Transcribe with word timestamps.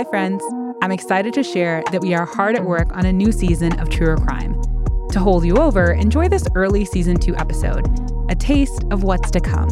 Hi, 0.00 0.04
friends. 0.04 0.42
I'm 0.80 0.92
excited 0.92 1.34
to 1.34 1.42
share 1.42 1.82
that 1.92 2.00
we 2.00 2.14
are 2.14 2.24
hard 2.24 2.56
at 2.56 2.64
work 2.64 2.90
on 2.96 3.04
a 3.04 3.12
new 3.12 3.30
season 3.32 3.78
of 3.78 3.90
Truer 3.90 4.16
Crime. 4.16 4.58
To 5.10 5.20
hold 5.20 5.44
you 5.44 5.58
over, 5.58 5.92
enjoy 5.92 6.26
this 6.26 6.46
early 6.54 6.86
season 6.86 7.20
two 7.20 7.36
episode, 7.36 7.84
a 8.30 8.34
taste 8.34 8.82
of 8.90 9.02
what's 9.02 9.30
to 9.32 9.40
come. 9.40 9.68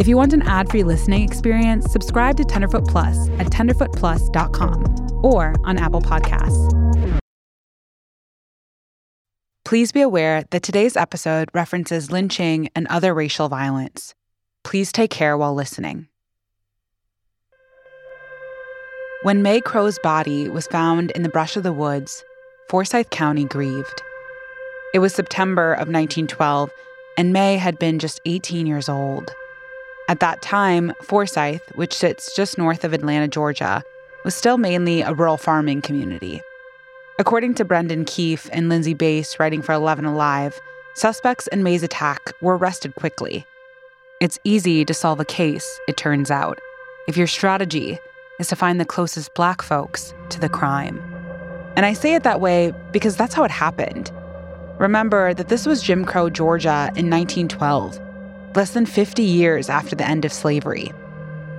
If 0.00 0.08
you 0.08 0.16
want 0.16 0.32
an 0.32 0.42
ad 0.42 0.68
free 0.68 0.82
listening 0.82 1.22
experience, 1.22 1.92
subscribe 1.92 2.36
to 2.38 2.44
Tenderfoot 2.44 2.88
Plus 2.88 3.28
at 3.38 3.52
tenderfootplus.com 3.52 5.20
or 5.22 5.54
on 5.62 5.78
Apple 5.78 6.02
Podcasts. 6.02 7.20
Please 9.64 9.92
be 9.92 10.00
aware 10.00 10.42
that 10.50 10.64
today's 10.64 10.96
episode 10.96 11.50
references 11.54 12.10
lynching 12.10 12.68
and 12.74 12.88
other 12.88 13.14
racial 13.14 13.48
violence. 13.48 14.16
Please 14.64 14.90
take 14.90 15.12
care 15.12 15.38
while 15.38 15.54
listening. 15.54 16.08
When 19.22 19.40
Mae 19.40 19.60
Crow's 19.60 20.00
body 20.00 20.48
was 20.48 20.66
found 20.66 21.12
in 21.12 21.22
the 21.22 21.28
brush 21.28 21.56
of 21.56 21.62
the 21.62 21.72
woods, 21.72 22.24
Forsyth 22.68 23.10
County 23.10 23.44
grieved. 23.44 24.02
It 24.92 24.98
was 24.98 25.14
September 25.14 25.74
of 25.74 25.86
1912, 25.86 26.72
and 27.16 27.32
Mae 27.32 27.56
had 27.56 27.78
been 27.78 28.00
just 28.00 28.20
18 28.26 28.66
years 28.66 28.88
old. 28.88 29.32
At 30.08 30.18
that 30.18 30.42
time, 30.42 30.92
Forsyth, 31.02 31.62
which 31.76 31.94
sits 31.94 32.34
just 32.34 32.58
north 32.58 32.82
of 32.82 32.92
Atlanta, 32.92 33.28
Georgia, 33.28 33.84
was 34.24 34.34
still 34.34 34.58
mainly 34.58 35.02
a 35.02 35.14
rural 35.14 35.36
farming 35.36 35.82
community. 35.82 36.42
According 37.20 37.54
to 37.54 37.64
Brendan 37.64 38.04
Keefe 38.04 38.50
and 38.52 38.68
Lindsay 38.68 38.94
Bass 38.94 39.38
writing 39.38 39.62
for 39.62 39.72
11 39.72 40.04
Alive, 40.04 40.60
suspects 40.94 41.46
in 41.46 41.62
Mae's 41.62 41.84
attack 41.84 42.32
were 42.40 42.58
arrested 42.58 42.96
quickly. 42.96 43.46
It's 44.20 44.40
easy 44.42 44.84
to 44.84 44.92
solve 44.92 45.20
a 45.20 45.24
case, 45.24 45.78
it 45.86 45.96
turns 45.96 46.28
out, 46.28 46.58
if 47.06 47.16
your 47.16 47.28
strategy 47.28 48.00
is 48.42 48.48
to 48.48 48.56
find 48.56 48.80
the 48.80 48.84
closest 48.84 49.32
black 49.34 49.62
folks 49.62 50.12
to 50.28 50.40
the 50.40 50.48
crime. 50.48 51.00
And 51.76 51.86
I 51.86 51.92
say 51.92 52.14
it 52.14 52.24
that 52.24 52.40
way 52.40 52.72
because 52.90 53.16
that's 53.16 53.34
how 53.34 53.44
it 53.44 53.52
happened. 53.52 54.10
Remember 54.78 55.32
that 55.32 55.48
this 55.48 55.64
was 55.64 55.80
Jim 55.80 56.04
Crow 56.04 56.28
Georgia 56.28 56.90
in 56.96 57.08
1912, 57.08 58.00
less 58.56 58.72
than 58.72 58.84
50 58.84 59.22
years 59.22 59.70
after 59.70 59.94
the 59.94 60.06
end 60.06 60.24
of 60.24 60.32
slavery. 60.32 60.90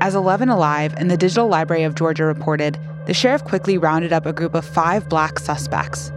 As 0.02 0.14
11 0.14 0.50
Alive 0.50 0.94
and 0.98 1.09
the 1.09 1.16
Digital 1.16 1.48
Library 1.48 1.84
of 1.84 1.95
Georgia 1.95 2.25
reported, 2.25 2.78
the 3.06 3.14
sheriff 3.14 3.45
quickly 3.45 3.78
rounded 3.78 4.12
up 4.12 4.25
a 4.25 4.34
group 4.34 4.53
of 4.53 4.66
five 4.66 5.08
black 5.08 5.40
suspects. 5.40 6.12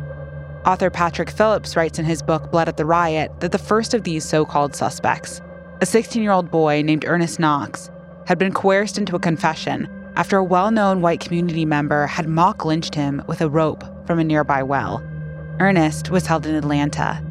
Author 0.65 0.91
Patrick 0.91 1.31
Phillips 1.31 1.77
writes 1.77 2.01
in 2.01 2.05
his 2.05 2.23
book 2.23 2.51
Blood 2.51 2.69
at 2.69 2.77
the 2.77 2.85
Root 2.85 3.39
that 3.39 3.53
the 3.53 3.59
first 3.59 3.95
of 3.95 4.03
these 4.03 4.25
so 4.25 4.45
called 4.45 4.75
suspects, 4.75 5.41
a 5.81 5.87
16 5.87 6.21
year 6.21 6.33
old 6.33 6.51
boy 6.51 6.83
named 6.83 7.05
Ernest 7.07 7.39
Knox, 7.39 7.89
had 8.27 8.37
been 8.37 8.53
coerced 8.53 8.99
into 8.99 9.15
a 9.15 9.21
confession 9.21 9.89
after 10.17 10.39
a 10.39 10.45
well 10.45 10.71
known 10.71 11.03
white 11.03 11.21
community 11.21 11.67
member 11.67 12.07
had 12.07 12.27
mock 12.27 12.65
lynched 12.65 12.95
him 12.95 13.23
with 13.29 13.43
a 13.43 13.49
rope 13.49 13.85
from 14.07 14.19
a 14.19 14.25
nearby 14.25 14.63
well. 14.63 15.03
Ernest 15.61 16.11
was 16.11 16.27
held 16.27 16.47
in 16.47 16.55
Atlanta. 16.55 17.23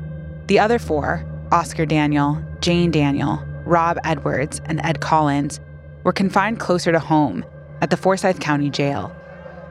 The 0.48 0.60
other 0.60 0.78
four, 0.78 1.26
Oscar 1.52 1.86
Daniel, 1.86 2.42
Jane 2.62 2.92
Daniel, 2.92 3.44
Rob 3.66 3.98
Edwards, 4.04 4.62
and 4.66 4.80
Ed 4.84 5.00
Collins, 5.00 5.60
were 6.04 6.14
confined 6.14 6.60
closer 6.60 6.92
to 6.92 7.00
home 7.00 7.44
at 7.82 7.90
the 7.90 7.98
Forsyth 7.98 8.40
County 8.40 8.70
Jail. 8.70 9.16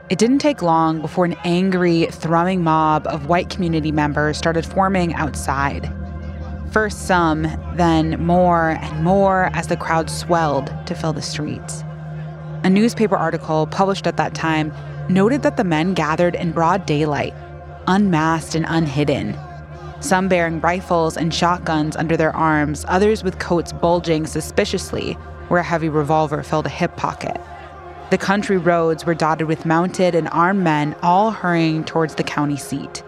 It 0.09 0.19
didn't 0.19 0.39
take 0.39 0.61
long 0.61 1.01
before 1.01 1.25
an 1.25 1.37
angry, 1.45 2.07
thrumming 2.11 2.63
mob 2.63 3.07
of 3.07 3.27
white 3.27 3.49
community 3.49 3.91
members 3.91 4.37
started 4.37 4.65
forming 4.65 5.13
outside. 5.13 5.91
First 6.71 7.07
some, 7.07 7.43
then 7.75 8.21
more 8.23 8.71
and 8.81 9.03
more 9.03 9.49
as 9.53 9.67
the 9.67 9.77
crowd 9.77 10.09
swelled 10.09 10.73
to 10.85 10.93
fill 10.93 11.13
the 11.13 11.21
streets. 11.21 11.83
A 12.65 12.69
newspaper 12.69 13.15
article 13.15 13.67
published 13.67 14.07
at 14.07 14.17
that 14.17 14.33
time 14.33 14.73
noted 15.07 15.43
that 15.43 15.55
the 15.55 15.63
men 15.63 15.93
gathered 15.93 16.33
in 16.33 16.51
broad 16.51 16.87
daylight, 16.87 17.35
unmasked 17.85 18.55
and 18.55 18.65
unhidden. 18.67 19.37
Some 19.99 20.27
bearing 20.27 20.59
rifles 20.59 21.15
and 21.15 21.31
shotguns 21.31 21.95
under 21.95 22.17
their 22.17 22.35
arms, 22.35 22.83
others 22.87 23.23
with 23.23 23.37
coats 23.37 23.71
bulging 23.71 24.25
suspiciously 24.25 25.13
where 25.47 25.59
a 25.59 25.63
heavy 25.63 25.89
revolver 25.89 26.41
filled 26.41 26.65
a 26.65 26.69
hip 26.69 26.97
pocket. 26.97 27.39
The 28.09 28.17
country 28.17 28.57
roads 28.57 29.05
were 29.05 29.13
dotted 29.13 29.45
with 29.45 29.67
mounted 29.67 30.15
and 30.15 30.27
armed 30.31 30.63
men 30.63 30.95
all 31.03 31.29
hurrying 31.29 31.83
towards 31.83 32.15
the 32.15 32.23
county 32.23 32.57
seat. 32.57 33.03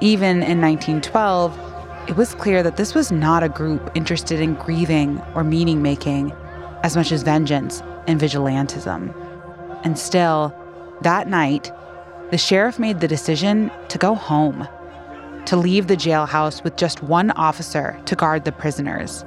Even 0.00 0.42
in 0.42 0.62
1912, 0.62 2.08
it 2.08 2.16
was 2.16 2.34
clear 2.36 2.62
that 2.62 2.78
this 2.78 2.94
was 2.94 3.12
not 3.12 3.42
a 3.42 3.50
group 3.50 3.90
interested 3.94 4.40
in 4.40 4.54
grieving 4.54 5.20
or 5.34 5.44
meaning 5.44 5.82
making 5.82 6.32
as 6.82 6.96
much 6.96 7.12
as 7.12 7.22
vengeance 7.22 7.82
and 8.06 8.20
vigilantism. 8.20 9.14
And 9.84 9.98
still, 9.98 10.54
that 11.02 11.28
night, 11.28 11.72
the 12.30 12.38
sheriff 12.38 12.78
made 12.78 13.00
the 13.00 13.08
decision 13.08 13.70
to 13.88 13.98
go 13.98 14.14
home, 14.14 14.68
to 15.46 15.56
leave 15.56 15.86
the 15.86 15.96
jailhouse 15.96 16.62
with 16.62 16.76
just 16.76 17.02
one 17.02 17.30
officer 17.32 17.98
to 18.04 18.16
guard 18.16 18.44
the 18.44 18.52
prisoners. 18.52 19.24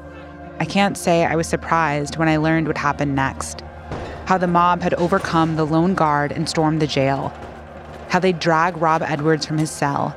I 0.59 0.65
can't 0.65 0.97
say 0.97 1.25
I 1.25 1.35
was 1.35 1.47
surprised 1.47 2.17
when 2.17 2.29
I 2.29 2.37
learned 2.37 2.67
what 2.67 2.77
happened 2.77 3.15
next. 3.15 3.63
How 4.25 4.37
the 4.37 4.47
mob 4.47 4.81
had 4.81 4.93
overcome 4.93 5.55
the 5.55 5.65
lone 5.65 5.95
guard 5.95 6.31
and 6.31 6.47
stormed 6.47 6.81
the 6.81 6.87
jail, 6.87 7.33
how 8.09 8.19
they'd 8.19 8.39
drag 8.39 8.77
Rob 8.77 9.01
Edwards 9.01 9.45
from 9.45 9.57
his 9.57 9.71
cell, 9.71 10.15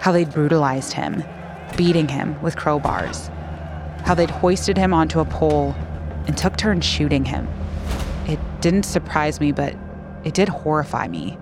how 0.00 0.12
they'd 0.12 0.32
brutalized 0.32 0.92
him, 0.92 1.22
beating 1.76 2.08
him 2.08 2.40
with 2.40 2.56
crowbars, 2.56 3.28
how 4.06 4.14
they'd 4.14 4.30
hoisted 4.30 4.78
him 4.78 4.94
onto 4.94 5.20
a 5.20 5.24
pole 5.24 5.74
and 6.26 6.36
took 6.36 6.56
turns 6.56 6.84
shooting 6.84 7.24
him. 7.24 7.48
It 8.26 8.38
didn't 8.60 8.84
surprise 8.84 9.40
me, 9.40 9.52
but 9.52 9.74
it 10.24 10.34
did 10.34 10.48
horrify 10.48 11.08
me. 11.08 11.38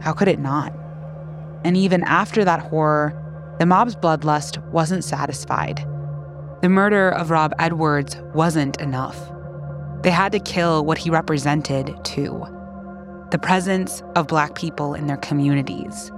How 0.00 0.12
could 0.12 0.28
it 0.28 0.38
not? 0.38 0.72
And 1.64 1.76
even 1.76 2.02
after 2.04 2.44
that 2.44 2.60
horror, 2.60 3.14
the 3.58 3.66
mob's 3.66 3.94
bloodlust 3.94 4.64
wasn't 4.70 5.04
satisfied. 5.04 5.86
The 6.62 6.68
murder 6.68 7.10
of 7.10 7.30
Rob 7.30 7.52
Edwards 7.58 8.16
wasn't 8.34 8.80
enough. 8.80 9.18
They 10.02 10.10
had 10.10 10.32
to 10.32 10.40
kill 10.40 10.84
what 10.84 10.98
he 10.98 11.10
represented, 11.10 11.94
too 12.04 12.46
the 13.30 13.38
presence 13.38 14.02
of 14.16 14.26
Black 14.26 14.56
people 14.56 14.92
in 14.92 15.06
their 15.06 15.16
communities, 15.18 16.10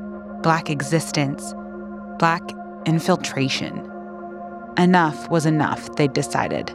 Black 0.42 0.70
existence, 0.70 1.52
Black 2.18 2.42
infiltration. 2.86 3.86
Enough 4.78 5.28
was 5.30 5.44
enough, 5.44 5.94
they 5.96 6.08
decided. 6.08 6.74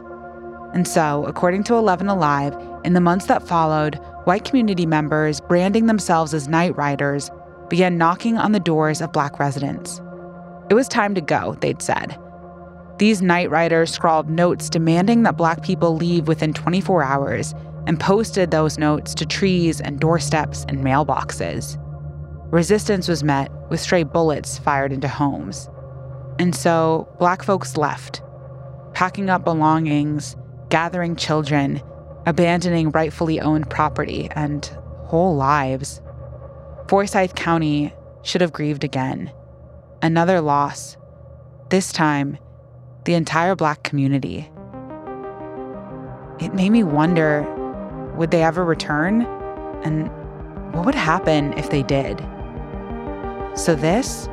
And 0.74 0.86
so, 0.86 1.24
according 1.26 1.64
to 1.64 1.74
11 1.74 2.08
Alive, 2.08 2.56
in 2.84 2.92
the 2.92 3.00
months 3.00 3.26
that 3.26 3.46
followed, 3.46 3.96
white 4.24 4.44
community 4.44 4.86
members, 4.86 5.40
branding 5.40 5.86
themselves 5.86 6.34
as 6.34 6.48
night 6.48 6.76
riders, 6.76 7.30
began 7.68 7.98
knocking 7.98 8.38
on 8.38 8.52
the 8.52 8.60
doors 8.60 9.00
of 9.00 9.12
black 9.12 9.38
residents. 9.38 10.00
It 10.70 10.74
was 10.74 10.88
time 10.88 11.14
to 11.14 11.20
go, 11.20 11.56
they'd 11.60 11.82
said. 11.82 12.18
These 12.98 13.22
night 13.22 13.50
riders 13.50 13.90
scrawled 13.90 14.28
notes 14.28 14.68
demanding 14.68 15.22
that 15.22 15.36
black 15.36 15.62
people 15.62 15.96
leave 15.96 16.28
within 16.28 16.52
24 16.52 17.02
hours 17.02 17.54
and 17.86 17.98
posted 17.98 18.50
those 18.50 18.76
notes 18.76 19.14
to 19.14 19.24
trees 19.24 19.80
and 19.80 19.98
doorsteps 19.98 20.66
and 20.68 20.84
mailboxes. 20.84 21.82
Resistance 22.52 23.08
was 23.08 23.24
met 23.24 23.50
with 23.70 23.80
stray 23.80 24.02
bullets 24.02 24.58
fired 24.58 24.92
into 24.92 25.08
homes. 25.08 25.68
And 26.38 26.54
so, 26.54 27.08
black 27.18 27.42
folks 27.42 27.76
left, 27.76 28.20
packing 28.94 29.30
up 29.30 29.44
belongings 29.44 30.36
gathering 30.68 31.16
children, 31.16 31.82
abandoning 32.26 32.90
rightfully 32.90 33.40
owned 33.40 33.70
property, 33.70 34.28
and 34.32 34.66
whole 35.04 35.36
lives. 35.36 36.00
Forsyth 36.88 37.34
County 37.34 37.92
should 38.22 38.40
have 38.40 38.52
grieved 38.52 38.84
again. 38.84 39.32
Another 40.02 40.40
loss. 40.40 40.96
This 41.70 41.92
time, 41.92 42.38
the 43.04 43.14
entire 43.14 43.54
black 43.54 43.82
community. 43.82 44.50
It 46.40 46.54
made 46.54 46.70
me 46.70 46.84
wonder 46.84 47.42
would 48.16 48.30
they 48.30 48.42
ever 48.42 48.64
return? 48.64 49.22
And 49.84 50.08
what 50.74 50.84
would 50.84 50.94
happen 50.94 51.52
if 51.54 51.70
they 51.70 51.82
did? 51.82 52.18
So, 53.54 53.74
this, 53.74 54.28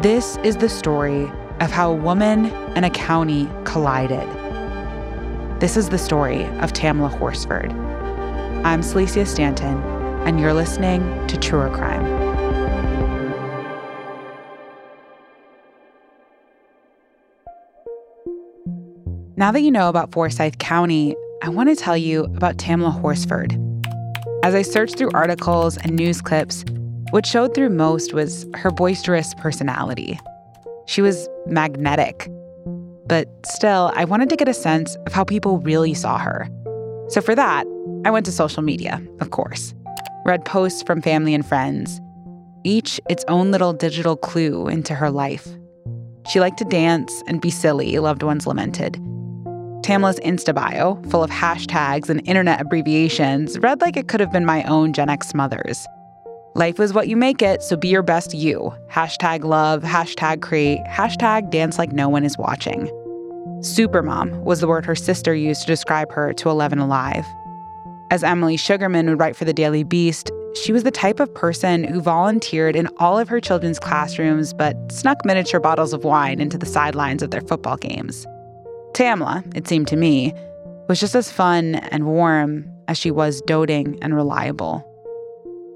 this 0.00 0.36
is 0.38 0.56
the 0.56 0.68
story 0.68 1.30
of 1.60 1.70
how 1.70 1.92
a 1.92 1.94
woman 1.94 2.46
and 2.74 2.84
a 2.84 2.90
county 2.90 3.48
collided. 3.64 4.28
This 5.62 5.76
is 5.76 5.90
the 5.90 5.96
story 5.96 6.44
of 6.58 6.72
Tamla 6.72 7.08
Horsford. 7.08 7.70
I'm 8.66 8.82
Celicia 8.82 9.24
Stanton, 9.24 9.80
and 10.26 10.40
you're 10.40 10.54
listening 10.54 11.04
to 11.28 11.36
Truer 11.36 11.70
Crime. 11.70 12.02
Now 19.36 19.52
that 19.52 19.60
you 19.60 19.70
know 19.70 19.88
about 19.88 20.10
Forsyth 20.10 20.58
County, 20.58 21.14
I 21.44 21.48
want 21.48 21.68
to 21.68 21.76
tell 21.76 21.96
you 21.96 22.24
about 22.24 22.56
Tamla 22.56 22.90
Horsford. 22.90 23.56
As 24.42 24.56
I 24.56 24.62
searched 24.62 24.98
through 24.98 25.12
articles 25.14 25.76
and 25.76 25.94
news 25.94 26.20
clips, 26.20 26.64
what 27.10 27.24
showed 27.24 27.54
through 27.54 27.70
most 27.70 28.12
was 28.12 28.46
her 28.56 28.72
boisterous 28.72 29.32
personality. 29.34 30.18
She 30.86 31.02
was 31.02 31.28
magnetic, 31.46 32.28
but 33.12 33.28
still, 33.44 33.92
I 33.94 34.06
wanted 34.06 34.30
to 34.30 34.36
get 34.36 34.48
a 34.48 34.54
sense 34.54 34.96
of 35.06 35.12
how 35.12 35.22
people 35.22 35.58
really 35.58 35.92
saw 35.92 36.16
her. 36.16 36.48
So 37.08 37.20
for 37.20 37.34
that, 37.34 37.66
I 38.06 38.10
went 38.10 38.24
to 38.24 38.32
social 38.32 38.62
media, 38.62 39.06
of 39.20 39.32
course. 39.32 39.74
read 40.24 40.46
posts 40.46 40.82
from 40.82 41.02
family 41.02 41.34
and 41.34 41.44
friends, 41.44 42.00
each 42.64 42.98
its 43.10 43.22
own 43.28 43.50
little 43.50 43.74
digital 43.74 44.16
clue 44.16 44.66
into 44.66 44.94
her 44.94 45.10
life. 45.10 45.46
She 46.30 46.40
liked 46.40 46.56
to 46.60 46.64
dance 46.64 47.12
and 47.26 47.38
be 47.38 47.50
silly, 47.50 47.98
loved 47.98 48.22
ones 48.22 48.46
lamented. 48.46 48.94
Tamla's 49.82 50.18
Insta 50.20 50.54
bio, 50.54 50.94
full 51.10 51.22
of 51.22 51.28
hashtags 51.28 52.08
and 52.08 52.26
internet 52.26 52.62
abbreviations, 52.62 53.58
read 53.58 53.82
like 53.82 53.98
it 53.98 54.08
could 54.08 54.20
have 54.20 54.32
been 54.32 54.46
my 54.46 54.62
own 54.62 54.94
Gen 54.94 55.10
X 55.10 55.34
mother's. 55.34 55.86
Life 56.54 56.80
is 56.80 56.94
what 56.94 57.08
you 57.08 57.18
make 57.18 57.42
it, 57.42 57.62
so 57.62 57.76
be 57.76 57.88
your 57.88 58.02
best 58.02 58.32
you. 58.32 58.72
Hashtag 58.90 59.44
love, 59.44 59.82
hashtag 59.82 60.40
create, 60.40 60.80
hashtag 60.88 61.50
dance 61.50 61.78
like 61.78 61.92
no 61.92 62.08
one 62.08 62.24
is 62.24 62.38
watching. 62.38 62.90
Supermom 63.62 64.42
was 64.42 64.58
the 64.58 64.66
word 64.66 64.84
her 64.84 64.96
sister 64.96 65.32
used 65.32 65.60
to 65.60 65.66
describe 65.68 66.10
her 66.10 66.32
to 66.32 66.50
11 66.50 66.80
Alive. 66.80 67.24
As 68.10 68.24
Emily 68.24 68.56
Shugerman 68.56 69.08
would 69.08 69.20
write 69.20 69.36
for 69.36 69.44
the 69.44 69.52
Daily 69.52 69.84
Beast, 69.84 70.32
she 70.60 70.72
was 70.72 70.82
the 70.82 70.90
type 70.90 71.20
of 71.20 71.32
person 71.32 71.84
who 71.84 72.00
volunteered 72.00 72.74
in 72.74 72.88
all 72.98 73.20
of 73.20 73.28
her 73.28 73.40
children's 73.40 73.78
classrooms 73.78 74.52
but 74.52 74.74
snuck 74.90 75.24
miniature 75.24 75.60
bottles 75.60 75.92
of 75.92 76.02
wine 76.02 76.40
into 76.40 76.58
the 76.58 76.66
sidelines 76.66 77.22
of 77.22 77.30
their 77.30 77.40
football 77.40 77.76
games. 77.76 78.26
Tamla, 78.94 79.44
it 79.56 79.68
seemed 79.68 79.86
to 79.88 79.96
me, 79.96 80.34
was 80.88 80.98
just 80.98 81.14
as 81.14 81.30
fun 81.30 81.76
and 81.76 82.04
warm 82.04 82.68
as 82.88 82.98
she 82.98 83.12
was 83.12 83.40
doting 83.42 83.96
and 84.02 84.16
reliable. 84.16 84.84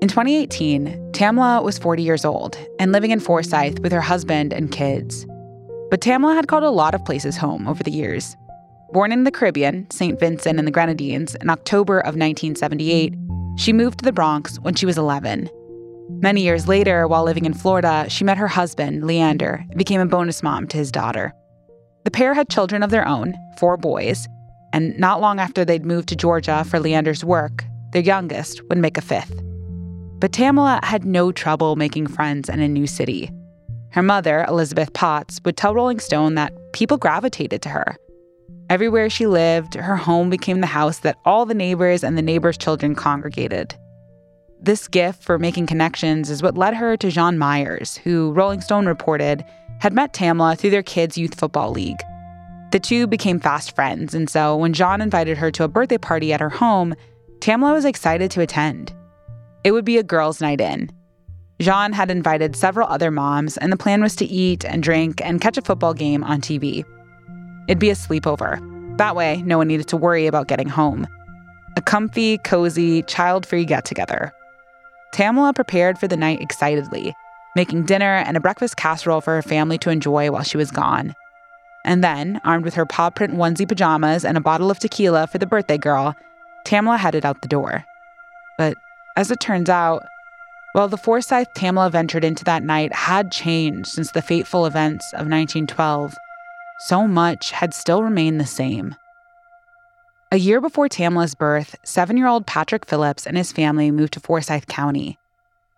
In 0.03 0.09
2018, 0.09 1.13
Tamla 1.13 1.63
was 1.63 1.79
40 1.79 2.03
years 2.03 2.25
old 2.25 2.59
and 2.81 2.91
living 2.91 3.13
in 3.13 3.21
Forsyth 3.21 3.79
with 3.79 3.93
her 3.93 4.01
husband 4.01 4.53
and 4.53 4.73
kids. 4.73 5.25
But 5.91 6.01
Tamla 6.01 6.35
had 6.35 6.49
called 6.49 6.65
a 6.65 6.71
lot 6.71 6.95
of 6.95 7.05
places 7.05 7.37
home 7.37 7.69
over 7.69 7.83
the 7.83 7.93
years. 7.93 8.37
Born 8.93 9.13
in 9.13 9.25
the 9.25 9.31
Caribbean, 9.31 9.91
St. 9.91 10.19
Vincent 10.19 10.59
and 10.59 10.67
the 10.67 10.73
Grenadines, 10.73 11.35
in 11.37 11.51
October 11.51 11.99
of 11.99 12.17
1978, 12.17 13.15
she 13.57 13.73
moved 13.73 13.99
to 13.99 14.05
the 14.05 14.13
Bronx 14.13 14.59
when 14.61 14.75
she 14.75 14.87
was 14.87 14.99
11. 14.99 15.49
Many 16.09 16.43
years 16.43 16.69
later, 16.69 17.09
while 17.09 17.25
living 17.25 17.45
in 17.45 17.55
Florida, 17.55 18.07
she 18.09 18.25
met 18.25 18.39
her 18.39 18.49
husband, 18.49 19.05
Leander, 19.05 19.65
and 19.69 19.77
became 19.77 20.01
a 20.01 20.07
bonus 20.07 20.43
mom 20.43 20.69
to 20.69 20.77
his 20.77 20.93
daughter. 20.93 21.33
The 22.05 22.11
pair 22.11 22.35
had 22.35 22.49
children 22.49 22.83
of 22.83 22.91
their 22.91 23.07
own, 23.07 23.35
four 23.59 23.77
boys, 23.77 24.29
and 24.73 24.97
not 24.99 25.21
long 25.21 25.41
after 25.41 25.65
they'd 25.65 25.85
moved 25.85 26.09
to 26.11 26.17
Georgia 26.17 26.65
for 26.65 26.79
Leander's 26.79 27.25
work, 27.25 27.65
their 27.93 28.03
youngest 28.03 28.63
would 28.69 28.79
make 28.79 28.99
a 28.99 29.03
fifth. 29.03 29.43
But 30.19 30.33
Tamla 30.33 30.83
had 30.85 31.05
no 31.05 31.33
trouble 31.33 31.77
making 31.77 32.07
friends 32.07 32.49
in 32.49 32.61
a 32.61 32.69
new 32.69 32.87
city. 32.87 33.31
Her 33.97 34.03
mother, 34.03 34.45
Elizabeth 34.47 34.93
Potts, 34.93 35.41
would 35.47 35.57
tell 35.57 35.75
Rolling 35.75 36.01
Stone 36.01 36.35
that 36.35 36.53
people 36.75 36.99
gravitated 36.99 37.63
to 37.63 37.71
her. 37.71 37.97
Everywhere 38.69 39.09
she 39.09 39.27
lived, 39.27 39.73
her 39.73 39.97
home 39.97 40.29
became 40.29 40.61
the 40.61 40.67
house 40.67 40.99
that 40.99 41.17
all 41.25 41.47
the 41.47 41.55
neighbors 41.55 42.05
and 42.05 42.19
the 42.19 42.21
neighbors' 42.21 42.59
children 42.59 42.95
congregated. 42.95 43.75
This 44.61 44.87
gift 44.87 45.23
for 45.23 45.39
making 45.39 45.67
connections 45.67 46.29
is 46.29 46.43
what 46.43 46.59
led 46.59 46.75
her 46.75 46.99
to 46.99 47.11
Jean 47.11 47.39
Myers, 47.39 47.97
who 47.97 48.33
Rolling 48.33 48.61
Stone 48.61 48.85
reported 48.85 49.43
had 49.81 49.95
met 49.95 50.13
Tamla 50.13 50.59
through 50.59 50.71
their 50.71 50.83
kids' 50.83 51.17
youth 51.17 51.41
football 51.41 51.71
league. 51.71 52.03
The 52.73 52.81
two 52.81 53.07
became 53.07 53.41
fast 53.41 53.75
friends, 53.75 54.15
and 54.15 54.29
so 54.29 54.59
when 54.59 54.75
John 54.75 55.01
invited 55.01 55.39
her 55.39 55.51
to 55.53 55.65
a 55.65 55.69
birthday 55.69 55.97
party 55.97 56.35
at 56.35 56.41
her 56.43 56.51
home, 56.51 56.95
Tamla 57.39 57.73
was 57.73 57.87
excited 57.87 58.31
to 58.33 58.43
attend. 58.43 58.93
It 59.65 59.73
would 59.73 59.87
be 59.87 59.97
a 59.97 60.03
girls' 60.03 60.43
night 60.43 60.61
in. 60.61 60.91
Jean 61.59 61.93
had 61.93 62.11
invited 62.11 62.55
several 62.55 62.89
other 62.89 63.11
moms, 63.11 63.57
and 63.57 63.73
the 63.73 63.77
plan 63.77 64.03
was 64.03 64.15
to 64.17 64.27
eat 64.27 64.65
and 64.65 64.83
drink 64.83 65.21
and 65.25 65.41
catch 65.41 65.57
a 65.57 65.63
football 65.63 65.95
game 65.95 66.23
on 66.23 66.41
TV. 66.41 66.85
It'd 67.69 67.79
be 67.79 67.91
a 67.91 67.95
sleepover. 67.95 68.61
That 68.99 69.17
way, 69.17 69.43
no 69.43 69.59
one 69.59 69.69
needed 69.69 69.89
to 69.89 69.97
worry 69.97 70.27
about 70.27 70.49
getting 70.49 70.69
home. 70.69 71.07
A 71.77 71.83
comfy, 71.83 72.39
cozy, 72.39 73.03
child 73.03 73.47
free 73.47 73.65
get 73.65 73.85
together. 73.85 74.33
Tamla 75.15 75.55
prepared 75.55 75.99
for 75.99 76.09
the 76.09 76.17
night 76.17 76.41
excitedly 76.41 77.15
making 77.57 77.87
dinner 77.87 78.17
and 78.17 78.37
a 78.37 78.41
breakfast 78.41 78.77
casserole 78.77 79.23
for 79.23 79.35
her 79.35 79.43
family 79.43 79.79
to 79.79 79.89
enjoy 79.89 80.31
while 80.31 80.43
she 80.43 80.59
was 80.59 80.71
gone. 80.71 81.15
And 81.87 82.05
then, 82.05 82.39
armed 82.45 82.65
with 82.65 82.75
her 82.75 82.85
paw 82.85 83.09
print 83.09 83.35
onesie 83.35 83.67
pajamas 83.67 84.25
and 84.27 84.37
a 84.37 84.43
bottle 84.43 84.71
of 84.71 84.79
tequila 84.79 85.27
for 85.27 85.39
the 85.39 85.47
birthday 85.47 85.79
girl, 85.79 86.15
Tamla 86.67 86.99
headed 86.99 87.25
out 87.25 87.41
the 87.41 87.49
door. 87.49 87.85
But 88.59 88.77
as 89.17 89.31
it 89.31 89.41
turns 89.41 89.71
out, 89.71 90.05
well, 90.77 90.89
the 90.89 90.99
Forsyth 90.99 91.55
Tamla 91.57 91.91
ventured 91.91 92.23
into 92.23 92.45
that 92.45 92.63
night 92.63 92.93
had 92.93 93.33
changed 93.33 93.89
since 93.89 94.13
the 94.13 94.21
fateful 94.21 94.67
events 94.67 95.11
of 95.15 95.21
1912. 95.21 96.15
So 96.81 97.09
much 97.09 97.51
had 97.51 97.73
still 97.73 98.03
remained 98.03 98.39
the 98.39 98.45
same. 98.45 98.95
A 100.31 100.37
year 100.37 100.61
before 100.61 100.91
Tamla's 100.91 101.35
birth, 101.35 101.77
seven 101.83 102.19
year 102.19 102.27
old 102.27 102.47
Patrick 102.47 102.85
Phillips 102.85 103.27
and 103.27 103.39
his 103.39 103.53
family 103.53 103.91
moved 103.91 104.13
to 104.13 104.21
Forsyth 104.21 104.67
County. 104.67 105.17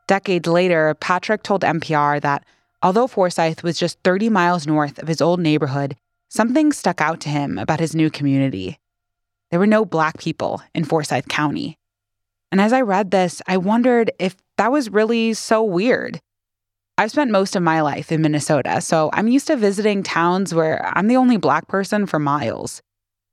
Decades 0.08 0.48
later, 0.48 0.92
Patrick 0.94 1.44
told 1.44 1.62
NPR 1.62 2.20
that 2.20 2.44
although 2.82 3.06
Forsyth 3.06 3.62
was 3.62 3.78
just 3.78 4.00
30 4.02 4.30
miles 4.30 4.66
north 4.66 4.98
of 4.98 5.06
his 5.06 5.20
old 5.20 5.38
neighborhood, 5.38 5.94
something 6.28 6.72
stuck 6.72 7.00
out 7.00 7.20
to 7.20 7.28
him 7.28 7.56
about 7.56 7.78
his 7.78 7.94
new 7.94 8.10
community. 8.10 8.80
There 9.52 9.60
were 9.60 9.66
no 9.68 9.84
black 9.84 10.18
people 10.18 10.60
in 10.74 10.82
Forsyth 10.82 11.28
County. 11.28 11.78
And 12.50 12.60
as 12.60 12.72
I 12.72 12.80
read 12.80 13.12
this, 13.12 13.40
I 13.46 13.58
wondered 13.58 14.10
if 14.18 14.34
that 14.58 14.70
was 14.70 14.90
really 14.90 15.34
so 15.34 15.64
weird. 15.64 16.20
I've 16.98 17.10
spent 17.10 17.30
most 17.30 17.56
of 17.56 17.62
my 17.62 17.80
life 17.80 18.12
in 18.12 18.22
Minnesota, 18.22 18.80
so 18.80 19.08
I'm 19.12 19.28
used 19.28 19.46
to 19.46 19.56
visiting 19.56 20.02
towns 20.02 20.52
where 20.52 20.86
I'm 20.94 21.06
the 21.06 21.16
only 21.16 21.36
black 21.36 21.68
person 21.68 22.06
for 22.06 22.18
miles. 22.18 22.82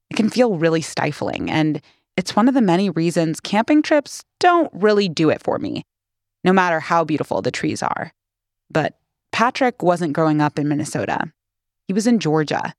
It 0.10 0.16
can 0.16 0.30
feel 0.30 0.57
really 0.57 0.81
stifling, 0.81 1.51
and 1.51 1.81
it's 2.16 2.36
one 2.36 2.48
of 2.48 2.54
the 2.54 2.62
many 2.62 2.89
reasons 2.89 3.39
camping 3.39 3.81
trips 3.81 4.24
don't 4.39 4.72
really 4.74 5.10
do 5.10 5.30
it 5.30 5.44
for 5.44 5.60
me 5.60 5.83
no 6.45 6.54
matter 6.54 6.80
how 6.80 7.04
beautiful 7.04 7.42
the 7.42 7.51
trees 7.51 7.83
are. 7.83 8.13
But 8.69 8.98
Patrick 9.33 9.81
wasn't 9.81 10.13
growing 10.13 10.39
up 10.39 10.57
in 10.57 10.69
Minnesota. 10.69 11.33
He 11.88 11.94
was 11.94 12.07
in 12.07 12.19
Georgia. 12.19 12.74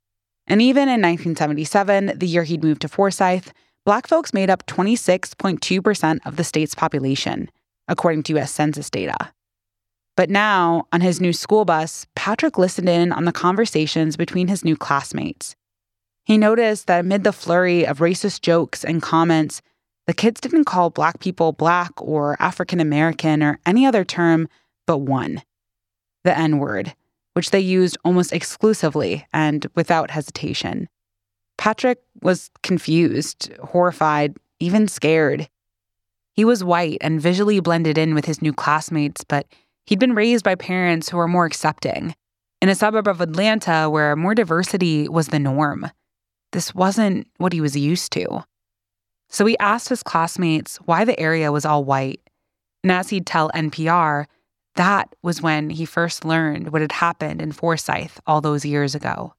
And 0.47 0.63
even 0.63 0.83
in 0.83 1.03
1977, 1.03 2.13
the 2.17 2.29
year 2.29 2.45
he'd 2.45 2.63
moved 2.63 2.83
to 2.83 2.89
Forsyth, 2.89 3.53
black 3.85 4.07
folks 4.07 4.33
made 4.33 4.49
up 4.49 4.65
26.2% 4.67 6.19
of 6.25 6.37
the 6.37 6.45
state's 6.45 6.77
population, 6.77 7.51
according 7.89 8.23
to 8.25 8.39
US 8.39 8.53
Census 8.53 8.91
data. 8.91 9.33
But 10.17 10.31
now, 10.31 10.87
on 10.93 11.03
his 11.03 11.21
new 11.21 11.33
school 11.33 11.65
bus, 11.65 12.07
Patrick 12.15 12.57
listened 12.57 12.89
in 12.89 13.13
on 13.13 13.25
the 13.25 13.33
conversations 13.33 14.17
between 14.17 14.49
his 14.49 14.65
new 14.65 14.77
classmates. 14.77 15.55
He 16.25 16.39
noticed 16.39 16.87
that 16.87 17.01
amid 17.01 17.23
the 17.23 17.33
flurry 17.33 17.87
of 17.87 17.99
racist 17.99 18.41
jokes 18.41 18.83
and 18.83 19.03
comments, 19.03 19.61
the 20.07 20.15
kids 20.15 20.41
didn't 20.41 20.65
call 20.65 20.91
Black 20.91 21.21
people 21.21 21.53
Black 21.53 21.93
or 22.01 22.37
African 22.41 22.81
American 22.81 23.43
or 23.43 23.61
any 23.67 23.87
other 23.87 24.05
term 24.05 24.49
but 24.87 24.99
one 24.99 25.43
the 26.25 26.37
N 26.37 26.59
word, 26.59 26.93
which 27.35 27.51
they 27.51 27.61
used 27.61 27.97
almost 28.05 28.33
exclusively 28.33 29.25
and 29.33 29.67
without 29.77 30.11
hesitation. 30.11 30.89
Patrick 31.57 32.01
was 32.21 32.51
confused, 32.65 33.53
horrified, 33.63 34.37
even 34.59 34.89
scared. 34.89 35.49
He 36.37 36.45
was 36.45 36.63
white 36.63 36.99
and 37.01 37.21
visually 37.21 37.61
blended 37.61 37.97
in 37.97 38.15
with 38.15 38.27
his 38.27 38.43
new 38.43 38.53
classmates, 38.53 39.25
but 39.25 39.47
he'd 39.87 39.99
been 39.99 40.15
raised 40.15 40.45
by 40.45 40.55
parents 40.55 41.09
who 41.09 41.17
were 41.17 41.27
more 41.27 41.47
accepting, 41.47 42.15
in 42.61 42.69
a 42.69 42.75
suburb 42.75 43.09
of 43.09 43.23
Atlanta 43.23 43.89
where 43.89 44.15
more 44.15 44.35
diversity 44.35 45.09
was 45.09 45.29
the 45.29 45.39
norm. 45.39 45.91
This 46.53 46.75
wasn't 46.75 47.27
what 47.39 47.53
he 47.53 47.61
was 47.61 47.77
used 47.77 48.13
to. 48.13 48.45
So 49.29 49.47
he 49.47 49.59
asked 49.59 49.89
his 49.89 50.03
classmates 50.03 50.77
why 50.79 51.05
the 51.05 51.19
area 51.19 51.51
was 51.51 51.65
all 51.65 51.85
white. 51.85 52.21
And 52.83 52.93
as 52.93 53.09
he'd 53.11 53.27
tell 53.27 53.51
NPR, 53.51 54.27
that 54.77 55.15
was 55.23 55.43
when 55.43 55.71
he 55.71 55.85
first 55.85 56.25
learned 56.25 56.73
what 56.73 56.83
had 56.83 56.93
happened 56.93 57.41
in 57.41 57.53
Forsyth 57.53 58.21
all 58.27 58.41
those 58.41 58.65
years 58.65 58.95
ago. 58.95 59.35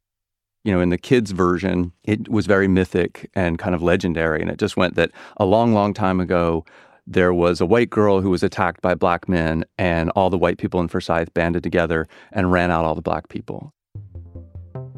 You 0.63 0.73
know, 0.73 0.81
in 0.81 0.89
the 0.89 0.97
kids' 0.97 1.31
version, 1.31 1.93
it 2.03 2.27
was 2.27 2.45
very 2.45 2.67
mythic 2.67 3.29
and 3.35 3.57
kind 3.57 3.73
of 3.73 3.81
legendary. 3.81 4.41
And 4.41 4.49
it 4.49 4.57
just 4.57 4.75
went 4.75 4.95
that 4.95 5.11
a 5.37 5.45
long, 5.45 5.73
long 5.73 5.93
time 5.93 6.19
ago, 6.19 6.65
there 7.07 7.33
was 7.33 7.61
a 7.61 7.65
white 7.65 7.89
girl 7.89 8.19
who 8.19 8.29
was 8.29 8.43
attacked 8.43 8.81
by 8.81 8.93
black 8.93 9.29
men, 9.29 9.63
and 9.77 10.09
all 10.11 10.29
the 10.29 10.37
white 10.37 10.57
people 10.57 10.81
in 10.81 10.89
Forsyth 10.89 11.33
banded 11.33 11.63
together 11.63 12.05
and 12.33 12.51
ran 12.51 12.69
out 12.69 12.83
all 12.83 12.95
the 12.95 13.01
black 13.01 13.29
people. 13.29 13.73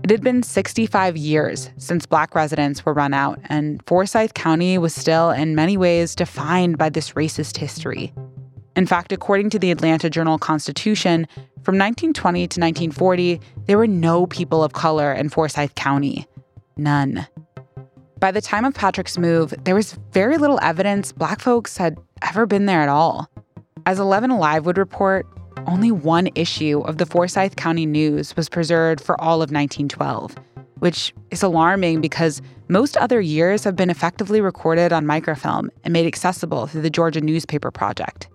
It 0.03 0.09
had 0.09 0.23
been 0.23 0.41
65 0.41 1.15
years 1.15 1.69
since 1.77 2.07
black 2.07 2.33
residents 2.33 2.83
were 2.83 2.93
run 2.93 3.13
out, 3.13 3.39
and 3.45 3.85
Forsyth 3.85 4.33
County 4.33 4.79
was 4.79 4.95
still, 4.95 5.29
in 5.29 5.53
many 5.53 5.77
ways, 5.77 6.15
defined 6.15 6.79
by 6.79 6.89
this 6.89 7.11
racist 7.11 7.57
history. 7.57 8.11
In 8.75 8.87
fact, 8.87 9.11
according 9.11 9.51
to 9.51 9.59
the 9.59 9.69
Atlanta 9.69 10.09
Journal 10.09 10.39
Constitution, 10.39 11.27
from 11.63 11.77
1920 11.77 12.39
to 12.39 12.59
1940, 12.59 13.39
there 13.67 13.77
were 13.77 13.87
no 13.87 14.25
people 14.25 14.63
of 14.63 14.73
color 14.73 15.11
in 15.13 15.29
Forsyth 15.29 15.75
County. 15.75 16.25
None. 16.75 17.27
By 18.19 18.31
the 18.31 18.41
time 18.41 18.65
of 18.65 18.73
Patrick's 18.73 19.17
move, 19.17 19.53
there 19.63 19.75
was 19.75 19.93
very 20.11 20.37
little 20.37 20.59
evidence 20.61 21.13
black 21.13 21.39
folks 21.39 21.77
had 21.77 21.97
ever 22.21 22.45
been 22.45 22.65
there 22.65 22.81
at 22.81 22.89
all. 22.89 23.29
As 23.85 23.97
11 23.97 24.29
Alive 24.29 24.65
would 24.65 24.77
report, 24.77 25.25
only 25.67 25.89
one 25.89 26.27
issue 26.35 26.81
of 26.81 26.97
the 26.97 27.05
Forsyth 27.05 27.55
County 27.55 27.85
News 27.85 28.35
was 28.35 28.49
preserved 28.49 28.99
for 28.99 29.19
all 29.21 29.41
of 29.41 29.51
1912. 29.51 30.35
which 30.79 31.13
is 31.29 31.43
alarming 31.43 31.99
because 32.01 32.41
most 32.69 32.95
other 32.97 33.19
years 33.19 33.65
have 33.65 33.75
been 33.75 33.89
effectively 33.89 34.39
recorded 34.41 34.93
on 34.93 35.05
microfilm 35.05 35.69
and 35.83 35.91
made 35.91 36.05
accessible 36.05 36.67
through 36.67 36.81
the 36.81 36.89
Georgia 36.89 37.21
Newspaper 37.21 37.69
Project. 37.69 38.29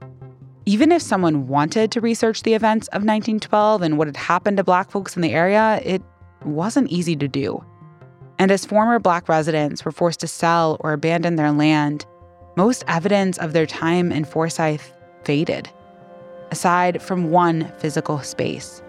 Even 0.66 0.92
if 0.92 1.02
someone 1.02 1.48
wanted 1.48 1.90
to 1.92 2.00
research 2.00 2.42
the 2.42 2.54
events 2.54 2.88
of 2.88 3.02
1912 3.02 3.82
and 3.82 3.98
what 3.98 4.08
had 4.08 4.16
happened 4.16 4.58
to 4.58 4.64
black 4.64 4.90
folks 4.90 5.16
in 5.16 5.22
the 5.22 5.32
area, 5.32 5.80
it 5.82 6.02
wasn't 6.44 6.90
easy 6.90 7.16
to 7.16 7.28
do. 7.28 7.64
And 8.38 8.50
as 8.50 8.66
former 8.66 8.98
black 8.98 9.28
residents 9.28 9.84
were 9.84 9.92
forced 9.92 10.20
to 10.20 10.26
sell 10.26 10.76
or 10.80 10.92
abandon 10.92 11.36
their 11.36 11.52
land, 11.52 12.06
most 12.56 12.84
evidence 12.88 13.38
of 13.38 13.52
their 13.52 13.66
time 13.66 14.12
in 14.12 14.24
Forsyth 14.24 14.92
faded, 15.24 15.68
aside 16.50 17.02
from 17.02 17.30
one 17.30 17.72
physical 17.78 18.20
space. 18.20 18.82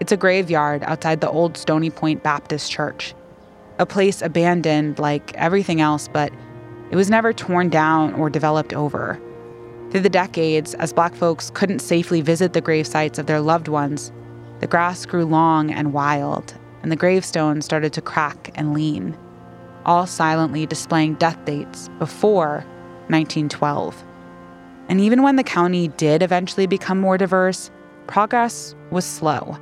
It's 0.00 0.12
a 0.12 0.16
graveyard 0.16 0.82
outside 0.84 1.20
the 1.20 1.30
old 1.30 1.56
Stony 1.56 1.90
Point 1.90 2.22
Baptist 2.22 2.70
Church, 2.70 3.14
a 3.78 3.86
place 3.86 4.22
abandoned 4.22 4.98
like 4.98 5.34
everything 5.34 5.80
else, 5.80 6.08
but 6.08 6.32
it 6.90 6.96
was 6.96 7.10
never 7.10 7.32
torn 7.32 7.70
down 7.70 8.14
or 8.14 8.30
developed 8.30 8.72
over. 8.72 9.20
Through 9.90 10.00
the 10.00 10.10
decades, 10.10 10.74
as 10.74 10.92
black 10.92 11.14
folks 11.14 11.50
couldn't 11.50 11.78
safely 11.78 12.20
visit 12.20 12.52
the 12.52 12.60
grave 12.60 12.86
sites 12.86 13.18
of 13.18 13.26
their 13.26 13.40
loved 13.40 13.68
ones, 13.68 14.12
the 14.60 14.66
grass 14.66 15.06
grew 15.06 15.24
long 15.24 15.70
and 15.70 15.92
wild, 15.92 16.54
and 16.84 16.92
the 16.92 16.96
gravestones 16.96 17.64
started 17.64 17.94
to 17.94 18.02
crack 18.02 18.50
and 18.56 18.74
lean, 18.74 19.16
all 19.86 20.06
silently 20.06 20.66
displaying 20.66 21.14
death 21.14 21.42
dates 21.46 21.88
before 21.98 22.56
1912. 23.08 24.04
And 24.90 25.00
even 25.00 25.22
when 25.22 25.36
the 25.36 25.42
county 25.42 25.88
did 25.88 26.22
eventually 26.22 26.66
become 26.66 27.00
more 27.00 27.16
diverse, 27.16 27.70
progress 28.06 28.74
was 28.90 29.06
slow. 29.06 29.56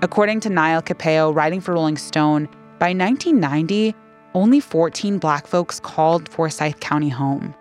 According 0.00 0.40
to 0.40 0.48
Niall 0.48 0.80
Capeo, 0.80 1.34
writing 1.34 1.60
for 1.60 1.74
Rolling 1.74 1.98
Stone, 1.98 2.46
by 2.78 2.94
1990, 2.94 3.94
only 4.32 4.58
14 4.58 5.18
black 5.18 5.46
folks 5.46 5.78
called 5.80 6.30
Forsyth 6.30 6.80
County 6.80 7.10
home. 7.10 7.54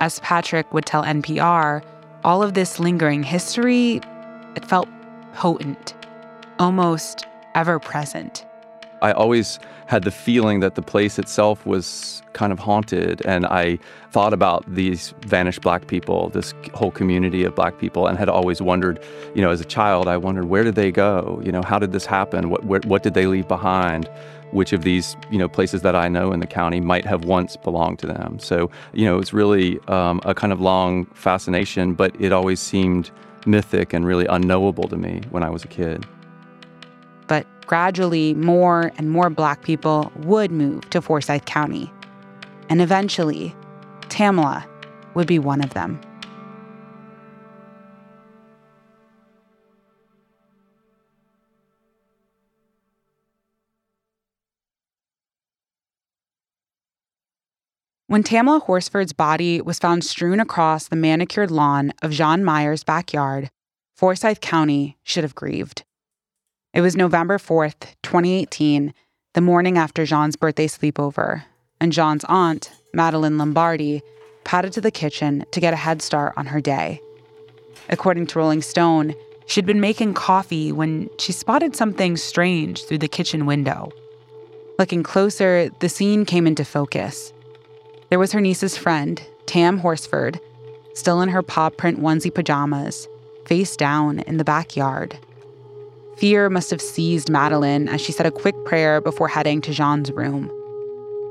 As 0.00 0.20
Patrick 0.20 0.72
would 0.72 0.86
tell 0.86 1.02
NPR, 1.02 1.82
all 2.22 2.44
of 2.44 2.54
this 2.54 2.78
lingering 2.78 3.24
history, 3.24 4.00
it 4.54 4.64
felt 4.64 4.88
potent, 5.32 5.96
almost 6.60 7.26
ever 7.54 7.78
present. 7.78 8.44
I 9.02 9.12
always 9.12 9.58
had 9.86 10.02
the 10.04 10.10
feeling 10.10 10.60
that 10.60 10.76
the 10.76 10.82
place 10.82 11.18
itself 11.18 11.66
was 11.66 12.22
kind 12.32 12.52
of 12.52 12.58
haunted. 12.58 13.20
And 13.26 13.44
I 13.44 13.78
thought 14.10 14.32
about 14.32 14.64
these 14.66 15.12
vanished 15.26 15.60
black 15.60 15.86
people, 15.88 16.30
this 16.30 16.54
whole 16.72 16.90
community 16.90 17.44
of 17.44 17.54
black 17.54 17.78
people, 17.78 18.06
and 18.06 18.18
had 18.18 18.30
always 18.30 18.62
wondered, 18.62 18.98
you 19.34 19.42
know, 19.42 19.50
as 19.50 19.60
a 19.60 19.64
child, 19.64 20.08
I 20.08 20.16
wondered, 20.16 20.46
where 20.46 20.64
did 20.64 20.74
they 20.74 20.90
go? 20.90 21.40
You 21.44 21.52
know, 21.52 21.62
how 21.62 21.78
did 21.78 21.92
this 21.92 22.06
happen? 22.06 22.48
What, 22.48 22.86
what 22.86 23.02
did 23.02 23.12
they 23.12 23.26
leave 23.26 23.46
behind? 23.46 24.08
Which 24.52 24.72
of 24.72 24.84
these, 24.84 25.16
you 25.30 25.38
know, 25.38 25.48
places 25.48 25.82
that 25.82 25.94
I 25.94 26.08
know 26.08 26.32
in 26.32 26.40
the 26.40 26.46
county 26.46 26.80
might 26.80 27.04
have 27.04 27.24
once 27.24 27.56
belonged 27.56 27.98
to 28.00 28.06
them? 28.06 28.38
So, 28.38 28.70
you 28.94 29.04
know, 29.04 29.18
it's 29.18 29.32
really 29.32 29.80
um, 29.88 30.20
a 30.24 30.34
kind 30.34 30.52
of 30.52 30.60
long 30.60 31.06
fascination, 31.06 31.94
but 31.94 32.18
it 32.18 32.32
always 32.32 32.60
seemed 32.60 33.10
mythic 33.46 33.92
and 33.92 34.06
really 34.06 34.26
unknowable 34.26 34.88
to 34.88 34.96
me 34.96 35.20
when 35.30 35.42
I 35.42 35.50
was 35.50 35.64
a 35.64 35.68
kid. 35.68 36.06
But 37.26 37.46
gradually, 37.66 38.34
more 38.34 38.92
and 38.98 39.10
more 39.10 39.30
black 39.30 39.62
people 39.62 40.12
would 40.16 40.50
move 40.50 40.88
to 40.90 41.00
Forsyth 41.00 41.44
County. 41.44 41.92
And 42.68 42.80
eventually, 42.80 43.54
Tamala 44.08 44.66
would 45.14 45.26
be 45.26 45.38
one 45.38 45.62
of 45.62 45.74
them. 45.74 46.00
When 58.06 58.22
Tamala 58.22 58.60
Horsford's 58.60 59.12
body 59.12 59.60
was 59.60 59.80
found 59.80 60.04
strewn 60.04 60.38
across 60.38 60.86
the 60.86 60.94
manicured 60.94 61.50
lawn 61.50 61.92
of 62.00 62.12
Jean 62.12 62.44
Meyer's 62.44 62.84
backyard, 62.84 63.50
Forsyth 63.96 64.40
County 64.40 64.98
should 65.02 65.24
have 65.24 65.34
grieved. 65.34 65.82
It 66.74 66.80
was 66.80 66.96
November 66.96 67.38
4th, 67.38 67.94
2018, 68.02 68.92
the 69.34 69.40
morning 69.40 69.78
after 69.78 70.04
Jean's 70.04 70.34
birthday 70.34 70.66
sleepover, 70.66 71.44
and 71.80 71.92
Jean's 71.92 72.24
aunt, 72.24 72.72
Madeline 72.92 73.38
Lombardi, 73.38 74.02
padded 74.42 74.72
to 74.72 74.80
the 74.80 74.90
kitchen 74.90 75.44
to 75.52 75.60
get 75.60 75.72
a 75.72 75.76
head 75.76 76.02
start 76.02 76.32
on 76.36 76.46
her 76.46 76.60
day. 76.60 77.00
According 77.90 78.26
to 78.26 78.40
Rolling 78.40 78.60
Stone, 78.60 79.14
she'd 79.46 79.66
been 79.66 79.80
making 79.80 80.14
coffee 80.14 80.72
when 80.72 81.08
she 81.20 81.30
spotted 81.30 81.76
something 81.76 82.16
strange 82.16 82.84
through 82.84 82.98
the 82.98 83.06
kitchen 83.06 83.46
window. 83.46 83.92
Looking 84.76 85.04
closer, 85.04 85.70
the 85.78 85.88
scene 85.88 86.24
came 86.24 86.44
into 86.44 86.64
focus. 86.64 87.32
There 88.10 88.18
was 88.18 88.32
her 88.32 88.40
niece's 88.40 88.76
friend, 88.76 89.24
Tam 89.46 89.78
Horsford, 89.78 90.40
still 90.94 91.20
in 91.20 91.28
her 91.28 91.42
paw 91.42 91.70
print 91.70 92.00
onesie 92.00 92.34
pajamas, 92.34 93.06
face 93.46 93.76
down 93.76 94.18
in 94.18 94.38
the 94.38 94.44
backyard. 94.44 95.16
Fear 96.16 96.50
must 96.50 96.70
have 96.70 96.80
seized 96.80 97.28
Madeline 97.28 97.88
as 97.88 98.00
she 98.00 98.12
said 98.12 98.26
a 98.26 98.30
quick 98.30 98.54
prayer 98.64 99.00
before 99.00 99.28
heading 99.28 99.60
to 99.62 99.72
Jean's 99.72 100.12
room. 100.12 100.50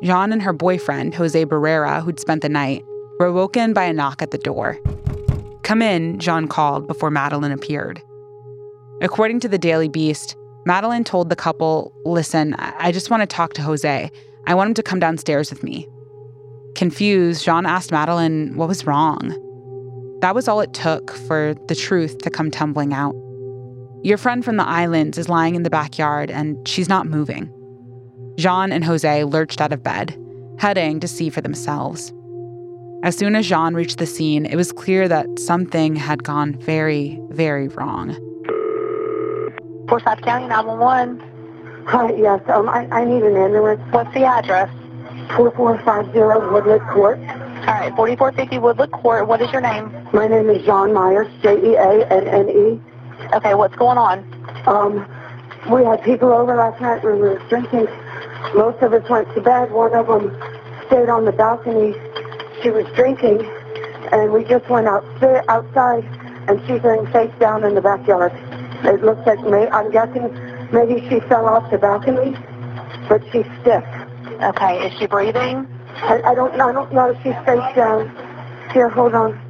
Jean 0.04 0.34
and 0.34 0.42
her 0.42 0.52
boyfriend, 0.52 1.16
Jose 1.16 1.46
Barrera, 1.46 2.04
who'd 2.04 2.20
spent 2.20 2.42
the 2.42 2.50
night, 2.50 2.84
were 3.20 3.32
woken 3.32 3.74
by 3.74 3.84
a 3.86 3.94
knock 3.94 4.22
at 4.22 4.32
the 4.32 4.38
door. 4.38 4.78
Come 5.64 5.82
in, 5.82 6.20
Jean 6.20 6.50
called 6.50 6.88
before 6.88 7.10
Madeline 7.10 7.54
appeared. 7.54 8.02
According 9.02 9.40
to 9.42 9.48
the 9.48 9.58
Daily 9.58 9.88
Beast, 9.88 10.36
Madeline 10.66 11.06
told 11.06 11.30
the 11.30 11.36
couple, 11.36 11.94
Listen, 12.04 12.54
I 12.56 12.92
just 12.92 13.10
want 13.10 13.22
to 13.22 13.28
talk 13.28 13.54
to 13.54 13.62
Jose. 13.62 14.12
I 14.46 14.56
want 14.56 14.70
him 14.70 14.74
to 14.74 14.84
come 14.84 15.00
downstairs 15.00 15.50
with 15.50 15.64
me. 15.64 15.88
Confused, 16.76 17.46
Jean 17.46 17.66
asked 17.66 17.92
Madeline 17.92 18.58
what 18.58 18.68
was 18.68 18.86
wrong. 18.86 19.30
That 20.22 20.36
was 20.36 20.50
all 20.50 20.60
it 20.60 20.74
took 20.74 21.12
for 21.12 21.56
the 21.68 21.76
truth 21.76 22.18
to 22.20 22.30
come 22.30 22.52
tumbling 22.52 22.94
out. 22.94 23.16
Your 24.04 24.18
friend 24.18 24.44
from 24.44 24.58
the 24.58 24.68
islands 24.68 25.18
is 25.18 25.30
lying 25.30 25.56
in 25.56 25.64
the 25.64 25.70
backyard 25.70 26.30
and 26.30 26.68
she's 26.68 26.90
not 26.90 27.08
moving. 27.08 27.50
Jean 28.38 28.74
and 28.74 28.84
Jose 28.84 29.24
lurched 29.24 29.62
out 29.62 29.72
of 29.72 29.82
bed, 29.82 30.14
heading 30.60 31.00
to 31.00 31.08
see 31.08 31.30
for 31.30 31.40
themselves. 31.40 32.12
As 33.04 33.16
soon 33.16 33.34
as 33.34 33.48
Jean 33.48 33.76
reached 33.76 34.00
the 34.00 34.06
scene, 34.06 34.46
it 34.46 34.58
was 34.58 34.74
clear 34.74 35.08
that 35.08 35.40
something 35.40 35.96
had 35.96 36.22
gone 36.22 36.54
very, 36.56 37.18
very 37.30 37.70
wrong. 37.70 38.10
Forsyth 39.88 40.22
County 40.22 40.48
911. 40.48 41.86
Hi, 41.88 42.14
yes, 42.14 42.42
um, 42.50 42.68
I, 42.68 42.86
I 42.92 43.06
need 43.06 43.24
an 43.24 43.38
ambulance. 43.38 43.82
What's 43.92 44.14
the 44.14 44.26
address? 44.26 44.70
4450 45.38 46.52
Woodland 46.52 46.82
Court. 46.92 47.20
All 47.20 47.74
right, 47.74 47.96
4450 47.96 48.58
Woodland 48.58 48.92
Court. 48.92 49.30
What 49.30 49.42
is 49.42 49.50
your 49.54 49.62
name? 49.62 49.94
My 50.12 50.28
name 50.28 50.50
is 50.50 50.66
Jean 50.66 50.94
Myers, 50.94 51.28
J-E-A-N-N-E. 51.42 52.82
Okay, 53.34 53.56
what's 53.56 53.76
going 53.76 53.98
on? 53.98 54.20
Um, 54.68 55.08
we 55.72 55.84
had 55.84 56.04
people 56.04 56.32
over 56.32 56.56
last 56.56 56.80
night. 56.82 57.04
We 57.04 57.14
were 57.14 57.40
drinking. 57.50 57.88
Most 58.54 58.82
of 58.84 58.94
us 58.94 59.10
went 59.10 59.34
to 59.34 59.42
bed. 59.42 59.72
One 59.72 59.94
of 59.96 60.06
them 60.08 60.30
stayed 60.86 61.10
on 61.10 61.26
the 61.26 61.32
balcony. 61.32 61.94
She 62.62 62.70
was 62.70 62.86
drinking, 62.96 63.42
and 64.12 64.32
we 64.32 64.44
just 64.44 64.70
went 64.70 64.88
out 64.88 65.04
outside, 65.50 66.04
and 66.48 66.62
she's 66.68 66.84
laying 66.84 67.08
face 67.08 67.34
down 67.40 67.64
in 67.64 67.74
the 67.74 67.82
backyard. 67.82 68.32
It 68.86 69.04
looks 69.04 69.26
like 69.26 69.40
may 69.42 69.68
I'm 69.70 69.90
guessing 69.92 70.30
maybe 70.72 71.02
she 71.10 71.20
fell 71.22 71.48
off 71.48 71.72
the 71.72 71.80
balcony, 71.80 72.38
but 73.10 73.24
she's 73.32 73.48
stiff. 73.62 73.84
Okay, 74.44 74.86
is 74.86 74.94
she 75.00 75.08
breathing? 75.08 75.66
I, 75.96 76.22
I 76.22 76.36
don't 76.36 76.54
I 76.62 76.72
don't 76.72 76.94
know 76.94 77.10
if 77.10 77.18
she's 77.24 77.36
face 77.46 77.76
down. 77.76 78.14
Here, 78.74 78.90
hold 78.90 79.16
on. 79.16 79.43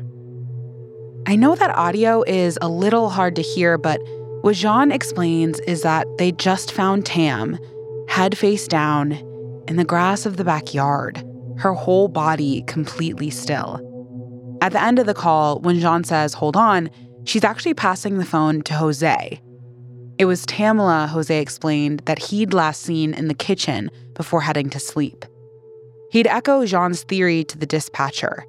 I 1.25 1.37
know 1.37 1.55
that 1.55 1.73
audio 1.77 2.21
is 2.23 2.59
a 2.61 2.67
little 2.67 3.09
hard 3.09 3.37
to 3.37 3.41
hear, 3.41 3.77
but 3.77 4.01
what 4.41 4.57
Jean 4.57 4.91
explains 4.91 5.59
is 5.61 5.81
that 5.83 6.05
they 6.17 6.33
just 6.33 6.73
found 6.73 7.05
Tam, 7.05 7.57
head 8.09 8.37
face 8.37 8.67
down, 8.67 9.13
in 9.69 9.77
the 9.77 9.85
grass 9.85 10.25
of 10.25 10.35
the 10.35 10.43
backyard, 10.43 11.23
her 11.59 11.73
whole 11.73 12.09
body 12.09 12.63
completely 12.63 13.29
still. 13.29 13.79
At 14.61 14.73
the 14.73 14.83
end 14.83 14.99
of 14.99 15.05
the 15.05 15.13
call, 15.13 15.61
when 15.61 15.79
Jean 15.79 16.03
says, 16.03 16.33
hold 16.33 16.57
on, 16.57 16.89
she's 17.23 17.45
actually 17.45 17.73
passing 17.73 18.17
the 18.17 18.25
phone 18.25 18.61
to 18.63 18.73
Jose. 18.73 19.41
It 20.17 20.25
was 20.25 20.45
Tamala, 20.45 21.07
Jose 21.07 21.39
explained, 21.39 22.01
that 22.01 22.19
he'd 22.19 22.53
last 22.53 22.81
seen 22.81 23.13
in 23.13 23.29
the 23.29 23.33
kitchen 23.33 23.89
before 24.13 24.41
heading 24.41 24.69
to 24.71 24.79
sleep. 24.79 25.23
He'd 26.11 26.27
echo 26.27 26.65
Jean's 26.65 27.03
theory 27.03 27.45
to 27.45 27.57
the 27.57 27.65
dispatcher. 27.65 28.45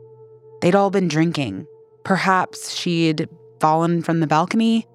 They'd 0.60 0.74
all 0.74 0.90
been 0.90 1.06
drinking, 1.08 1.68
Perhaps 2.04 2.74
she'd 2.74 3.28
fallen 3.60 4.02
from 4.02 4.20
the 4.20 4.26
balcony. 4.26 4.86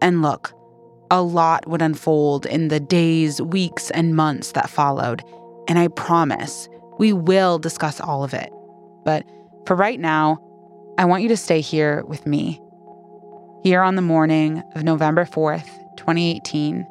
And 0.00 0.22
look, 0.22 0.52
a 1.10 1.22
lot 1.22 1.68
would 1.68 1.82
unfold 1.82 2.46
in 2.46 2.68
the 2.68 2.80
days, 2.80 3.42
weeks, 3.42 3.90
and 3.90 4.14
months 4.14 4.52
that 4.52 4.70
followed. 4.70 5.22
And 5.68 5.78
I 5.78 5.88
promise 5.88 6.68
we 6.98 7.12
will 7.12 7.58
discuss 7.58 8.00
all 8.00 8.22
of 8.22 8.32
it. 8.32 8.52
But 9.04 9.24
for 9.66 9.74
right 9.74 9.98
now, 9.98 10.38
I 10.98 11.04
want 11.04 11.22
you 11.22 11.28
to 11.30 11.36
stay 11.36 11.60
here 11.60 12.04
with 12.06 12.26
me. 12.26 12.60
Here 13.62 13.82
on 13.82 13.96
the 13.96 14.02
morning 14.02 14.62
of 14.74 14.84
November 14.84 15.24
4th, 15.24 15.66
2018, 15.96 16.86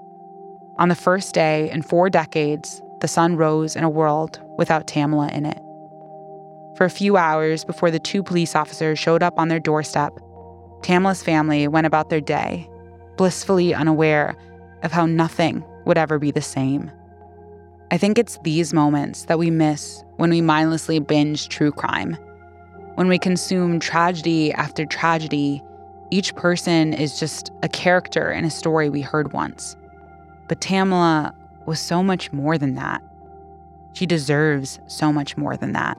On 0.78 0.90
the 0.90 0.96
first 0.96 1.34
day 1.34 1.70
in 1.72 1.82
four 1.82 2.10
decades, 2.10 2.82
the 3.02 3.08
sun 3.08 3.36
rose 3.38 3.76
in 3.76 3.84
a 3.84 3.90
world 3.90 4.42
without 4.58 4.88
Tamla 4.88 5.32
in 5.34 5.46
it. 5.46 5.60
For 6.80 6.86
a 6.86 6.90
few 6.90 7.18
hours 7.18 7.66
before 7.66 7.92
the 7.92 8.00
two 8.00 8.24
police 8.24 8.56
officers 8.56 8.98
showed 8.98 9.22
up 9.22 9.38
on 9.38 9.50
their 9.50 9.60
doorstep, 9.60 10.18
Tamla's 10.80 11.22
family 11.22 11.68
went 11.68 11.86
about 11.86 12.10
their 12.10 12.22
day, 12.22 12.70
blissfully 13.18 13.74
unaware 13.74 14.34
of 14.82 14.94
how 14.94 15.06
nothing 15.06 15.62
would 15.84 15.98
ever 15.98 16.20
be 16.20 16.32
the 16.32 16.42
same. 16.42 16.90
I 17.92 17.98
think 17.98 18.18
it's 18.18 18.40
these 18.46 18.74
moments 18.74 19.26
that 19.26 19.38
we 19.38 19.52
miss 19.52 20.06
when 20.16 20.30
we 20.30 20.40
mindlessly 20.40 21.00
binge 21.00 21.50
true 21.50 21.74
crime. 21.74 22.14
When 22.96 23.10
we 23.10 23.20
consume 23.20 23.82
tragedy 23.82 24.54
after 24.54 24.86
tragedy, 24.86 25.62
each 26.12 26.34
person 26.36 26.94
is 26.94 27.20
just 27.20 27.52
a 27.62 27.68
character 27.68 28.32
in 28.32 28.46
a 28.46 28.50
story 28.50 28.88
we 28.88 29.02
heard 29.02 29.34
once. 29.34 29.76
But 30.48 30.62
Tamla 30.62 31.34
was 31.66 31.82
so 31.82 32.02
much 32.02 32.32
more 32.32 32.58
than 32.58 32.76
that. 32.76 33.04
She 33.92 34.06
deserves 34.06 34.80
so 34.88 35.12
much 35.12 35.36
more 35.36 35.58
than 35.58 35.74
that. 35.74 35.98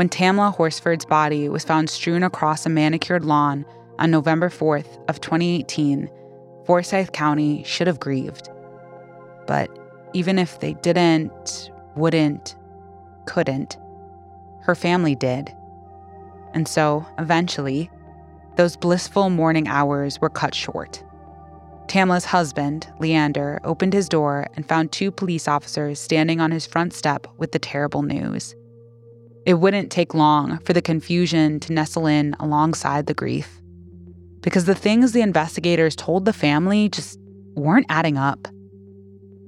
When 0.00 0.08
Tamla 0.08 0.54
Horsford's 0.54 1.04
body 1.04 1.50
was 1.50 1.62
found 1.62 1.90
strewn 1.90 2.22
across 2.22 2.64
a 2.64 2.70
manicured 2.70 3.22
lawn 3.22 3.66
on 3.98 4.10
November 4.10 4.48
4th 4.48 4.98
of 5.10 5.20
2018, 5.20 6.08
Forsyth 6.64 7.12
County 7.12 7.62
should 7.64 7.86
have 7.86 8.00
grieved. 8.00 8.48
But 9.46 9.68
even 10.14 10.38
if 10.38 10.58
they 10.60 10.72
didn't, 10.72 11.70
wouldn't, 11.96 12.56
couldn't, 13.26 13.76
her 14.62 14.74
family 14.74 15.14
did. 15.14 15.54
And 16.54 16.66
so, 16.66 17.04
eventually, 17.18 17.90
those 18.56 18.78
blissful 18.78 19.28
morning 19.28 19.68
hours 19.68 20.18
were 20.18 20.30
cut 20.30 20.54
short. 20.54 21.04
Tamla's 21.88 22.24
husband, 22.24 22.90
Leander, 23.00 23.60
opened 23.64 23.92
his 23.92 24.08
door 24.08 24.46
and 24.56 24.66
found 24.66 24.92
two 24.92 25.10
police 25.10 25.46
officers 25.46 26.00
standing 26.00 26.40
on 26.40 26.52
his 26.52 26.64
front 26.64 26.94
step 26.94 27.26
with 27.36 27.52
the 27.52 27.58
terrible 27.58 28.00
news. 28.00 28.54
It 29.46 29.54
wouldn't 29.54 29.90
take 29.90 30.14
long 30.14 30.58
for 30.60 30.72
the 30.72 30.82
confusion 30.82 31.60
to 31.60 31.72
nestle 31.72 32.06
in 32.06 32.34
alongside 32.38 33.06
the 33.06 33.14
grief. 33.14 33.60
Because 34.40 34.64
the 34.64 34.74
things 34.74 35.12
the 35.12 35.22
investigators 35.22 35.96
told 35.96 36.24
the 36.24 36.32
family 36.32 36.88
just 36.88 37.18
weren't 37.54 37.86
adding 37.88 38.16
up. 38.16 38.48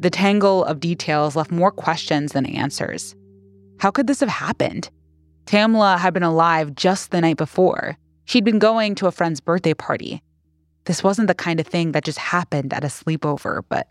The 0.01 0.11
tangle 0.11 0.65
of 0.65 0.81
details 0.81 1.37
left 1.37 1.51
more 1.51 1.71
questions 1.71 2.33
than 2.33 2.47
answers. 2.47 3.15
How 3.79 3.91
could 3.91 4.07
this 4.07 4.21
have 4.21 4.29
happened? 4.29 4.91
Tamla 5.47 5.99
had 5.99 6.15
been 6.15 6.23
alive 6.23 6.75
just 6.75 7.11
the 7.11 7.21
night 7.21 7.37
before. 7.37 7.97
She'd 8.25 8.45
been 8.45 8.59
going 8.59 8.95
to 8.97 9.07
a 9.07 9.13
friend's 9.13 9.41
birthday 9.41 9.75
party. 9.75 10.23
This 10.85 11.05
wasn't 11.05 11.29
the 11.29 11.35
kind 11.35 11.61
of 11.61 11.67
thing 11.67 11.93
that 11.93 12.05
just 12.05 12.19
happened 12.19 12.73
at 12.73 12.85
a 12.85 12.89
sleepover, 12.89 13.63
but 13.69 13.89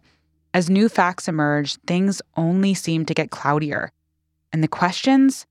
as 0.53 0.69
new 0.69 0.89
facts 0.89 1.27
emerged, 1.27 1.79
things 1.87 2.21
only 2.35 2.73
seemed 2.73 3.07
to 3.07 3.13
get 3.13 3.31
cloudier. 3.31 3.91
And 4.51 4.61
the 4.61 4.67
questions? 4.67 5.45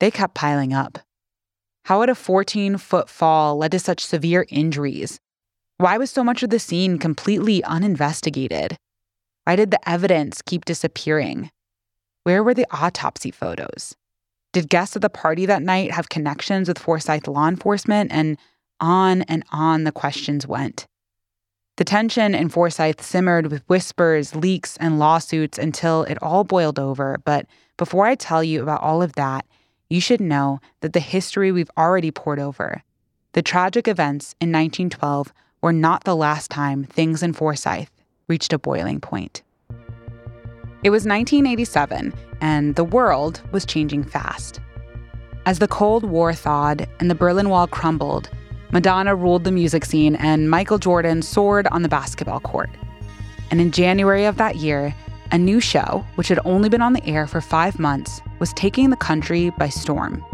They 0.00 0.10
kept 0.10 0.34
piling 0.34 0.72
up. 0.72 0.98
How 1.84 2.00
had 2.00 2.10
a 2.10 2.14
14 2.14 2.76
foot 2.78 3.08
fall 3.08 3.56
led 3.56 3.72
to 3.72 3.78
such 3.78 4.04
severe 4.04 4.46
injuries? 4.48 5.18
Why 5.78 5.96
was 5.96 6.10
so 6.10 6.22
much 6.22 6.42
of 6.42 6.50
the 6.50 6.58
scene 6.58 6.98
completely 6.98 7.62
uninvestigated? 7.64 8.76
Why 9.44 9.56
did 9.56 9.70
the 9.70 9.88
evidence 9.88 10.42
keep 10.42 10.64
disappearing? 10.64 11.50
Where 12.24 12.42
were 12.42 12.54
the 12.54 12.66
autopsy 12.70 13.30
photos? 13.30 13.96
Did 14.52 14.68
guests 14.68 14.96
at 14.96 15.02
the 15.02 15.10
party 15.10 15.46
that 15.46 15.62
night 15.62 15.92
have 15.92 16.08
connections 16.08 16.68
with 16.68 16.78
Forsyth 16.78 17.26
law 17.26 17.48
enforcement? 17.48 18.12
And 18.12 18.38
on 18.80 19.22
and 19.22 19.44
on 19.50 19.84
the 19.84 19.92
questions 19.92 20.46
went. 20.46 20.86
The 21.76 21.84
tension 21.84 22.34
in 22.34 22.48
Forsyth 22.48 23.00
simmered 23.00 23.50
with 23.50 23.62
whispers, 23.68 24.34
leaks, 24.34 24.76
and 24.78 24.98
lawsuits 24.98 25.58
until 25.58 26.02
it 26.04 26.18
all 26.22 26.44
boiled 26.44 26.78
over. 26.78 27.18
But 27.24 27.46
before 27.76 28.06
I 28.06 28.16
tell 28.16 28.42
you 28.42 28.62
about 28.62 28.82
all 28.82 29.00
of 29.00 29.12
that, 29.12 29.46
you 29.90 30.00
should 30.00 30.20
know 30.20 30.60
that 30.80 30.92
the 30.92 31.00
history 31.00 31.50
we've 31.50 31.70
already 31.76 32.10
poured 32.10 32.38
over, 32.38 32.82
the 33.32 33.42
tragic 33.42 33.88
events 33.88 34.34
in 34.40 34.48
1912, 34.48 35.32
were 35.62 35.72
not 35.72 36.04
the 36.04 36.16
last 36.16 36.50
time 36.50 36.84
things 36.84 37.22
in 37.22 37.32
Forsyth 37.32 37.90
reached 38.28 38.52
a 38.52 38.58
boiling 38.58 39.00
point. 39.00 39.42
It 40.84 40.90
was 40.90 41.04
1987, 41.04 42.14
and 42.40 42.76
the 42.76 42.84
world 42.84 43.40
was 43.50 43.64
changing 43.64 44.04
fast. 44.04 44.60
As 45.46 45.58
the 45.58 45.66
Cold 45.66 46.04
War 46.04 46.32
thawed 46.32 46.86
and 47.00 47.10
the 47.10 47.14
Berlin 47.14 47.48
Wall 47.48 47.66
crumbled, 47.66 48.28
Madonna 48.70 49.16
ruled 49.16 49.44
the 49.44 49.50
music 49.50 49.84
scene 49.84 50.14
and 50.16 50.50
Michael 50.50 50.78
Jordan 50.78 51.22
soared 51.22 51.66
on 51.68 51.82
the 51.82 51.88
basketball 51.88 52.40
court. 52.40 52.70
And 53.50 53.60
in 53.60 53.72
January 53.72 54.26
of 54.26 54.36
that 54.36 54.56
year, 54.56 54.94
a 55.32 55.38
new 55.38 55.58
show, 55.58 56.04
which 56.16 56.28
had 56.28 56.38
only 56.44 56.68
been 56.68 56.82
on 56.82 56.92
the 56.92 57.04
air 57.06 57.26
for 57.26 57.40
five 57.40 57.78
months, 57.78 58.20
was 58.38 58.52
taking 58.52 58.90
the 58.90 58.96
country 58.96 59.50
by 59.50 59.68
storm. 59.68 60.24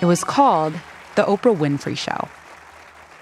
It 0.00 0.06
was 0.06 0.22
called 0.22 0.74
The 1.16 1.24
Oprah 1.24 1.56
Winfrey 1.56 1.98
Show. 1.98 2.28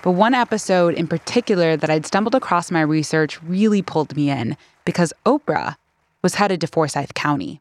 But 0.02 0.12
one 0.12 0.34
episode 0.34 0.94
in 0.94 1.08
particular 1.08 1.76
that 1.76 1.88
I'd 1.88 2.06
stumbled 2.06 2.34
across 2.34 2.70
my 2.70 2.82
research 2.82 3.42
really 3.42 3.80
pulled 3.82 4.14
me 4.14 4.30
in 4.30 4.56
because 4.84 5.12
Oprah 5.24 5.76
was 6.22 6.34
headed 6.34 6.60
to 6.60 6.66
Forsyth 6.66 7.14
County. 7.14 7.60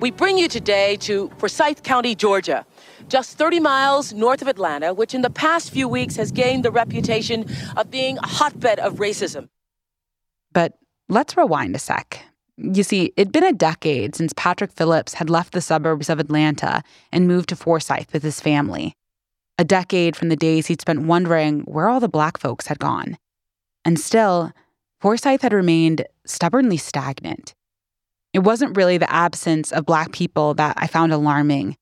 We 0.00 0.10
bring 0.10 0.36
you 0.36 0.48
today 0.48 0.96
to 0.96 1.30
Forsyth 1.38 1.82
County, 1.82 2.14
Georgia, 2.14 2.66
just 3.08 3.36
30 3.38 3.60
miles 3.60 4.12
north 4.12 4.42
of 4.42 4.48
Atlanta, 4.48 4.94
which 4.94 5.14
in 5.14 5.22
the 5.22 5.30
past 5.30 5.70
few 5.70 5.88
weeks 5.88 6.16
has 6.16 6.32
gained 6.32 6.64
the 6.64 6.70
reputation 6.70 7.46
of 7.76 7.90
being 7.90 8.18
a 8.18 8.26
hotbed 8.26 8.78
of 8.78 8.94
racism. 8.94 9.48
But 10.52 10.74
let's 11.08 11.36
rewind 11.36 11.74
a 11.74 11.78
sec. 11.78 12.24
You 12.56 12.82
see, 12.82 13.12
it'd 13.16 13.32
been 13.32 13.44
a 13.44 13.52
decade 13.52 14.14
since 14.14 14.32
Patrick 14.36 14.70
Phillips 14.72 15.14
had 15.14 15.28
left 15.28 15.52
the 15.52 15.60
suburbs 15.60 16.08
of 16.08 16.20
Atlanta 16.20 16.82
and 17.10 17.26
moved 17.26 17.48
to 17.48 17.56
Forsyth 17.56 18.12
with 18.12 18.22
his 18.22 18.40
family. 18.40 18.94
A 19.58 19.64
decade 19.64 20.16
from 20.16 20.28
the 20.28 20.36
days 20.36 20.66
he'd 20.66 20.80
spent 20.80 21.02
wondering 21.02 21.60
where 21.62 21.88
all 21.88 22.00
the 22.00 22.08
black 22.08 22.38
folks 22.38 22.68
had 22.68 22.78
gone. 22.78 23.18
And 23.84 23.98
still, 23.98 24.52
Forsyth 25.00 25.42
had 25.42 25.52
remained 25.52 26.06
stubbornly 26.24 26.76
stagnant. 26.76 27.54
It 28.32 28.40
wasn't 28.40 28.76
really 28.76 28.98
the 28.98 29.12
absence 29.12 29.70
of 29.70 29.86
Black 29.86 30.12
people 30.12 30.54
that 30.54 30.74
I 30.76 30.86
found 30.86 31.12
alarming. 31.12 31.76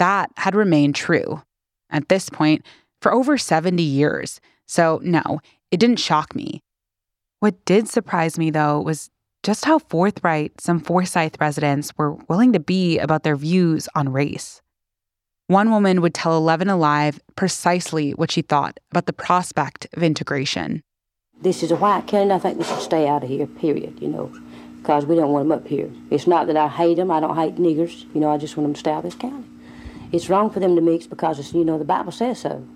That 0.00 0.30
had 0.38 0.54
remained 0.54 0.94
true 0.94 1.42
at 1.90 2.08
this 2.08 2.30
point 2.30 2.64
for 3.02 3.12
over 3.12 3.36
70 3.36 3.82
years. 3.82 4.40
So, 4.66 4.98
no, 5.02 5.40
it 5.70 5.78
didn't 5.78 5.98
shock 5.98 6.34
me. 6.34 6.62
What 7.40 7.62
did 7.66 7.86
surprise 7.86 8.38
me, 8.38 8.50
though, 8.50 8.80
was 8.80 9.10
just 9.42 9.66
how 9.66 9.78
forthright 9.78 10.58
some 10.58 10.80
Forsyth 10.80 11.38
residents 11.38 11.92
were 11.98 12.14
willing 12.30 12.54
to 12.54 12.60
be 12.60 12.98
about 12.98 13.24
their 13.24 13.36
views 13.36 13.90
on 13.94 14.10
race. 14.10 14.62
One 15.48 15.70
woman 15.70 16.00
would 16.00 16.14
tell 16.14 16.34
11 16.34 16.70
Alive 16.70 17.20
precisely 17.36 18.12
what 18.12 18.30
she 18.30 18.40
thought 18.40 18.80
about 18.90 19.04
the 19.04 19.12
prospect 19.12 19.86
of 19.92 20.02
integration. 20.02 20.82
This 21.42 21.62
is 21.62 21.70
a 21.70 21.76
white 21.76 22.06
county, 22.06 22.32
I 22.32 22.38
think 22.38 22.56
they 22.56 22.64
should 22.64 22.80
stay 22.80 23.06
out 23.06 23.22
of 23.22 23.28
here, 23.28 23.46
period, 23.46 24.00
you 24.00 24.08
know 24.08 24.32
because 24.80 25.04
we 25.04 25.14
don't 25.14 25.30
want 25.30 25.46
them 25.46 25.52
up 25.52 25.66
here. 25.66 25.90
It's 26.10 26.26
not 26.26 26.46
that 26.46 26.56
I 26.56 26.66
hate 26.66 26.94
them. 26.94 27.10
I 27.10 27.20
don't 27.20 27.36
hate 27.36 27.56
niggers. 27.56 28.06
You 28.14 28.20
know, 28.22 28.30
I 28.30 28.38
just 28.38 28.56
want 28.56 28.64
them 28.64 28.72
to 28.72 28.80
stay 28.80 28.90
out 28.90 29.04
of 29.04 29.04
this 29.04 29.14
county. 29.14 29.44
It's 30.12 30.28
wrong 30.28 30.50
for 30.50 30.60
them 30.60 30.74
to 30.76 30.82
mix 30.82 31.06
because, 31.06 31.52
you 31.54 31.64
know, 31.64 31.78
the 31.78 31.84
Bible 31.84 32.12
says 32.12 32.40
so. 32.40 32.66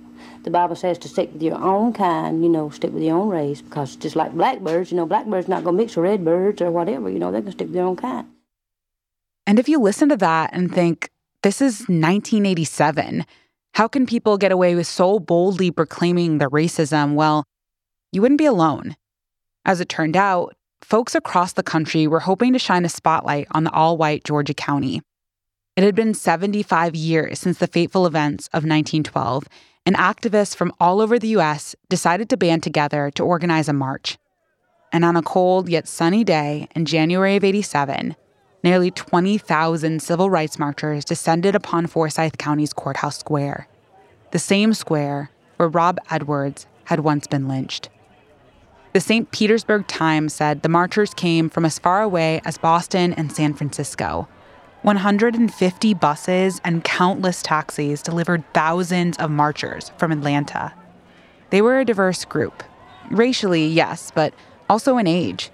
The 0.44 0.50
Bible 0.50 0.76
says 0.76 0.98
to 0.98 1.08
stick 1.08 1.32
with 1.32 1.42
your 1.42 1.56
own 1.56 1.92
kind, 1.92 2.42
you 2.42 2.48
know, 2.48 2.70
stick 2.70 2.92
with 2.92 3.02
your 3.02 3.16
own 3.16 3.28
race 3.28 3.60
because 3.60 3.96
just 3.96 4.14
like 4.14 4.32
blackbirds, 4.32 4.90
you 4.90 4.96
know, 4.96 5.06
blackbirds 5.06 5.48
not 5.48 5.64
going 5.64 5.76
to 5.76 5.82
mix 5.82 5.96
with 5.96 6.04
redbirds 6.04 6.62
or 6.62 6.70
whatever, 6.70 7.10
you 7.10 7.18
know, 7.18 7.30
going 7.30 7.44
to 7.44 7.52
stick 7.52 7.66
with 7.66 7.74
their 7.74 7.84
own 7.84 7.96
kind. 7.96 8.28
And 9.46 9.58
if 9.58 9.68
you 9.68 9.80
listen 9.80 10.08
to 10.10 10.16
that 10.18 10.50
and 10.52 10.72
think, 10.72 11.10
this 11.42 11.60
is 11.60 11.80
1987, 11.80 13.26
how 13.74 13.88
can 13.88 14.06
people 14.06 14.38
get 14.38 14.52
away 14.52 14.74
with 14.74 14.86
so 14.86 15.18
boldly 15.18 15.70
proclaiming 15.70 16.38
their 16.38 16.48
racism? 16.48 17.14
Well, 17.14 17.44
you 18.12 18.22
wouldn't 18.22 18.38
be 18.38 18.46
alone. 18.46 18.96
As 19.64 19.80
it 19.80 19.88
turned 19.88 20.16
out, 20.16 20.54
folks 20.82 21.14
across 21.14 21.54
the 21.54 21.62
country 21.62 22.06
were 22.06 22.20
hoping 22.20 22.52
to 22.52 22.58
shine 22.58 22.84
a 22.84 22.88
spotlight 22.88 23.48
on 23.50 23.64
the 23.64 23.72
all 23.72 23.96
white 23.96 24.24
Georgia 24.24 24.54
county. 24.54 25.02
It 25.76 25.82
had 25.82 25.96
been 25.96 26.14
75 26.14 26.94
years 26.94 27.40
since 27.40 27.58
the 27.58 27.66
fateful 27.66 28.06
events 28.06 28.46
of 28.48 28.62
1912, 28.62 29.48
and 29.84 29.96
activists 29.96 30.54
from 30.54 30.72
all 30.78 31.00
over 31.00 31.18
the 31.18 31.28
U.S. 31.28 31.74
decided 31.88 32.28
to 32.30 32.36
band 32.36 32.62
together 32.62 33.10
to 33.16 33.24
organize 33.24 33.68
a 33.68 33.72
march. 33.72 34.16
And 34.92 35.04
on 35.04 35.16
a 35.16 35.22
cold 35.22 35.68
yet 35.68 35.88
sunny 35.88 36.22
day 36.22 36.68
in 36.76 36.84
January 36.84 37.34
of 37.34 37.42
87, 37.42 38.14
nearly 38.62 38.92
20,000 38.92 40.00
civil 40.00 40.30
rights 40.30 40.60
marchers 40.60 41.04
descended 41.04 41.56
upon 41.56 41.88
Forsyth 41.88 42.38
County's 42.38 42.72
courthouse 42.72 43.18
square, 43.18 43.66
the 44.30 44.38
same 44.38 44.74
square 44.74 45.30
where 45.56 45.68
Rob 45.68 45.98
Edwards 46.08 46.68
had 46.84 47.00
once 47.00 47.26
been 47.26 47.48
lynched. 47.48 47.88
The 48.92 49.00
St. 49.00 49.28
Petersburg 49.32 49.88
Times 49.88 50.32
said 50.32 50.62
the 50.62 50.68
marchers 50.68 51.14
came 51.14 51.50
from 51.50 51.64
as 51.64 51.80
far 51.80 52.00
away 52.00 52.40
as 52.44 52.58
Boston 52.58 53.12
and 53.14 53.32
San 53.32 53.54
Francisco. 53.54 54.28
150 54.84 55.94
buses 55.94 56.60
and 56.62 56.84
countless 56.84 57.42
taxis 57.42 58.02
delivered 58.02 58.44
thousands 58.52 59.16
of 59.16 59.30
marchers 59.30 59.90
from 59.96 60.12
Atlanta. 60.12 60.74
They 61.48 61.62
were 61.62 61.80
a 61.80 61.86
diverse 61.86 62.26
group. 62.26 62.62
Racially, 63.10 63.66
yes, 63.66 64.12
but 64.14 64.34
also 64.68 64.98
in 64.98 65.06
age. 65.06 65.50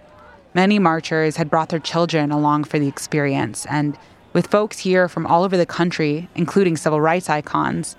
Many 0.52 0.80
marchers 0.80 1.36
had 1.36 1.48
brought 1.48 1.68
their 1.68 1.78
children 1.78 2.32
along 2.32 2.64
for 2.64 2.80
the 2.80 2.88
experience, 2.88 3.66
and 3.66 3.96
with 4.32 4.48
folks 4.48 4.80
here 4.80 5.08
from 5.08 5.28
all 5.28 5.44
over 5.44 5.56
the 5.56 5.64
country, 5.64 6.28
including 6.34 6.76
civil 6.76 7.00
rights 7.00 7.30
icons, 7.30 7.94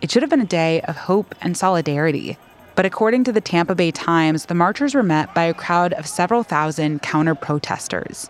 it 0.00 0.10
should 0.10 0.24
have 0.24 0.30
been 0.30 0.40
a 0.40 0.46
day 0.46 0.80
of 0.80 0.96
hope 0.96 1.32
and 1.40 1.56
solidarity. 1.56 2.38
But 2.74 2.86
according 2.86 3.22
to 3.24 3.32
the 3.32 3.40
Tampa 3.40 3.76
Bay 3.76 3.92
Times, 3.92 4.46
the 4.46 4.54
marchers 4.56 4.96
were 4.96 5.04
met 5.04 5.32
by 5.32 5.44
a 5.44 5.54
crowd 5.54 5.92
of 5.92 6.08
several 6.08 6.42
thousand 6.42 7.02
counter 7.02 7.36
protesters. 7.36 8.28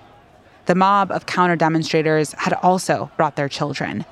The 0.66 0.74
mob 0.74 1.10
of 1.10 1.26
counter 1.26 1.56
demonstrators 1.56 2.32
had 2.38 2.52
also 2.54 3.10
brought 3.16 3.36
their 3.36 3.48
children. 3.48 4.04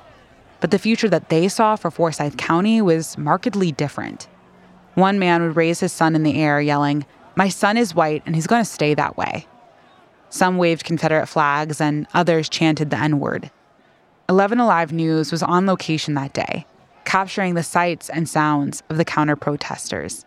But 0.59 0.71
the 0.71 0.79
future 0.79 1.09
that 1.09 1.29
they 1.29 1.47
saw 1.47 1.75
for 1.75 1.89
Forsyth 1.89 2.37
County 2.37 2.81
was 2.81 3.17
markedly 3.17 3.71
different. 3.71 4.27
One 4.95 5.17
man 5.17 5.41
would 5.41 5.55
raise 5.55 5.79
his 5.79 5.93
son 5.93 6.15
in 6.15 6.23
the 6.23 6.39
air, 6.41 6.59
yelling, 6.59 7.05
My 7.35 7.49
son 7.49 7.77
is 7.77 7.95
white 7.95 8.23
and 8.25 8.35
he's 8.35 8.47
going 8.47 8.63
to 8.63 8.69
stay 8.69 8.93
that 8.93 9.17
way. 9.17 9.47
Some 10.29 10.57
waved 10.57 10.83
Confederate 10.83 11.27
flags 11.27 11.81
and 11.81 12.07
others 12.13 12.49
chanted 12.49 12.89
the 12.89 12.97
N 12.97 13.19
word. 13.19 13.49
11 14.29 14.59
Alive 14.59 14.93
News 14.93 15.31
was 15.31 15.43
on 15.43 15.65
location 15.65 16.13
that 16.13 16.33
day, 16.33 16.65
capturing 17.05 17.55
the 17.55 17.63
sights 17.63 18.09
and 18.09 18.29
sounds 18.29 18.83
of 18.89 18.97
the 18.97 19.05
counter 19.05 19.35
protesters. 19.35 20.25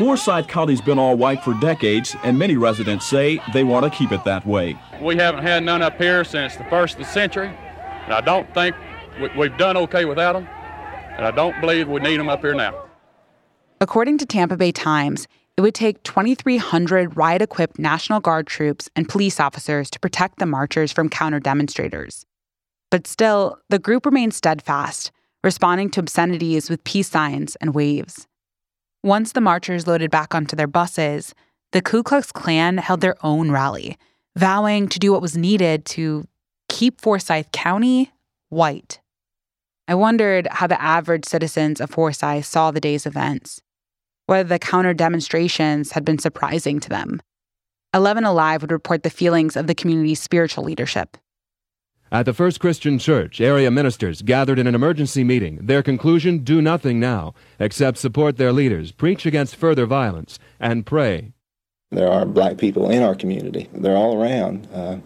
Forsyth 0.00 0.48
County's 0.48 0.80
been 0.80 0.98
all 0.98 1.14
white 1.14 1.44
for 1.44 1.52
decades, 1.60 2.16
and 2.22 2.38
many 2.38 2.56
residents 2.56 3.04
say 3.04 3.38
they 3.52 3.64
want 3.64 3.84
to 3.84 3.90
keep 3.90 4.12
it 4.12 4.24
that 4.24 4.46
way. 4.46 4.78
We 4.98 5.16
haven't 5.16 5.42
had 5.42 5.62
none 5.62 5.82
up 5.82 5.98
here 5.98 6.24
since 6.24 6.56
the 6.56 6.64
first 6.64 6.94
of 6.94 7.00
the 7.00 7.04
century, 7.04 7.48
and 8.04 8.14
I 8.14 8.22
don't 8.22 8.48
think 8.54 8.74
we've 9.36 9.54
done 9.58 9.76
okay 9.76 10.06
without 10.06 10.32
them, 10.32 10.48
and 11.18 11.26
I 11.26 11.30
don't 11.30 11.60
believe 11.60 11.86
we 11.86 12.00
need 12.00 12.18
them 12.18 12.30
up 12.30 12.40
here 12.40 12.54
now. 12.54 12.86
According 13.82 14.16
to 14.16 14.24
Tampa 14.24 14.56
Bay 14.56 14.72
Times, 14.72 15.28
it 15.58 15.60
would 15.60 15.74
take 15.74 16.02
2,300 16.04 17.14
riot 17.14 17.42
equipped 17.42 17.78
National 17.78 18.20
Guard 18.20 18.46
troops 18.46 18.88
and 18.96 19.06
police 19.06 19.38
officers 19.38 19.90
to 19.90 20.00
protect 20.00 20.38
the 20.38 20.46
marchers 20.46 20.90
from 20.90 21.10
counter 21.10 21.40
demonstrators. 21.40 22.24
But 22.90 23.06
still, 23.06 23.58
the 23.68 23.78
group 23.78 24.06
remained 24.06 24.32
steadfast, 24.32 25.12
responding 25.44 25.90
to 25.90 26.00
obscenities 26.00 26.70
with 26.70 26.84
peace 26.84 27.10
signs 27.10 27.56
and 27.56 27.74
waves. 27.74 28.26
Once 29.02 29.32
the 29.32 29.40
marchers 29.40 29.86
loaded 29.86 30.10
back 30.10 30.34
onto 30.34 30.54
their 30.54 30.66
buses, 30.66 31.34
the 31.72 31.80
Ku 31.80 32.02
Klux 32.02 32.32
Klan 32.32 32.76
held 32.76 33.00
their 33.00 33.16
own 33.24 33.50
rally, 33.50 33.96
vowing 34.36 34.88
to 34.88 34.98
do 34.98 35.12
what 35.12 35.22
was 35.22 35.36
needed 35.36 35.86
to 35.86 36.26
keep 36.68 37.00
Forsyth 37.00 37.50
County 37.50 38.12
white. 38.50 39.00
I 39.88 39.94
wondered 39.94 40.48
how 40.50 40.66
the 40.66 40.80
average 40.80 41.24
citizens 41.24 41.80
of 41.80 41.90
Forsyth 41.90 42.44
saw 42.44 42.70
the 42.70 42.80
day's 42.80 43.06
events, 43.06 43.62
whether 44.26 44.48
the 44.48 44.58
counter 44.58 44.92
demonstrations 44.92 45.92
had 45.92 46.04
been 46.04 46.18
surprising 46.18 46.78
to 46.80 46.88
them. 46.90 47.22
11 47.94 48.24
Alive 48.24 48.60
would 48.60 48.70
report 48.70 49.02
the 49.02 49.10
feelings 49.10 49.56
of 49.56 49.66
the 49.66 49.74
community's 49.74 50.20
spiritual 50.20 50.64
leadership. 50.64 51.16
At 52.12 52.26
the 52.26 52.34
First 52.34 52.58
Christian 52.58 52.98
Church, 52.98 53.40
area 53.40 53.70
ministers 53.70 54.22
gathered 54.22 54.58
in 54.58 54.66
an 54.66 54.74
emergency 54.74 55.22
meeting. 55.22 55.60
Their 55.62 55.80
conclusion 55.80 56.38
do 56.38 56.60
nothing 56.60 56.98
now 56.98 57.34
except 57.60 57.98
support 57.98 58.36
their 58.36 58.52
leaders, 58.52 58.90
preach 58.90 59.26
against 59.26 59.54
further 59.54 59.86
violence, 59.86 60.36
and 60.58 60.84
pray. 60.84 61.32
There 61.92 62.10
are 62.10 62.26
black 62.26 62.58
people 62.58 62.90
in 62.90 63.04
our 63.04 63.14
community. 63.14 63.68
They're 63.72 63.96
all 63.96 64.20
around, 64.20 64.66
uh, 64.74 64.96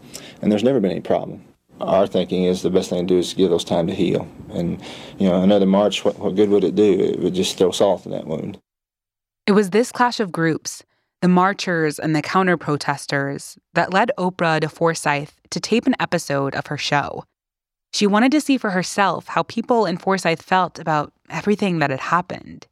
and 0.41 0.51
there's 0.51 0.65
never 0.65 0.81
been 0.81 0.93
any 0.93 1.03
problem. 1.03 1.45
Our 1.79 2.07
thinking 2.07 2.45
is 2.45 2.63
the 2.63 2.71
best 2.71 2.89
thing 2.89 3.07
to 3.07 3.15
do 3.15 3.19
is 3.19 3.31
to 3.31 3.37
give 3.37 3.51
those 3.51 3.65
time 3.65 3.87
to 3.89 3.95
heal. 3.95 4.27
And, 4.55 4.81
you 5.19 5.29
know, 5.29 5.43
another 5.43 5.67
march, 5.67 6.07
what, 6.07 6.19
what 6.19 6.37
good 6.37 6.49
would 6.49 6.65
it 6.65 6.75
do? 6.75 6.99
It 7.01 7.21
would 7.21 7.35
just 7.35 7.59
throw 7.59 7.71
salt 7.71 8.07
in 8.07 8.13
that 8.13 8.27
wound. 8.27 8.59
It 9.47 9.53
was 9.53 9.71
this 9.71 9.93
clash 9.93 10.21
of 10.21 10.33
groups 10.33 10.83
the 11.21 11.29
marchers 11.29 11.99
and 11.99 12.15
the 12.15 12.21
counter 12.21 12.59
protesters 12.59 13.57
that 13.73 13.95
led 13.95 14.11
Oprah 14.19 14.61
to 14.61 14.69
Forsyth 14.69 15.41
to 15.55 15.61
tape 15.61 15.87
an 15.87 15.95
episode 15.99 16.55
of 16.55 16.67
her 16.67 16.77
show. 16.77 17.25
She 17.93 18.07
wanted 18.07 18.33
to 18.33 18.41
see 18.41 18.59
for 18.59 18.71
herself 18.71 19.29
how 19.29 19.45
people 19.45 19.87
in 19.87 19.97
Forsyth 19.97 20.43
felt 20.43 20.79
about 20.79 21.13
everything 21.31 21.79
that 21.79 21.91
had 21.91 22.01
happened. 22.01 22.67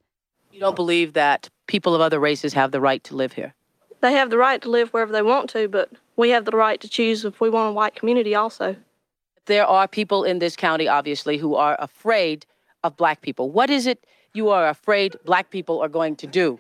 You 0.50 0.60
don't 0.60 0.76
believe 0.76 1.12
that 1.14 1.48
people 1.66 1.94
of 1.94 2.00
other 2.00 2.20
races 2.20 2.52
have 2.54 2.72
the 2.72 2.80
right 2.80 3.02
to 3.04 3.16
live 3.16 3.32
here? 3.32 3.54
They 4.00 4.12
have 4.14 4.30
the 4.30 4.36
right 4.36 4.60
to 4.62 4.68
live 4.68 4.90
wherever 4.90 5.12
they 5.12 5.22
want 5.22 5.48
to, 5.50 5.68
but 5.68 5.90
we 6.16 6.30
have 6.30 6.44
the 6.44 6.56
right 6.56 6.80
to 6.80 6.88
choose 6.88 7.24
if 7.24 7.40
we 7.40 7.48
want 7.48 7.70
a 7.70 7.72
white 7.72 7.94
community 7.94 8.34
also. 8.34 8.76
There 9.46 9.64
are 9.64 9.86
people 9.86 10.24
in 10.24 10.40
this 10.40 10.56
county, 10.56 10.88
obviously, 10.88 11.38
who 11.38 11.54
are 11.54 11.76
afraid 11.78 12.44
of 12.82 12.96
black 12.96 13.22
people. 13.22 13.50
What 13.50 13.70
is 13.70 13.86
it 13.86 14.04
you 14.34 14.50
are 14.50 14.68
afraid 14.68 15.16
black 15.24 15.50
people 15.50 15.80
are 15.80 15.88
going 15.88 16.16
to 16.16 16.26
do? 16.26 16.58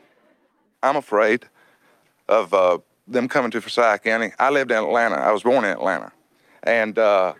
I'm 0.84 0.96
afraid 0.96 1.46
of 2.28 2.54
uh, 2.54 2.78
them 3.06 3.28
coming 3.28 3.50
to 3.50 3.60
Forsyth 3.60 4.02
County. 4.02 4.32
I 4.38 4.50
lived 4.50 4.70
in 4.70 4.76
Atlanta. 4.76 5.16
I 5.16 5.32
was 5.32 5.42
born 5.42 5.64
in 5.64 5.70
Atlanta. 5.70 6.12
And 6.62 6.98
uh, 6.98 7.34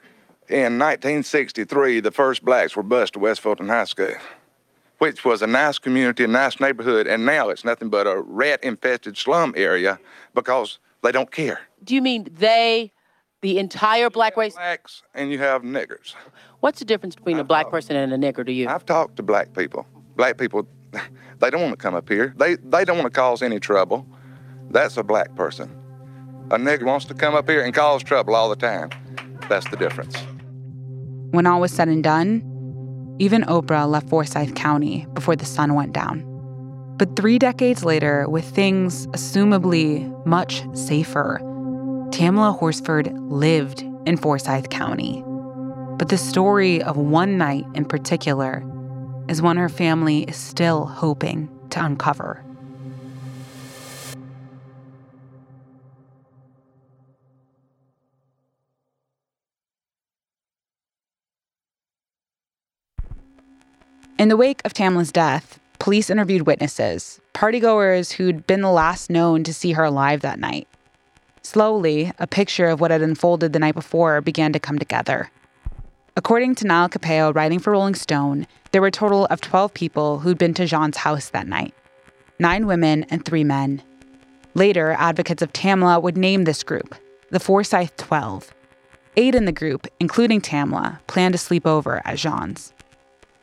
in 0.48 0.78
1963, 0.78 2.00
the 2.00 2.10
first 2.10 2.44
blacks 2.44 2.76
were 2.76 2.82
bused 2.82 3.14
to 3.14 3.18
West 3.20 3.40
Fulton 3.40 3.68
High 3.68 3.84
School, 3.84 4.14
which 4.98 5.24
was 5.24 5.42
a 5.42 5.46
nice 5.46 5.78
community, 5.78 6.24
a 6.24 6.28
nice 6.28 6.60
neighborhood, 6.60 7.06
and 7.06 7.24
now 7.24 7.48
it's 7.48 7.64
nothing 7.64 7.88
but 7.88 8.06
a 8.06 8.20
rat-infested 8.20 9.16
slum 9.16 9.54
area 9.56 9.98
because 10.34 10.78
they 11.02 11.12
don't 11.12 11.30
care. 11.30 11.60
Do 11.84 11.94
you 11.94 12.02
mean 12.02 12.28
they, 12.38 12.92
the 13.40 13.58
entire 13.58 14.10
black 14.10 14.36
race? 14.36 14.54
Blacks 14.54 15.02
and 15.14 15.30
you 15.30 15.38
have 15.38 15.62
niggers. 15.62 16.14
What's 16.60 16.80
the 16.80 16.84
difference 16.84 17.14
between 17.16 17.36
I've 17.36 17.42
a 17.42 17.44
black 17.44 17.64
talked, 17.64 17.72
person 17.72 17.96
and 17.96 18.12
a 18.12 18.18
nigger 18.18 18.44
to 18.44 18.52
you? 18.52 18.68
I've 18.68 18.86
talked 18.86 19.16
to 19.16 19.22
black 19.22 19.52
people. 19.54 19.86
Black 20.16 20.38
people, 20.38 20.66
they 21.38 21.50
don't 21.50 21.62
want 21.62 21.72
to 21.72 21.82
come 21.82 21.94
up 21.94 22.08
here. 22.08 22.34
They, 22.36 22.56
they 22.56 22.84
don't 22.84 22.98
want 22.98 23.12
to 23.12 23.18
cause 23.18 23.42
any 23.42 23.60
trouble. 23.60 24.06
That's 24.72 24.96
a 24.96 25.02
black 25.02 25.34
person. 25.34 25.70
A 26.50 26.56
nigger 26.56 26.84
wants 26.84 27.04
to 27.06 27.14
come 27.14 27.34
up 27.34 27.48
here 27.48 27.62
and 27.62 27.74
cause 27.74 28.02
trouble 28.02 28.34
all 28.34 28.48
the 28.48 28.56
time. 28.56 28.88
That's 29.48 29.68
the 29.68 29.76
difference. 29.76 30.16
When 31.30 31.46
all 31.46 31.60
was 31.60 31.72
said 31.72 31.88
and 31.88 32.02
done, 32.02 32.42
even 33.18 33.42
Oprah 33.42 33.88
left 33.88 34.08
Forsyth 34.08 34.54
County 34.54 35.06
before 35.12 35.36
the 35.36 35.44
sun 35.44 35.74
went 35.74 35.92
down. 35.92 36.24
But 36.96 37.16
three 37.16 37.38
decades 37.38 37.84
later, 37.84 38.26
with 38.28 38.44
things 38.44 39.06
assumably 39.08 40.08
much 40.26 40.62
safer, 40.74 41.38
Tamla 42.10 42.58
Horsford 42.58 43.12
lived 43.12 43.82
in 44.06 44.16
Forsyth 44.16 44.70
County. 44.70 45.22
But 45.98 46.08
the 46.08 46.18
story 46.18 46.82
of 46.82 46.96
one 46.96 47.36
night 47.36 47.66
in 47.74 47.84
particular 47.84 48.64
is 49.28 49.42
one 49.42 49.58
her 49.58 49.68
family 49.68 50.22
is 50.22 50.36
still 50.36 50.86
hoping 50.86 51.50
to 51.70 51.84
uncover. 51.84 52.42
In 64.22 64.28
the 64.28 64.36
wake 64.36 64.62
of 64.64 64.72
Tamla's 64.72 65.10
death, 65.10 65.58
police 65.80 66.08
interviewed 66.08 66.46
witnesses, 66.46 67.20
partygoers 67.34 68.12
who'd 68.12 68.46
been 68.46 68.60
the 68.60 68.70
last 68.70 69.10
known 69.10 69.42
to 69.42 69.52
see 69.52 69.72
her 69.72 69.82
alive 69.82 70.20
that 70.20 70.38
night. 70.38 70.68
Slowly, 71.42 72.12
a 72.20 72.28
picture 72.28 72.66
of 72.66 72.80
what 72.80 72.92
had 72.92 73.02
unfolded 73.02 73.52
the 73.52 73.58
night 73.58 73.74
before 73.74 74.20
began 74.20 74.52
to 74.52 74.60
come 74.60 74.78
together. 74.78 75.32
According 76.16 76.54
to 76.54 76.68
Niall 76.68 76.88
Capello, 76.88 77.32
writing 77.32 77.58
for 77.58 77.72
Rolling 77.72 77.96
Stone, 77.96 78.46
there 78.70 78.80
were 78.80 78.86
a 78.86 78.92
total 78.92 79.26
of 79.26 79.40
12 79.40 79.74
people 79.74 80.20
who'd 80.20 80.38
been 80.38 80.54
to 80.54 80.66
Jean's 80.66 80.98
house 80.98 81.28
that 81.30 81.48
night 81.48 81.74
nine 82.38 82.68
women 82.68 83.04
and 83.10 83.24
three 83.24 83.42
men. 83.42 83.82
Later, 84.54 84.92
advocates 85.00 85.42
of 85.42 85.52
Tamla 85.52 86.00
would 86.00 86.16
name 86.16 86.44
this 86.44 86.62
group 86.62 86.94
the 87.30 87.40
Forsyth 87.40 87.96
12. 87.96 88.54
Eight 89.16 89.34
in 89.34 89.46
the 89.46 89.50
group, 89.50 89.88
including 89.98 90.40
Tamla, 90.40 91.00
planned 91.08 91.34
to 91.34 91.38
sleep 91.38 91.66
over 91.66 92.00
at 92.04 92.18
Jean's. 92.18 92.72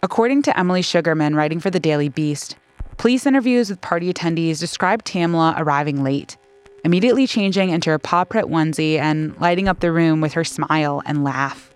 According 0.02 0.44
to 0.44 0.58
Emily 0.58 0.82
Shugerman, 0.82 1.36
writing 1.36 1.60
for 1.60 1.70
the 1.70 1.80
Daily 1.80 2.08
Beast, 2.08 2.56
police 2.96 3.26
interviews 3.26 3.70
with 3.70 3.82
party 3.82 4.14
attendees 4.14 4.58
described 4.58 5.06
Tamla 5.06 5.56
arriving 5.58 6.04
late, 6.04 6.38
immediately 6.86 7.28
changing 7.28 7.70
into 7.70 7.90
her 7.90 8.00
paw 8.00 8.24
print 8.24 8.48
onesie 8.48 8.98
and 8.98 9.38
lighting 9.42 9.68
up 9.68 9.82
the 9.82 9.92
room 9.92 10.22
with 10.22 10.32
her 10.32 10.46
smile 10.46 11.02
and 11.06 11.26
laugh. 11.26 11.74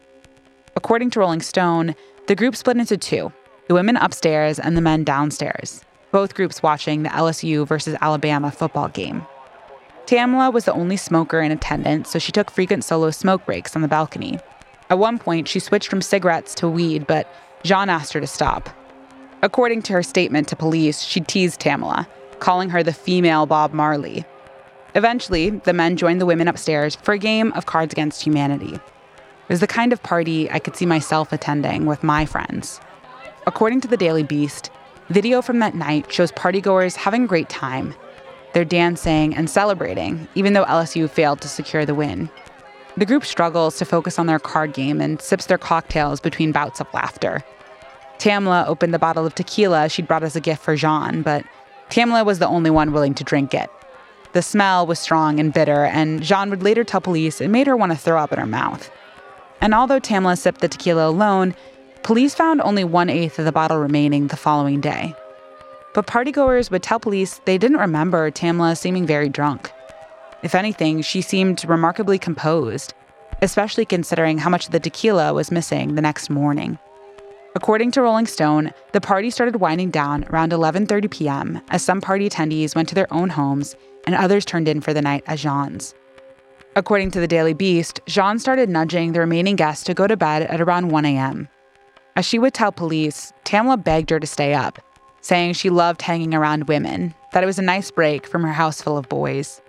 According 0.77 1.09
to 1.11 1.19
Rolling 1.19 1.41
Stone, 1.41 1.95
the 2.27 2.35
group 2.35 2.55
split 2.55 2.77
into 2.77 2.95
two 2.97 3.33
the 3.67 3.73
women 3.73 3.97
upstairs 3.97 4.57
and 4.57 4.77
the 4.77 4.81
men 4.81 5.03
downstairs, 5.03 5.83
both 6.11 6.33
groups 6.33 6.63
watching 6.63 7.03
the 7.03 7.09
LSU 7.09 7.67
versus 7.67 7.97
Alabama 7.99 8.51
football 8.51 8.87
game. 8.87 9.25
Tamla 10.05 10.53
was 10.53 10.63
the 10.63 10.73
only 10.73 10.95
smoker 10.95 11.41
in 11.41 11.51
attendance, 11.51 12.09
so 12.09 12.19
she 12.19 12.31
took 12.31 12.49
frequent 12.49 12.85
solo 12.85 13.11
smoke 13.11 13.45
breaks 13.45 13.75
on 13.75 13.81
the 13.81 13.87
balcony. 13.89 14.39
At 14.89 14.99
one 14.99 15.19
point, 15.19 15.49
she 15.49 15.59
switched 15.59 15.89
from 15.89 16.01
cigarettes 16.01 16.55
to 16.55 16.69
weed, 16.69 17.05
but 17.07 17.27
Jean 17.63 17.89
asked 17.89 18.13
her 18.13 18.19
to 18.19 18.27
stop. 18.27 18.69
According 19.41 19.81
to 19.83 19.93
her 19.93 20.03
statement 20.03 20.47
to 20.49 20.55
police, 20.55 21.01
she 21.01 21.19
teased 21.19 21.59
Tamla, 21.59 22.07
calling 22.39 22.69
her 22.69 22.83
the 22.83 22.93
female 22.93 23.45
Bob 23.45 23.73
Marley. 23.73 24.25
Eventually, 24.95 25.49
the 25.49 25.73
men 25.73 25.97
joined 25.97 26.21
the 26.21 26.25
women 26.25 26.47
upstairs 26.47 26.95
for 26.95 27.13
a 27.13 27.17
game 27.17 27.51
of 27.53 27.65
Cards 27.65 27.93
Against 27.93 28.23
Humanity. 28.23 28.75
It 28.75 29.49
was 29.49 29.59
the 29.59 29.67
kind 29.67 29.91
of 29.91 30.03
party 30.03 30.49
I 30.51 30.59
could 30.59 30.75
see 30.75 30.85
myself 30.85 31.33
attending 31.33 31.85
with 31.85 32.03
my 32.03 32.25
friends. 32.25 32.79
According 33.47 33.81
to 33.81 33.87
the 33.87 33.97
Daily 33.97 34.23
Beast, 34.23 34.69
video 35.09 35.41
from 35.41 35.59
that 35.59 35.75
night 35.75 36.11
shows 36.11 36.31
partygoers 36.31 36.95
having 36.95 37.25
a 37.25 37.27
great 37.27 37.49
time. 37.49 37.93
They're 38.53 38.63
dancing 38.63 39.35
and 39.35 39.49
celebrating, 39.49 40.27
even 40.35 40.53
though 40.53 40.65
LSU 40.65 41.09
failed 41.09 41.41
to 41.41 41.47
secure 41.47 41.85
the 41.85 41.95
win. 41.95 42.29
The 42.95 43.05
group 43.05 43.25
struggles 43.25 43.77
to 43.79 43.85
focus 43.85 44.19
on 44.19 44.27
their 44.27 44.39
card 44.39 44.73
game 44.73 45.01
and 45.01 45.19
sips 45.19 45.47
their 45.47 45.57
cocktails 45.57 46.19
between 46.19 46.51
bouts 46.51 46.79
of 46.79 46.93
laughter. 46.93 47.43
Tamla 48.19 48.67
opened 48.67 48.93
the 48.93 48.99
bottle 48.99 49.25
of 49.25 49.35
tequila 49.35 49.89
she'd 49.89 50.07
brought 50.07 50.23
as 50.23 50.35
a 50.35 50.41
gift 50.41 50.63
for 50.63 50.75
Jean, 50.75 51.21
but 51.21 51.43
Tamla 51.89 52.25
was 52.25 52.39
the 52.39 52.47
only 52.47 52.69
one 52.69 52.91
willing 52.91 53.13
to 53.15 53.23
drink 53.23 53.53
it. 53.53 53.69
The 54.33 54.41
smell 54.41 54.87
was 54.87 54.99
strong 54.99 55.39
and 55.39 55.53
bitter, 55.53 55.85
and 55.85 56.23
Jean 56.23 56.49
would 56.49 56.63
later 56.63 56.83
tell 56.83 57.01
police 57.01 57.39
it 57.39 57.49
made 57.49 57.67
her 57.67 57.77
want 57.77 57.91
to 57.91 57.97
throw 57.97 58.19
up 58.19 58.33
in 58.33 58.39
her 58.39 58.45
mouth. 58.47 58.89
And 59.61 59.73
although 59.73 59.99
Tamla 59.99 60.37
sipped 60.37 60.61
the 60.61 60.67
tequila 60.67 61.07
alone, 61.07 61.55
police 62.01 62.33
found 62.33 62.61
only 62.61 62.83
one 62.83 63.09
eighth 63.09 63.37
of 63.37 63.45
the 63.45 63.51
bottle 63.51 63.77
remaining 63.77 64.27
the 64.27 64.35
following 64.35 64.81
day. 64.81 65.13
But 65.93 66.07
partygoers 66.07 66.71
would 66.71 66.81
tell 66.81 66.99
police 66.99 67.39
they 67.45 67.57
didn't 67.59 67.77
remember 67.77 68.31
Tamla 68.31 68.75
seeming 68.75 69.05
very 69.05 69.29
drunk. 69.29 69.71
If 70.41 70.55
anything, 70.55 71.01
she 71.01 71.21
seemed 71.21 71.63
remarkably 71.63 72.17
composed, 72.17 72.93
especially 73.41 73.85
considering 73.85 74.39
how 74.39 74.49
much 74.49 74.65
of 74.65 74.71
the 74.71 74.79
tequila 74.79 75.33
was 75.33 75.51
missing 75.51 75.95
the 75.95 76.01
next 76.01 76.29
morning. 76.29 76.79
According 77.55 77.91
to 77.91 78.01
Rolling 78.01 78.25
Stone, 78.25 78.71
the 78.93 79.01
party 79.01 79.29
started 79.29 79.57
winding 79.57 79.91
down 79.91 80.23
around 80.25 80.51
11:30 80.51 81.11
p.m. 81.11 81.61
as 81.69 81.83
some 81.83 82.01
party 82.01 82.27
attendees 82.27 82.75
went 82.75 82.89
to 82.89 82.95
their 82.95 83.13
own 83.13 83.29
homes 83.29 83.75
and 84.05 84.15
others 84.15 84.43
turned 84.43 84.67
in 84.67 84.81
for 84.81 84.91
the 84.91 85.03
night 85.03 85.23
at 85.27 85.37
Jean's. 85.37 85.93
According 86.75 87.11
to 87.11 87.19
the 87.19 87.27
Daily 87.27 87.53
Beast, 87.53 87.99
Jean 88.07 88.39
started 88.39 88.69
nudging 88.69 89.11
the 89.11 89.19
remaining 89.19 89.55
guests 89.55 89.83
to 89.83 89.93
go 89.93 90.07
to 90.07 90.17
bed 90.17 90.41
at 90.43 90.61
around 90.61 90.89
1 90.89 91.05
a.m. 91.05 91.47
As 92.15 92.25
she 92.25 92.39
would 92.39 92.55
tell 92.55 92.71
police, 92.71 93.31
Tamla 93.45 93.83
begged 93.83 94.09
her 94.09 94.19
to 94.19 94.25
stay 94.25 94.55
up, 94.55 94.79
saying 95.21 95.53
she 95.53 95.69
loved 95.69 96.01
hanging 96.01 96.33
around 96.33 96.67
women, 96.67 97.13
that 97.33 97.43
it 97.43 97.47
was 97.47 97.59
a 97.59 97.63
nice 97.63 97.91
break 97.91 98.25
from 98.25 98.41
her 98.41 98.53
house 98.53 98.81
full 98.81 98.97
of 98.97 99.09
boys. 99.09 99.61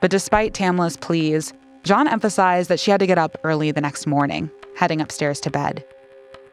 But 0.00 0.10
despite 0.10 0.54
Tamla's 0.54 0.96
pleas, 0.96 1.52
Jean 1.84 2.08
emphasized 2.08 2.70
that 2.70 2.80
she 2.80 2.90
had 2.90 3.00
to 3.00 3.06
get 3.06 3.18
up 3.18 3.36
early 3.44 3.70
the 3.70 3.82
next 3.82 4.06
morning, 4.06 4.50
heading 4.76 5.02
upstairs 5.02 5.40
to 5.40 5.50
bed. 5.50 5.84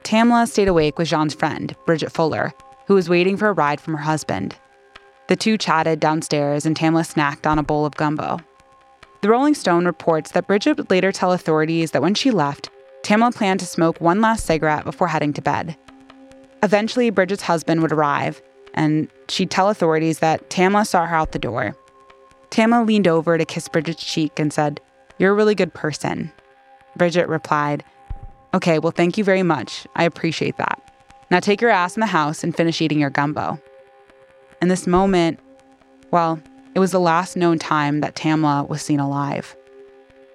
Tamla 0.03 0.47
stayed 0.47 0.67
awake 0.67 0.97
with 0.97 1.09
Jean's 1.09 1.33
friend, 1.33 1.75
Bridget 1.85 2.12
Fuller, 2.12 2.53
who 2.88 2.95
was 2.95 3.09
waiting 3.09 3.38
for 3.38 3.49
a 3.49 3.53
ride 3.53 3.79
from 3.79 3.93
her 3.93 4.03
husband. 4.03 4.55
The 5.27 5.35
two 5.35 5.57
chatted 5.57 5.99
downstairs 5.99 6.65
and 6.65 6.75
Tamla 6.75 7.05
snacked 7.05 7.45
on 7.45 7.59
a 7.59 7.63
bowl 7.63 7.85
of 7.85 7.95
gumbo. 7.95 8.39
The 9.21 9.29
Rolling 9.29 9.53
Stone 9.53 9.85
reports 9.85 10.31
that 10.31 10.47
Bridget 10.47 10.77
would 10.77 10.89
later 10.89 11.12
tell 11.12 11.33
authorities 11.33 11.91
that 11.91 12.01
when 12.01 12.15
she 12.15 12.31
left, 12.31 12.69
Tamla 13.03 13.35
planned 13.35 13.59
to 13.59 13.65
smoke 13.65 13.99
one 13.99 14.21
last 14.21 14.45
cigarette 14.45 14.85
before 14.85 15.09
heading 15.09 15.33
to 15.33 15.41
bed. 15.41 15.77
Eventually, 16.63 17.09
Bridget's 17.09 17.43
husband 17.43 17.81
would 17.81 17.91
arrive, 17.91 18.41
and 18.73 19.09
she'd 19.27 19.51
tell 19.51 19.69
authorities 19.69 20.19
that 20.19 20.49
Tamla 20.49 20.85
saw 20.88 21.05
her 21.05 21.15
out 21.15 21.31
the 21.31 21.39
door 21.39 21.75
Tamla 22.51 22.85
leaned 22.85 23.07
over 23.07 23.38
to 23.38 23.45
kiss 23.45 23.67
Bridget's 23.67 24.03
cheek 24.03 24.39
and 24.39 24.51
said, 24.51 24.81
You're 25.17 25.31
a 25.31 25.35
really 25.35 25.55
good 25.55 25.73
person. 25.73 26.31
Bridget 26.97 27.27
replied, 27.27 27.83
Okay, 28.53 28.79
well, 28.79 28.91
thank 28.91 29.17
you 29.17 29.23
very 29.23 29.43
much. 29.43 29.85
I 29.95 30.03
appreciate 30.03 30.57
that. 30.57 30.81
Now 31.29 31.39
take 31.39 31.62
your 31.62 31.69
ass 31.69 31.95
in 31.95 32.01
the 32.01 32.07
house 32.07 32.43
and 32.43 32.55
finish 32.55 32.81
eating 32.81 32.99
your 32.99 33.12
gumbo. 33.12 33.62
In 34.62 34.67
this 34.67 34.88
moment, 34.88 35.39
well, 36.12 36.39
it 36.73 36.79
was 36.79 36.91
the 36.91 36.99
last 36.99 37.38
known 37.38 37.59
time 37.59 38.01
that 38.01 38.15
Tamla 38.15 38.67
was 38.67 38.81
seen 38.81 38.99
alive. 38.99 39.55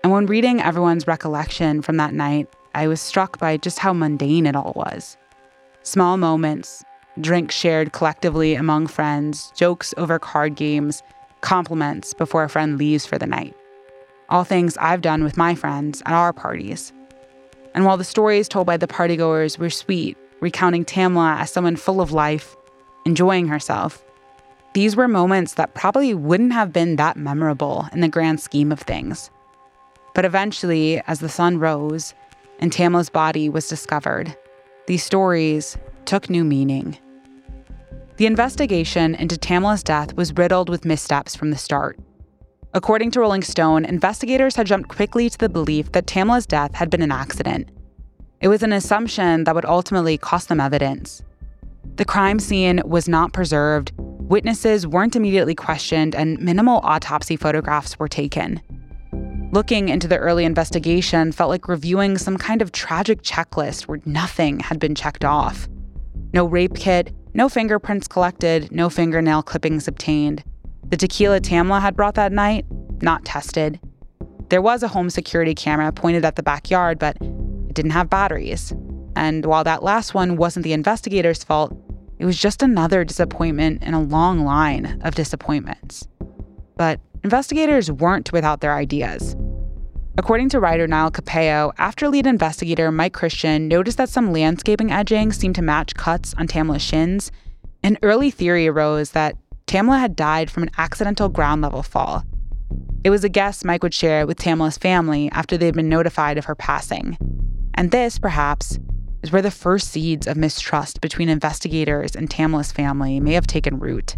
And 0.03 0.13
when 0.13 0.27
reading 0.27 0.61
everyone's 0.61 1.07
recollection 1.07 1.83
from 1.83 1.97
that 1.97 2.15
night, 2.15 2.49
I 2.75 2.87
was 2.87 3.01
struck 3.01 3.39
by 3.39 3.57
just 3.57 3.79
how 3.79 3.93
mundane 3.93 4.47
it 4.47 4.55
all 4.55 4.73
was. 4.77 5.17
Small 5.83 6.17
moments, 6.17 6.85
drinks 7.21 7.55
shared 7.55 7.93
collectively 7.93 8.55
among 8.55 8.87
friends, 8.87 9.53
jokes 9.57 9.93
over 9.97 10.19
card 10.19 10.55
games, 10.55 11.03
compliments 11.41 12.15
before 12.15 12.45
a 12.45 12.49
friend 12.49 12.79
leaves 12.79 13.05
for 13.07 13.19
the 13.19 13.27
night. 13.27 13.55
All 14.29 14.45
things 14.45 14.77
I've 14.79 15.03
done 15.03 15.25
with 15.25 15.37
my 15.37 15.55
friends 15.55 16.03
at 16.07 16.15
our 16.15 16.33
parties. 16.33 16.93
And 17.75 17.85
while 17.85 17.97
the 17.97 18.05
stories 18.05 18.49
told 18.49 18.67
by 18.67 18.77
the 18.77 18.87
partygoers 18.87 19.59
were 19.59 19.71
sweet, 19.71 20.17
recounting 20.41 20.85
Tamla 20.85 21.41
as 21.41 21.51
someone 21.51 21.77
full 21.77 22.01
of 22.01 22.13
life, 22.13 22.57
enjoying 23.05 23.49
herself, 23.49 24.05
these 24.75 24.97
were 24.97 25.09
moments 25.09 25.55
that 25.55 25.75
probably 25.75 26.15
wouldn't 26.15 26.53
have 26.53 26.73
been 26.73 26.97
that 26.97 27.17
memorable 27.17 27.89
in 27.93 28.01
the 28.01 28.09
grand 28.09 28.41
scheme 28.41 28.73
of 28.73 28.81
things. 28.81 29.31
But 30.15 30.25
eventually, 30.25 31.01
as 31.07 31.21
the 31.21 31.29
sun 31.29 31.59
rose 31.59 32.15
and 32.61 32.73
Tamla's 32.73 33.11
body 33.11 33.49
was 33.49 33.69
discovered, 33.69 34.37
these 34.87 35.03
stories 35.03 35.77
took 36.05 36.31
new 36.31 36.45
meaning. 36.45 36.99
The 38.17 38.27
investigation 38.27 39.17
into 39.17 39.37
Tamla's 39.37 39.83
death 39.83 40.15
was 40.15 40.37
riddled 40.37 40.69
with 40.69 40.85
missteps 40.85 41.35
from 41.35 41.51
the 41.51 41.57
start. 41.57 41.99
According 42.77 43.13
to 43.13 43.21
Rolling 43.21 43.43
Stone, 43.43 43.85
investigators 43.85 44.57
had 44.57 44.67
jumped 44.67 44.89
quickly 44.89 45.31
to 45.31 45.39
the 45.39 45.49
belief 45.49 45.93
that 45.93 46.09
Tamla's 46.09 46.45
death 46.45 46.75
had 46.75 46.91
been 46.91 47.03
an 47.03 47.13
accident. 47.13 47.69
It 48.41 48.49
was 48.49 48.65
an 48.65 48.73
assumption 48.73 49.45
that 49.45 49.55
would 49.55 49.65
ultimately 49.65 50.19
cost 50.19 50.49
them 50.49 50.59
evidence. 50.59 51.23
The 51.95 52.05
crime 52.05 52.41
scene 52.41 52.83
was 52.85 53.09
not 53.09 53.33
preserved, 53.33 53.93
witnesses 53.97 54.89
weren't 54.89 55.15
immediately 55.15 55.55
questioned, 55.55 56.17
and 56.17 56.41
minimal 56.41 56.81
autopsy 56.83 57.37
photographs 57.37 57.97
were 57.97 58.09
taken. 58.09 58.61
Looking 59.53 59.89
into 59.89 60.09
the 60.09 60.19
early 60.19 60.45
investigation 60.45 61.31
felt 61.31 61.51
like 61.51 61.69
reviewing 61.69 62.19
some 62.19 62.37
kind 62.37 62.61
of 62.61 62.73
tragic 62.73 63.23
checklist 63.23 63.83
where 63.83 64.01
nothing 64.05 64.59
had 64.59 64.81
been 64.81 64.97
checked 64.97 65.25
off. 65.25 65.69
No 66.33 66.45
rape 66.45 66.75
kit, 66.75 67.15
no 67.35 67.49
fingerprints 67.49 68.09
collected, 68.09 68.73
no 68.73 68.91
fingernail 68.91 69.45
clippings 69.45 69.87
obtained. 69.87 70.43
The 70.89 70.97
tequila 70.97 71.41
Tamla 71.41 71.81
had 71.81 71.97
brought 71.97 72.15
that 72.15 72.33
night, 72.33 72.67
not 73.03 73.25
tested. 73.25 73.81
There 74.49 74.63
was 74.63 74.83
a 74.83 74.89
home 74.89 75.11
security 75.11 75.55
camera 75.55 75.91
pointed 75.93 76.25
at 76.25 76.37
the 76.37 76.43
backyard, 76.43 76.99
but 76.99 77.17
it 77.21 77.75
didn't 77.75 77.93
have 77.93 78.11
batteries. 78.11 78.73
And 79.17 79.47
while 79.47 79.65
that 79.65 79.83
last 79.83 80.15
one 80.15 80.37
wasn't 80.37 80.65
the 80.65 80.73
investigator's 80.73 81.43
fault, 81.43 81.77
it 82.19 82.27
was 82.27 82.39
just 82.39 82.63
another 82.63 83.05
disappointment 83.05 83.83
in 83.83 83.95
a 83.95 84.03
long 84.03 84.45
line 84.45 85.01
of 85.03 85.15
disappointments. 85.15 86.07
But 86.77 87.01
investigators 87.23 87.91
weren't 87.91 88.33
without 88.33 88.61
their 88.61 88.75
ideas. 88.75 89.37
According 90.17 90.51
to 90.51 90.61
writer 90.61 90.87
Niall 90.87 91.11
Capeo, 91.11 91.73
after 91.77 92.09
lead 92.09 92.27
investigator 92.27 92.93
Mike 92.93 93.15
Christian 93.15 93.67
noticed 93.67 93.99
that 93.99 94.09
some 94.09 94.33
landscaping 94.33 94.93
edging 94.93 95.33
seemed 95.33 95.57
to 95.57 95.63
match 95.63 95.95
cuts 95.95 96.35
on 96.39 96.47
Tamla's 96.47 96.83
shins, 96.83 97.33
an 97.83 97.99
early 98.03 98.31
theory 98.31 98.69
arose 98.69 99.11
that 99.11 99.37
Tamla 99.67 99.99
had 99.99 100.17
died 100.17 100.51
from 100.51 100.65
an 100.65 100.71
accidental 100.79 101.29
ground 101.29 101.63
level 101.63 101.83
fall. 101.83 102.25
It 103.03 103.11
was 103.11 103.25
a 103.25 103.29
guess 103.29 103.65
Mike 103.65 103.83
would 103.83 103.95
share 103.95 104.27
with 104.27 104.39
Tamla's 104.39 104.79
family 104.79 105.31
after 105.33 105.57
they'd 105.57 105.75
been 105.75 105.89
notified 105.89 106.39
of 106.39 106.47
her 106.47 106.55
passing. 106.55 107.19
And 107.75 107.91
this, 107.91 108.19
perhaps, 108.19 108.79
is 109.23 109.33
where 109.33 109.43
the 109.43 109.51
first 109.51 109.91
seeds 109.91 110.27
of 110.27 110.37
mistrust 110.37 111.01
between 111.01 111.29
investigators 111.29 112.15
and 112.15 112.31
Tamla's 112.31 112.73
family 112.73 113.21
may 113.21 113.33
have 113.33 113.47
taken 113.47 113.79
root. 113.79 114.17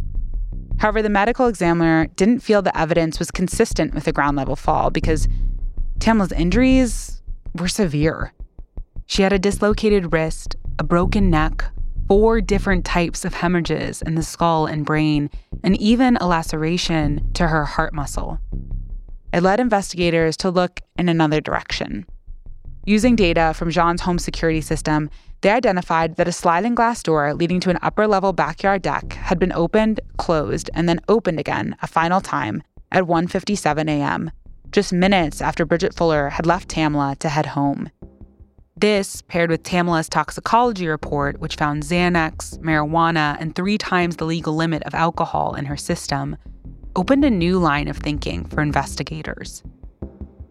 However, 0.78 1.00
the 1.00 1.08
medical 1.08 1.46
examiner 1.46 2.06
didn't 2.16 2.40
feel 2.40 2.60
the 2.60 2.76
evidence 2.78 3.18
was 3.18 3.30
consistent 3.30 3.94
with 3.94 4.06
a 4.06 4.12
ground 4.12 4.36
level 4.36 4.56
fall 4.56 4.90
because 4.90 5.26
Tamla's 5.98 6.32
injuries 6.32 7.22
were 7.58 7.68
severe. 7.68 8.32
She 9.06 9.22
had 9.22 9.32
a 9.32 9.38
dislocated 9.38 10.12
wrist, 10.12 10.56
a 10.78 10.84
broken 10.84 11.30
neck, 11.30 11.64
four 12.08 12.40
different 12.40 12.84
types 12.84 13.24
of 13.24 13.34
hemorrhages 13.34 14.02
in 14.02 14.14
the 14.14 14.22
skull 14.22 14.66
and 14.66 14.84
brain, 14.84 15.30
and 15.62 15.76
even 15.80 16.16
a 16.16 16.26
laceration 16.26 17.30
to 17.34 17.48
her 17.48 17.64
heart 17.64 17.92
muscle. 17.92 18.38
It 19.32 19.42
led 19.42 19.60
investigators 19.60 20.36
to 20.38 20.50
look 20.50 20.80
in 20.96 21.08
another 21.08 21.40
direction. 21.40 22.06
Using 22.84 23.16
data 23.16 23.52
from 23.54 23.70
Jean's 23.70 24.02
home 24.02 24.18
security 24.18 24.60
system, 24.60 25.10
they 25.40 25.50
identified 25.50 26.16
that 26.16 26.28
a 26.28 26.32
sliding 26.32 26.74
glass 26.74 27.02
door 27.02 27.34
leading 27.34 27.60
to 27.60 27.70
an 27.70 27.78
upper 27.82 28.06
level 28.06 28.32
backyard 28.32 28.82
deck 28.82 29.12
had 29.12 29.38
been 29.38 29.52
opened, 29.52 30.00
closed, 30.16 30.70
and 30.72 30.88
then 30.88 31.00
opened 31.08 31.40
again 31.40 31.76
a 31.82 31.86
final 31.86 32.20
time 32.20 32.62
at 32.92 33.04
1:57 33.04 33.88
a.m 33.88 34.30
just 34.76 34.92
minutes 34.92 35.40
after 35.40 35.64
Bridget 35.64 35.94
Fuller 35.94 36.28
had 36.30 36.46
left 36.46 36.68
Tamla 36.68 37.18
to 37.18 37.28
head 37.28 37.46
home. 37.46 37.90
This, 38.78 39.22
paired 39.22 39.48
with 39.48 39.62
Tamla's 39.62 40.06
toxicology 40.06 40.86
report, 40.86 41.40
which 41.40 41.56
found 41.56 41.82
Xanax, 41.82 42.58
marijuana, 42.58 43.34
and 43.40 43.54
three 43.54 43.78
times 43.78 44.16
the 44.16 44.26
legal 44.26 44.54
limit 44.54 44.82
of 44.82 44.94
alcohol 44.94 45.54
in 45.54 45.64
her 45.64 45.78
system, 45.78 46.36
opened 46.94 47.24
a 47.24 47.30
new 47.30 47.58
line 47.58 47.88
of 47.88 47.96
thinking 47.96 48.44
for 48.44 48.60
investigators. 48.60 49.62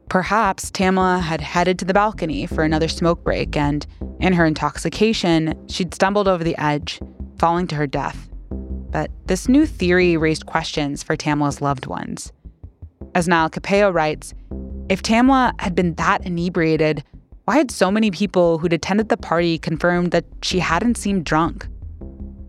Perhaps 0.09 0.71
Tamla 0.71 1.21
had 1.21 1.39
headed 1.39 1.77
to 1.77 1.85
the 1.85 1.93
balcony 1.93 2.47
for 2.47 2.63
another 2.63 2.87
smoke 2.87 3.23
break, 3.23 3.55
and 3.55 3.85
in 4.19 4.33
her 4.33 4.45
intoxication, 4.47 5.53
she'd 5.67 5.93
stumbled 5.93 6.27
over 6.27 6.43
the 6.43 6.57
edge, 6.57 6.99
falling 7.37 7.67
to 7.67 7.75
her 7.75 7.85
death. 7.85 8.27
But 8.49 9.11
this 9.27 9.47
new 9.47 9.67
theory 9.67 10.17
raised 10.17 10.47
questions 10.47 11.03
for 11.03 11.15
Tamla's 11.15 11.61
loved 11.61 11.85
ones. 11.85 12.31
As 13.13 13.27
Niall 13.27 13.51
Capeo 13.51 13.93
writes, 13.93 14.33
if 14.89 15.03
Tamla 15.03 15.53
had 15.59 15.75
been 15.75 15.93
that 15.95 16.25
inebriated, 16.25 17.03
why 17.45 17.57
had 17.57 17.69
so 17.69 17.91
many 17.91 18.09
people 18.09 18.57
who'd 18.57 18.73
attended 18.73 19.09
the 19.09 19.17
party 19.17 19.59
confirmed 19.59 20.09
that 20.11 20.25
she 20.41 20.57
hadn't 20.57 20.97
seemed 20.97 21.25
drunk? 21.25 21.67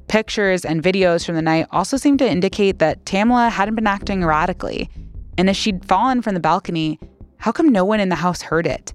Pictures 0.09 0.65
and 0.65 0.83
videos 0.83 1.27
from 1.27 1.35
the 1.35 1.43
night 1.43 1.67
also 1.71 1.99
seemed 1.99 2.19
to 2.21 2.31
indicate 2.31 2.79
that 2.79 3.05
Tamla 3.05 3.51
hadn't 3.51 3.75
been 3.75 3.87
acting 3.87 4.23
erratically, 4.23 4.89
and 5.37 5.51
if 5.51 5.57
she'd 5.57 5.85
fallen 5.85 6.23
from 6.23 6.33
the 6.33 6.41
balcony, 6.41 6.99
how 7.37 7.53
come 7.53 7.69
no 7.69 7.85
one 7.85 8.01
in 8.01 8.09
the 8.09 8.15
house 8.15 8.41
heard 8.41 8.67
it? 8.67 8.95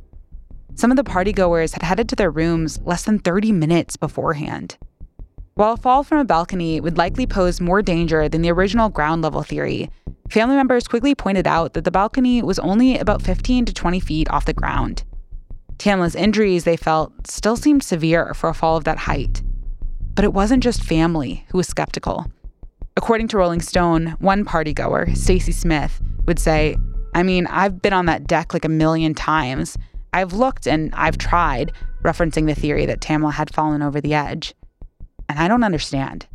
Some 0.73 0.89
of 0.89 0.97
the 0.97 1.03
partygoers 1.03 1.73
had 1.73 1.83
headed 1.83 2.09
to 2.09 2.15
their 2.15 2.31
rooms 2.31 2.79
less 2.81 3.03
than 3.03 3.19
30 3.19 3.51
minutes 3.51 3.95
beforehand. 3.95 4.77
While 5.53 5.73
a 5.73 5.77
fall 5.77 6.03
from 6.03 6.17
a 6.17 6.25
balcony 6.25 6.81
would 6.81 6.97
likely 6.97 7.27
pose 7.27 7.61
more 7.61 7.83
danger 7.83 8.27
than 8.27 8.41
the 8.41 8.51
original 8.51 8.89
ground 8.89 9.21
level 9.21 9.43
theory, 9.43 9.91
family 10.29 10.55
members 10.55 10.87
quickly 10.87 11.13
pointed 11.13 11.45
out 11.45 11.73
that 11.73 11.83
the 11.83 11.91
balcony 11.91 12.41
was 12.41 12.57
only 12.57 12.97
about 12.97 13.21
15 13.21 13.65
to 13.65 13.73
20 13.73 13.99
feet 13.99 14.29
off 14.31 14.45
the 14.45 14.53
ground. 14.53 15.03
Tamla's 15.77 16.15
injuries, 16.15 16.63
they 16.63 16.77
felt, 16.77 17.27
still 17.27 17.55
seemed 17.55 17.84
severe 17.84 18.34
for 18.34 18.49
a 18.49 18.53
fall 18.53 18.77
of 18.77 18.84
that 18.84 18.99
height. 18.99 19.41
But 20.13 20.25
it 20.25 20.34
wasn't 20.34 20.63
just 20.63 20.84
family 20.84 21.45
who 21.49 21.57
was 21.57 21.67
skeptical. 21.67 22.25
According 22.97 23.29
to 23.29 23.38
Rolling 23.38 23.62
Stone, 23.62 24.15
one 24.19 24.45
partygoer, 24.45 25.15
Stacy 25.15 25.51
Smith, 25.51 26.01
would 26.27 26.39
say, 26.39 26.75
I 27.13 27.23
mean, 27.23 27.47
I've 27.47 27.81
been 27.81 27.93
on 27.93 28.05
that 28.05 28.27
deck 28.27 28.53
like 28.53 28.65
a 28.65 28.69
million 28.69 29.13
times. 29.13 29.77
I've 30.13 30.34
looked 30.34 30.67
and 30.67 30.93
I've 30.93 31.17
tried, 31.17 31.71
referencing 32.03 32.47
the 32.47 32.55
theory 32.55 32.86
that 32.86 33.01
Tamla 33.01 33.34
had 33.34 33.53
fallen 33.53 33.81
over 33.81 34.01
the 34.01 34.13
edge. 34.13 34.53
And 35.29 35.39
I 35.39 35.47
don't 35.47 35.63
understand. 35.63 36.27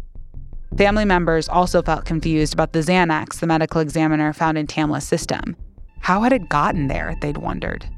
Family 0.76 1.04
members 1.04 1.48
also 1.48 1.82
felt 1.82 2.04
confused 2.04 2.52
about 2.52 2.72
the 2.72 2.80
Xanax 2.80 3.40
the 3.40 3.46
medical 3.46 3.80
examiner 3.80 4.32
found 4.32 4.58
in 4.58 4.66
Tamla's 4.66 5.04
system. 5.04 5.56
How 6.00 6.22
had 6.22 6.32
it 6.32 6.48
gotten 6.48 6.88
there, 6.88 7.16
they'd 7.20 7.38
wondered. 7.38 7.88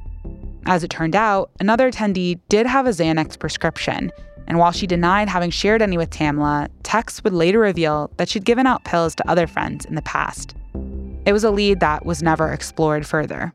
As 0.65 0.83
it 0.83 0.89
turned 0.89 1.15
out, 1.15 1.51
another 1.59 1.91
attendee 1.91 2.39
did 2.49 2.65
have 2.65 2.85
a 2.85 2.91
Xanax 2.91 3.39
prescription, 3.39 4.11
and 4.47 4.57
while 4.57 4.71
she 4.71 4.87
denied 4.87 5.29
having 5.29 5.51
shared 5.51 5.81
any 5.81 5.97
with 5.97 6.09
Tamla, 6.09 6.67
texts 6.83 7.23
would 7.23 7.33
later 7.33 7.59
reveal 7.59 8.11
that 8.17 8.29
she'd 8.29 8.45
given 8.45 8.67
out 8.67 8.83
pills 8.83 9.15
to 9.15 9.29
other 9.29 9.47
friends 9.47 9.85
in 9.85 9.95
the 9.95 10.01
past. 10.01 10.55
It 11.25 11.33
was 11.33 11.43
a 11.43 11.51
lead 11.51 11.79
that 11.79 12.05
was 12.05 12.23
never 12.23 12.51
explored 12.51 13.05
further. 13.05 13.53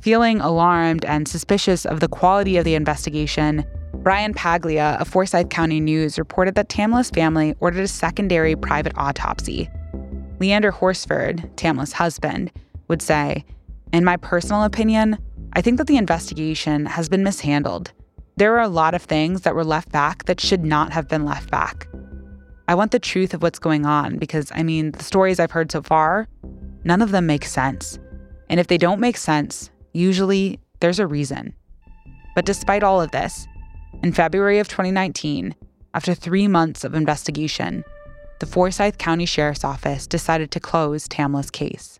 Feeling 0.00 0.40
alarmed 0.40 1.04
and 1.04 1.26
suspicious 1.26 1.84
of 1.84 2.00
the 2.00 2.08
quality 2.08 2.56
of 2.56 2.64
the 2.64 2.74
investigation, 2.74 3.64
Brian 3.94 4.32
Paglia 4.32 4.96
of 5.00 5.08
Forsyth 5.08 5.48
County 5.48 5.80
News 5.80 6.18
reported 6.18 6.54
that 6.54 6.68
Tamla's 6.68 7.10
family 7.10 7.54
ordered 7.60 7.82
a 7.82 7.88
secondary 7.88 8.54
private 8.54 8.92
autopsy. 8.96 9.68
Leander 10.38 10.70
Horsford, 10.70 11.50
Tamla's 11.56 11.92
husband, 11.92 12.52
would 12.86 13.02
say, 13.02 13.44
In 13.92 14.04
my 14.04 14.16
personal 14.16 14.62
opinion, 14.62 15.18
I 15.52 15.60
think 15.60 15.78
that 15.78 15.86
the 15.86 15.96
investigation 15.96 16.86
has 16.86 17.08
been 17.08 17.22
mishandled 17.22 17.92
there 18.38 18.54
are 18.54 18.62
a 18.62 18.68
lot 18.68 18.94
of 18.94 19.02
things 19.02 19.40
that 19.40 19.56
were 19.56 19.64
left 19.64 19.90
back 19.90 20.26
that 20.26 20.40
should 20.40 20.64
not 20.64 20.92
have 20.92 21.08
been 21.08 21.24
left 21.24 21.50
back. 21.50 21.88
I 22.68 22.76
want 22.76 22.92
the 22.92 23.00
truth 23.00 23.34
of 23.34 23.42
what's 23.42 23.58
going 23.58 23.84
on 23.84 24.16
because, 24.16 24.52
I 24.54 24.62
mean, 24.62 24.92
the 24.92 25.02
stories 25.02 25.40
I've 25.40 25.50
heard 25.50 25.72
so 25.72 25.82
far, 25.82 26.28
none 26.84 27.02
of 27.02 27.10
them 27.10 27.26
make 27.26 27.44
sense. 27.44 27.98
And 28.48 28.60
if 28.60 28.68
they 28.68 28.78
don't 28.78 29.00
make 29.00 29.16
sense, 29.16 29.70
usually 29.92 30.60
there's 30.78 31.00
a 31.00 31.06
reason. 31.06 31.52
But 32.36 32.44
despite 32.44 32.84
all 32.84 33.02
of 33.02 33.10
this, 33.10 33.48
in 34.04 34.12
February 34.12 34.60
of 34.60 34.68
2019, 34.68 35.56
after 35.92 36.14
three 36.14 36.46
months 36.46 36.84
of 36.84 36.94
investigation, 36.94 37.82
the 38.38 38.46
Forsyth 38.46 38.98
County 38.98 39.26
Sheriff's 39.26 39.64
Office 39.64 40.06
decided 40.06 40.52
to 40.52 40.60
close 40.60 41.08
Tamla's 41.08 41.50
case. 41.50 41.97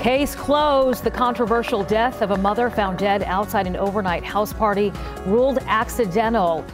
Case 0.00 0.34
closed. 0.34 1.04
The 1.04 1.10
controversial 1.10 1.84
death 1.84 2.22
of 2.22 2.30
a 2.30 2.38
mother 2.38 2.70
found 2.70 2.96
dead 2.96 3.22
outside 3.24 3.66
an 3.66 3.76
overnight 3.76 4.24
house 4.24 4.50
party 4.50 4.94
ruled 5.26 5.58
accidental. 5.66 6.64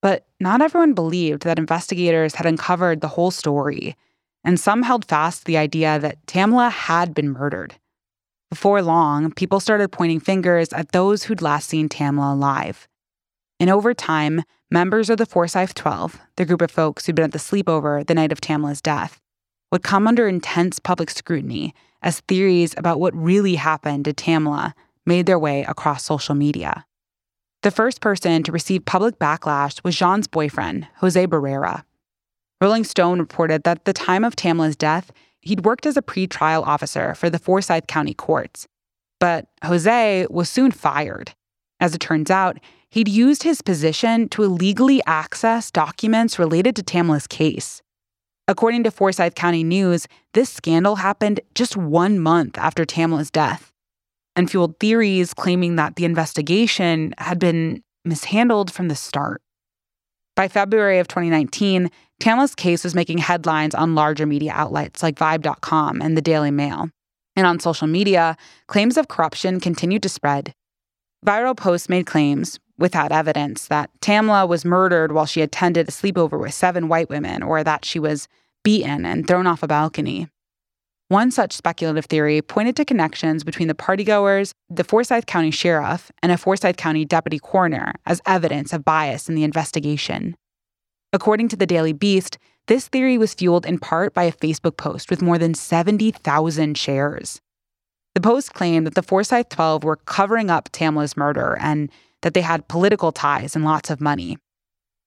But 0.00 0.26
not 0.40 0.62
everyone 0.62 0.94
believed 0.94 1.42
that 1.42 1.58
investigators 1.58 2.36
had 2.36 2.46
uncovered 2.46 3.02
the 3.02 3.08
whole 3.08 3.30
story, 3.30 3.94
and 4.42 4.58
some 4.58 4.84
held 4.84 5.04
fast 5.04 5.40
to 5.40 5.44
the 5.44 5.58
idea 5.58 5.98
that 5.98 6.24
Tamla 6.24 6.70
had 6.70 7.12
been 7.14 7.28
murdered. 7.28 7.74
Before 8.48 8.80
long, 8.80 9.30
people 9.30 9.60
started 9.60 9.92
pointing 9.92 10.20
fingers 10.20 10.72
at 10.72 10.92
those 10.92 11.24
who'd 11.24 11.42
last 11.42 11.68
seen 11.68 11.90
Tamla 11.90 12.32
alive. 12.32 12.88
And 13.60 13.68
over 13.68 13.92
time, 13.92 14.44
members 14.70 15.10
of 15.10 15.18
the 15.18 15.26
Forsyth 15.26 15.74
12, 15.74 16.18
the 16.36 16.46
group 16.46 16.62
of 16.62 16.70
folks 16.70 17.04
who'd 17.04 17.16
been 17.16 17.26
at 17.26 17.32
the 17.32 17.38
sleepover 17.38 18.06
the 18.06 18.14
night 18.14 18.32
of 18.32 18.40
Tamla's 18.40 18.80
death, 18.80 19.20
would 19.70 19.82
come 19.82 20.06
under 20.06 20.26
intense 20.26 20.78
public 20.78 21.10
scrutiny 21.10 21.74
as 22.04 22.20
theories 22.20 22.74
about 22.76 23.00
what 23.00 23.16
really 23.16 23.56
happened 23.56 24.04
to 24.04 24.12
Tamla 24.12 24.74
made 25.06 25.26
their 25.26 25.38
way 25.38 25.64
across 25.64 26.04
social 26.04 26.34
media. 26.34 26.84
The 27.62 27.70
first 27.70 28.02
person 28.02 28.42
to 28.42 28.52
receive 28.52 28.84
public 28.84 29.18
backlash 29.18 29.82
was 29.82 29.96
Jean's 29.96 30.28
boyfriend, 30.28 30.86
Jose 30.96 31.26
Barrera. 31.26 31.82
Rolling 32.60 32.84
Stone 32.84 33.18
reported 33.18 33.64
that 33.64 33.78
at 33.78 33.84
the 33.86 33.92
time 33.94 34.22
of 34.22 34.36
Tamla's 34.36 34.76
death, 34.76 35.10
he'd 35.40 35.64
worked 35.64 35.86
as 35.86 35.96
a 35.96 36.02
pretrial 36.02 36.66
officer 36.66 37.14
for 37.14 37.30
the 37.30 37.38
Forsyth 37.38 37.86
County 37.86 38.14
courts. 38.14 38.68
But 39.18 39.46
Jose 39.64 40.26
was 40.28 40.50
soon 40.50 40.70
fired. 40.72 41.32
As 41.80 41.94
it 41.94 42.00
turns 42.00 42.30
out, 42.30 42.58
he'd 42.90 43.08
used 43.08 43.42
his 43.42 43.62
position 43.62 44.28
to 44.28 44.42
illegally 44.42 45.02
access 45.06 45.70
documents 45.70 46.38
related 46.38 46.76
to 46.76 46.82
Tamla's 46.82 47.26
case. 47.26 47.82
According 48.46 48.84
to 48.84 48.90
Forsyth 48.90 49.34
County 49.34 49.64
News, 49.64 50.06
this 50.34 50.50
scandal 50.50 50.96
happened 50.96 51.40
just 51.54 51.78
one 51.78 52.18
month 52.18 52.58
after 52.58 52.84
Tamla's 52.84 53.30
death 53.30 53.72
and 54.36 54.50
fueled 54.50 54.78
theories 54.78 55.32
claiming 55.32 55.76
that 55.76 55.96
the 55.96 56.04
investigation 56.04 57.14
had 57.16 57.38
been 57.38 57.82
mishandled 58.04 58.70
from 58.70 58.88
the 58.88 58.94
start. 58.94 59.40
By 60.36 60.48
February 60.48 60.98
of 60.98 61.08
2019, 61.08 61.90
Tamla's 62.20 62.54
case 62.54 62.84
was 62.84 62.94
making 62.94 63.18
headlines 63.18 63.74
on 63.74 63.94
larger 63.94 64.26
media 64.26 64.52
outlets 64.52 65.02
like 65.02 65.14
Vibe.com 65.14 66.02
and 66.02 66.16
the 66.16 66.22
Daily 66.22 66.50
Mail. 66.50 66.90
And 67.36 67.46
on 67.46 67.60
social 67.60 67.86
media, 67.86 68.36
claims 68.66 68.96
of 68.98 69.08
corruption 69.08 69.58
continued 69.58 70.02
to 70.02 70.08
spread. 70.08 70.54
Viral 71.24 71.56
posts 71.56 71.88
made 71.88 72.06
claims, 72.06 72.60
without 72.78 73.12
evidence 73.12 73.68
that 73.68 73.90
Tamla 74.00 74.48
was 74.48 74.64
murdered 74.64 75.12
while 75.12 75.26
she 75.26 75.40
attended 75.40 75.88
a 75.88 75.92
sleepover 75.92 76.38
with 76.38 76.54
seven 76.54 76.88
white 76.88 77.08
women 77.08 77.42
or 77.42 77.62
that 77.62 77.84
she 77.84 77.98
was 77.98 78.28
beaten 78.62 79.04
and 79.04 79.26
thrown 79.26 79.46
off 79.46 79.62
a 79.62 79.68
balcony. 79.68 80.28
One 81.08 81.30
such 81.30 81.52
speculative 81.52 82.06
theory 82.06 82.40
pointed 82.40 82.76
to 82.76 82.84
connections 82.84 83.44
between 83.44 83.68
the 83.68 83.74
partygoers, 83.74 84.52
the 84.70 84.84
Forsyth 84.84 85.26
County 85.26 85.50
Sheriff, 85.50 86.10
and 86.22 86.32
a 86.32 86.38
Forsyth 86.38 86.76
County 86.76 87.04
Deputy 87.04 87.38
Coroner 87.38 87.92
as 88.06 88.22
evidence 88.26 88.72
of 88.72 88.84
bias 88.84 89.28
in 89.28 89.34
the 89.34 89.44
investigation. 89.44 90.34
According 91.12 91.48
to 91.48 91.56
the 91.56 91.66
Daily 91.66 91.92
Beast, 91.92 92.38
this 92.66 92.88
theory 92.88 93.18
was 93.18 93.34
fueled 93.34 93.66
in 93.66 93.78
part 93.78 94.14
by 94.14 94.24
a 94.24 94.32
Facebook 94.32 94.78
post 94.78 95.10
with 95.10 95.20
more 95.20 95.36
than 95.36 95.52
70,000 95.52 96.76
shares. 96.78 97.40
The 98.14 98.20
post 98.20 98.54
claimed 98.54 98.86
that 98.86 98.94
the 98.94 99.02
Forsyth 99.02 99.50
12 99.50 99.84
were 99.84 99.96
covering 99.96 100.48
up 100.48 100.70
Tamla's 100.72 101.16
murder 101.16 101.58
and 101.60 101.90
that 102.24 102.32
they 102.32 102.40
had 102.40 102.66
political 102.68 103.12
ties 103.12 103.54
and 103.54 103.66
lots 103.66 103.90
of 103.90 104.00
money. 104.00 104.38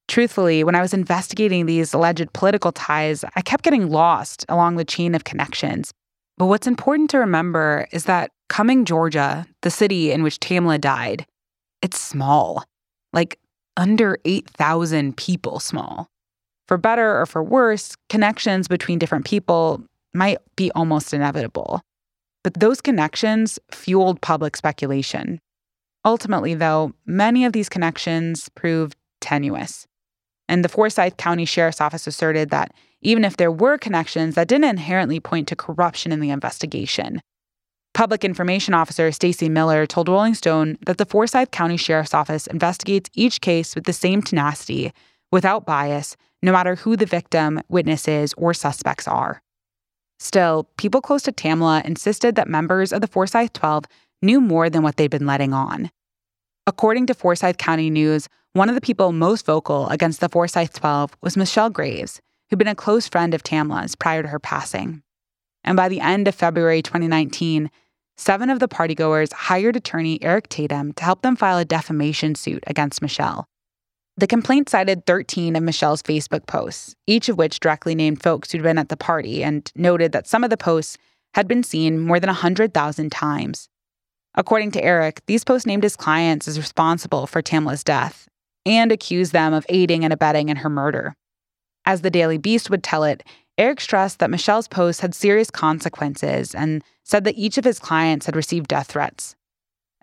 Truthfully, 0.07 0.63
when 0.63 0.75
I 0.75 0.81
was 0.81 0.93
investigating 0.93 1.65
these 1.65 1.91
alleged 1.91 2.31
political 2.31 2.71
ties, 2.71 3.25
I 3.35 3.41
kept 3.41 3.63
getting 3.63 3.89
lost 3.89 4.45
along 4.47 4.75
the 4.75 4.85
chain 4.85 5.15
of 5.15 5.23
connections. 5.23 5.91
But 6.37 6.45
what's 6.45 6.67
important 6.67 7.09
to 7.09 7.17
remember 7.17 7.87
is 7.91 8.05
that 8.05 8.29
Cumming, 8.49 8.85
Georgia, 8.85 9.47
the 9.63 9.71
city 9.71 10.11
in 10.11 10.21
which 10.21 10.39
Tamla 10.39 10.79
died, 10.79 11.25
it's 11.81 11.99
small, 11.99 12.63
like 13.13 13.39
under 13.75 14.19
8,000 14.23 15.17
people 15.17 15.59
small. 15.59 16.07
For 16.67 16.77
better 16.77 17.19
or 17.19 17.25
for 17.25 17.43
worse, 17.43 17.95
connections 18.09 18.67
between 18.67 18.99
different 18.99 19.25
people 19.25 19.81
might 20.13 20.37
be 20.55 20.71
almost 20.73 21.15
inevitable. 21.15 21.81
But 22.43 22.59
those 22.59 22.79
connections 22.79 23.57
fueled 23.71 24.21
public 24.21 24.55
speculation. 24.55 25.39
Ultimately, 26.07 26.53
though, 26.53 26.93
many 27.05 27.43
of 27.43 27.51
these 27.51 27.67
connections 27.67 28.47
proved 28.55 28.95
tenuous. 29.19 29.85
And 30.47 30.63
the 30.63 30.69
Forsyth 30.69 31.17
County 31.17 31.43
Sheriff's 31.43 31.81
Office 31.81 32.07
asserted 32.07 32.49
that 32.49 32.71
even 33.01 33.25
if 33.25 33.35
there 33.35 33.51
were 33.51 33.77
connections, 33.77 34.35
that 34.35 34.47
didn't 34.47 34.69
inherently 34.69 35.19
point 35.19 35.49
to 35.49 35.55
corruption 35.57 36.13
in 36.13 36.21
the 36.21 36.29
investigation. 36.29 37.19
Public 37.93 38.23
Information 38.23 38.73
Officer 38.73 39.11
Stacy 39.11 39.49
Miller 39.49 39.85
told 39.85 40.07
Rolling 40.07 40.33
Stone 40.33 40.77
that 40.85 40.97
the 40.97 41.05
Forsyth 41.05 41.51
County 41.51 41.75
Sheriff's 41.75 42.13
Office 42.13 42.47
investigates 42.47 43.09
each 43.13 43.41
case 43.41 43.75
with 43.75 43.83
the 43.83 43.91
same 43.91 44.21
tenacity, 44.21 44.93
without 45.29 45.65
bias, 45.65 46.15
no 46.41 46.53
matter 46.53 46.75
who 46.75 46.95
the 46.95 47.05
victim, 47.05 47.59
witnesses, 47.67 48.33
or 48.37 48.53
suspects 48.53 49.09
are. 49.09 49.41
Still, 50.19 50.69
people 50.77 51.01
close 51.01 51.23
to 51.23 51.33
Tamla 51.33 51.83
insisted 51.83 52.35
that 52.35 52.47
members 52.47 52.93
of 52.93 53.01
the 53.01 53.07
Forsyth 53.07 53.51
12 53.51 53.83
knew 54.21 54.39
more 54.39 54.69
than 54.69 54.83
what 54.83 54.95
they'd 54.95 55.11
been 55.11 55.27
letting 55.27 55.51
on. 55.51 55.91
According 56.67 57.05
to 57.05 57.13
Forsyth 57.13 57.57
County 57.57 57.89
News, 57.89 58.27
one 58.51 58.67
of 58.67 58.75
the 58.75 58.81
people 58.81 59.13
most 59.13 59.45
vocal 59.45 59.87
against 59.87 60.19
the 60.19 60.27
Forsyth 60.27 60.73
12 60.73 61.15
was 61.21 61.37
Michelle 61.37 61.69
Graves, 61.69 62.19
who'd 62.49 62.59
been 62.59 62.67
a 62.67 62.75
close 62.75 63.07
friend 63.07 63.33
of 63.33 63.41
Tamla's 63.41 63.95
prior 63.95 64.21
to 64.21 64.27
her 64.27 64.37
passing. 64.37 65.01
And 65.63 65.77
by 65.77 65.87
the 65.87 66.01
end 66.01 66.27
of 66.27 66.35
February 66.35 66.81
2019, 66.81 67.71
seven 68.17 68.49
of 68.49 68.59
the 68.59 68.67
partygoers 68.67 69.31
hired 69.31 69.77
attorney 69.77 70.21
Eric 70.21 70.49
Tatum 70.49 70.91
to 70.91 71.05
help 71.05 71.21
them 71.21 71.37
file 71.37 71.57
a 71.57 71.63
defamation 71.63 72.35
suit 72.35 72.65
against 72.67 73.01
Michelle. 73.01 73.47
The 74.17 74.27
complaint 74.27 74.67
cited 74.67 75.05
13 75.05 75.55
of 75.55 75.63
Michelle's 75.63 76.03
Facebook 76.03 76.47
posts, 76.47 76.95
each 77.05 77.29
of 77.29 77.37
which 77.37 77.61
directly 77.61 77.95
named 77.95 78.21
folks 78.21 78.51
who'd 78.51 78.63
been 78.63 78.77
at 78.77 78.89
the 78.89 78.97
party 78.97 79.41
and 79.41 79.71
noted 79.73 80.11
that 80.11 80.27
some 80.27 80.43
of 80.43 80.49
the 80.49 80.57
posts 80.57 80.97
had 81.33 81.47
been 81.47 81.63
seen 81.63 81.97
more 81.97 82.19
than 82.19 82.27
100,000 82.27 83.09
times. 83.09 83.69
According 84.37 84.71
to 84.71 84.83
Eric, 84.83 85.21
these 85.25 85.43
posts 85.43 85.65
named 85.65 85.81
his 85.81 85.95
clients 85.95 86.47
as 86.47 86.59
responsible 86.59 87.25
for 87.25 87.41
Tamla's 87.41 87.83
death 87.83 88.29
and 88.67 88.91
accused 88.91 89.33
them 89.33 89.51
of 89.51 89.65
aiding 89.67 90.03
and 90.03 90.13
abetting 90.13 90.49
in 90.49 90.57
her 90.57 90.69
murder. 90.69 91.15
As 91.85 92.01
the 92.01 92.11
Daily 92.11 92.37
Beast 92.37 92.69
would 92.69 92.83
tell 92.83 93.03
it, 93.03 93.23
Eric 93.57 93.81
stressed 93.81 94.19
that 94.19 94.29
Michelle's 94.29 94.67
posts 94.67 95.01
had 95.01 95.15
serious 95.15 95.49
consequences 95.49 96.53
and 96.53 96.83
said 97.03 97.23
that 97.23 97.37
each 97.37 97.57
of 97.57 97.63
his 97.63 97.79
clients 97.79 98.27
had 98.27 98.35
received 98.35 98.67
death 98.67 98.87
threats. 98.87 99.35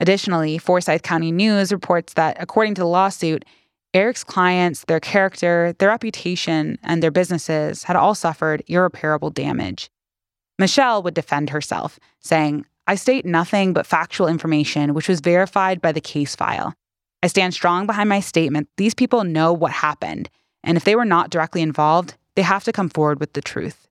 Additionally, 0.00 0.58
Forsyth 0.58 1.02
County 1.02 1.30
News 1.30 1.70
reports 1.70 2.14
that, 2.14 2.36
according 2.40 2.74
to 2.74 2.80
the 2.80 2.88
lawsuit, 2.88 3.44
Eric's 3.92 4.24
clients, 4.24 4.84
their 4.86 4.98
character, 4.98 5.72
their 5.78 5.90
reputation, 5.90 6.76
and 6.82 7.00
their 7.00 7.12
businesses 7.12 7.84
had 7.84 7.94
all 7.94 8.16
suffered 8.16 8.64
irreparable 8.66 9.30
damage. 9.30 9.88
Michelle 10.58 11.00
would 11.04 11.14
defend 11.14 11.50
herself, 11.50 12.00
saying, 12.18 12.66
I 12.86 12.96
state 12.96 13.24
nothing 13.24 13.72
but 13.72 13.86
factual 13.86 14.28
information 14.28 14.92
which 14.92 15.08
was 15.08 15.20
verified 15.20 15.80
by 15.80 15.92
the 15.92 16.00
case 16.00 16.36
file. 16.36 16.74
I 17.22 17.28
stand 17.28 17.54
strong 17.54 17.86
behind 17.86 18.08
my 18.08 18.20
statement. 18.20 18.68
These 18.76 18.94
people 18.94 19.24
know 19.24 19.52
what 19.52 19.72
happened, 19.72 20.28
and 20.62 20.76
if 20.76 20.84
they 20.84 20.94
were 20.94 21.06
not 21.06 21.30
directly 21.30 21.62
involved, 21.62 22.16
they 22.36 22.42
have 22.42 22.64
to 22.64 22.72
come 22.72 22.90
forward 22.90 23.20
with 23.20 23.32
the 23.32 23.40
truth. 23.40 23.88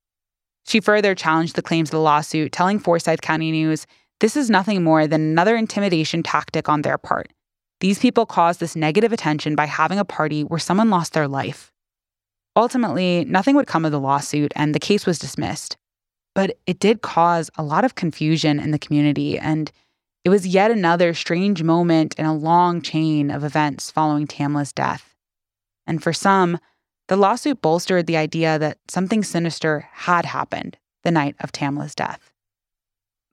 She 0.65 0.79
further 0.79 1.15
challenged 1.15 1.55
the 1.55 1.61
claims 1.61 1.89
of 1.89 1.93
the 1.93 1.99
lawsuit, 1.99 2.51
telling 2.51 2.79
Forsyth 2.79 3.21
County 3.21 3.51
News 3.51 3.87
this 4.19 4.37
is 4.37 4.49
nothing 4.49 4.83
more 4.83 5.07
than 5.07 5.21
another 5.21 5.55
intimidation 5.55 6.23
tactic 6.23 6.69
on 6.69 6.83
their 6.83 6.97
part. 6.97 7.33
These 7.79 7.99
people 7.99 8.25
caused 8.25 8.59
this 8.59 8.75
negative 8.75 9.11
attention 9.11 9.55
by 9.55 9.65
having 9.65 9.99
a 9.99 10.05
party 10.05 10.43
where 10.43 10.59
someone 10.59 10.89
lost 10.89 11.13
their 11.13 11.27
life. 11.27 11.73
Ultimately, 12.55 13.25
nothing 13.25 13.55
would 13.55 13.67
come 13.67 13.83
of 13.83 13.91
the 13.91 13.99
lawsuit 13.99 14.53
and 14.55 14.73
the 14.73 14.79
case 14.79 15.05
was 15.05 15.19
dismissed. 15.19 15.75
But 16.35 16.57
it 16.65 16.79
did 16.79 17.01
cause 17.01 17.49
a 17.57 17.63
lot 17.63 17.85
of 17.85 17.95
confusion 17.95 18.59
in 18.59 18.71
the 18.71 18.79
community, 18.79 19.37
and 19.37 19.71
it 20.23 20.29
was 20.29 20.47
yet 20.47 20.71
another 20.71 21.13
strange 21.13 21.61
moment 21.61 22.15
in 22.17 22.25
a 22.25 22.35
long 22.35 22.81
chain 22.81 23.29
of 23.29 23.43
events 23.43 23.91
following 23.91 24.25
Tamla's 24.25 24.73
death. 24.73 25.15
And 25.85 26.01
for 26.01 26.13
some, 26.13 26.59
the 27.07 27.17
lawsuit 27.17 27.61
bolstered 27.61 28.07
the 28.07 28.17
idea 28.17 28.57
that 28.57 28.77
something 28.87 29.23
sinister 29.23 29.87
had 29.91 30.25
happened 30.25 30.77
the 31.03 31.11
night 31.11 31.35
of 31.41 31.51
Tamla's 31.51 31.93
death. 31.93 32.31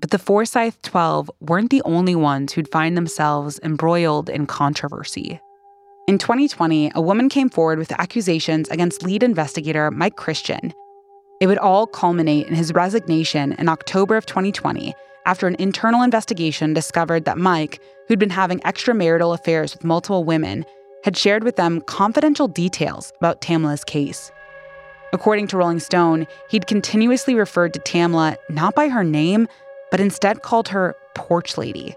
But 0.00 0.10
the 0.10 0.18
Forsyth 0.18 0.82
12 0.82 1.30
weren't 1.40 1.70
the 1.70 1.82
only 1.84 2.16
ones 2.16 2.52
who'd 2.52 2.72
find 2.72 2.96
themselves 2.96 3.60
embroiled 3.62 4.28
in 4.28 4.46
controversy. 4.46 5.40
In 6.08 6.18
2020, 6.18 6.90
a 6.94 7.00
woman 7.00 7.28
came 7.28 7.50
forward 7.50 7.78
with 7.78 7.92
accusations 7.92 8.68
against 8.70 9.04
lead 9.04 9.22
investigator 9.22 9.90
Mike 9.90 10.16
Christian. 10.16 10.72
It 11.40 11.46
would 11.46 11.58
all 11.58 11.86
culminate 11.86 12.48
in 12.48 12.54
his 12.54 12.74
resignation 12.74 13.52
in 13.52 13.66
October 13.66 14.18
of 14.18 14.26
2020 14.26 14.94
after 15.24 15.46
an 15.46 15.56
internal 15.58 16.02
investigation 16.02 16.74
discovered 16.74 17.24
that 17.24 17.38
Mike, 17.38 17.80
who'd 18.06 18.18
been 18.18 18.28
having 18.28 18.60
extramarital 18.60 19.34
affairs 19.34 19.72
with 19.72 19.82
multiple 19.82 20.22
women, 20.22 20.66
had 21.02 21.16
shared 21.16 21.42
with 21.42 21.56
them 21.56 21.80
confidential 21.80 22.46
details 22.46 23.10
about 23.16 23.40
Tamla's 23.40 23.84
case. 23.84 24.30
According 25.14 25.46
to 25.48 25.56
Rolling 25.56 25.80
Stone, 25.80 26.26
he'd 26.50 26.66
continuously 26.66 27.34
referred 27.34 27.72
to 27.72 27.80
Tamla 27.80 28.36
not 28.50 28.74
by 28.74 28.88
her 28.88 29.02
name, 29.02 29.48
but 29.90 29.98
instead 29.98 30.42
called 30.42 30.68
her 30.68 30.94
Porch 31.14 31.56
Lady, 31.56 31.96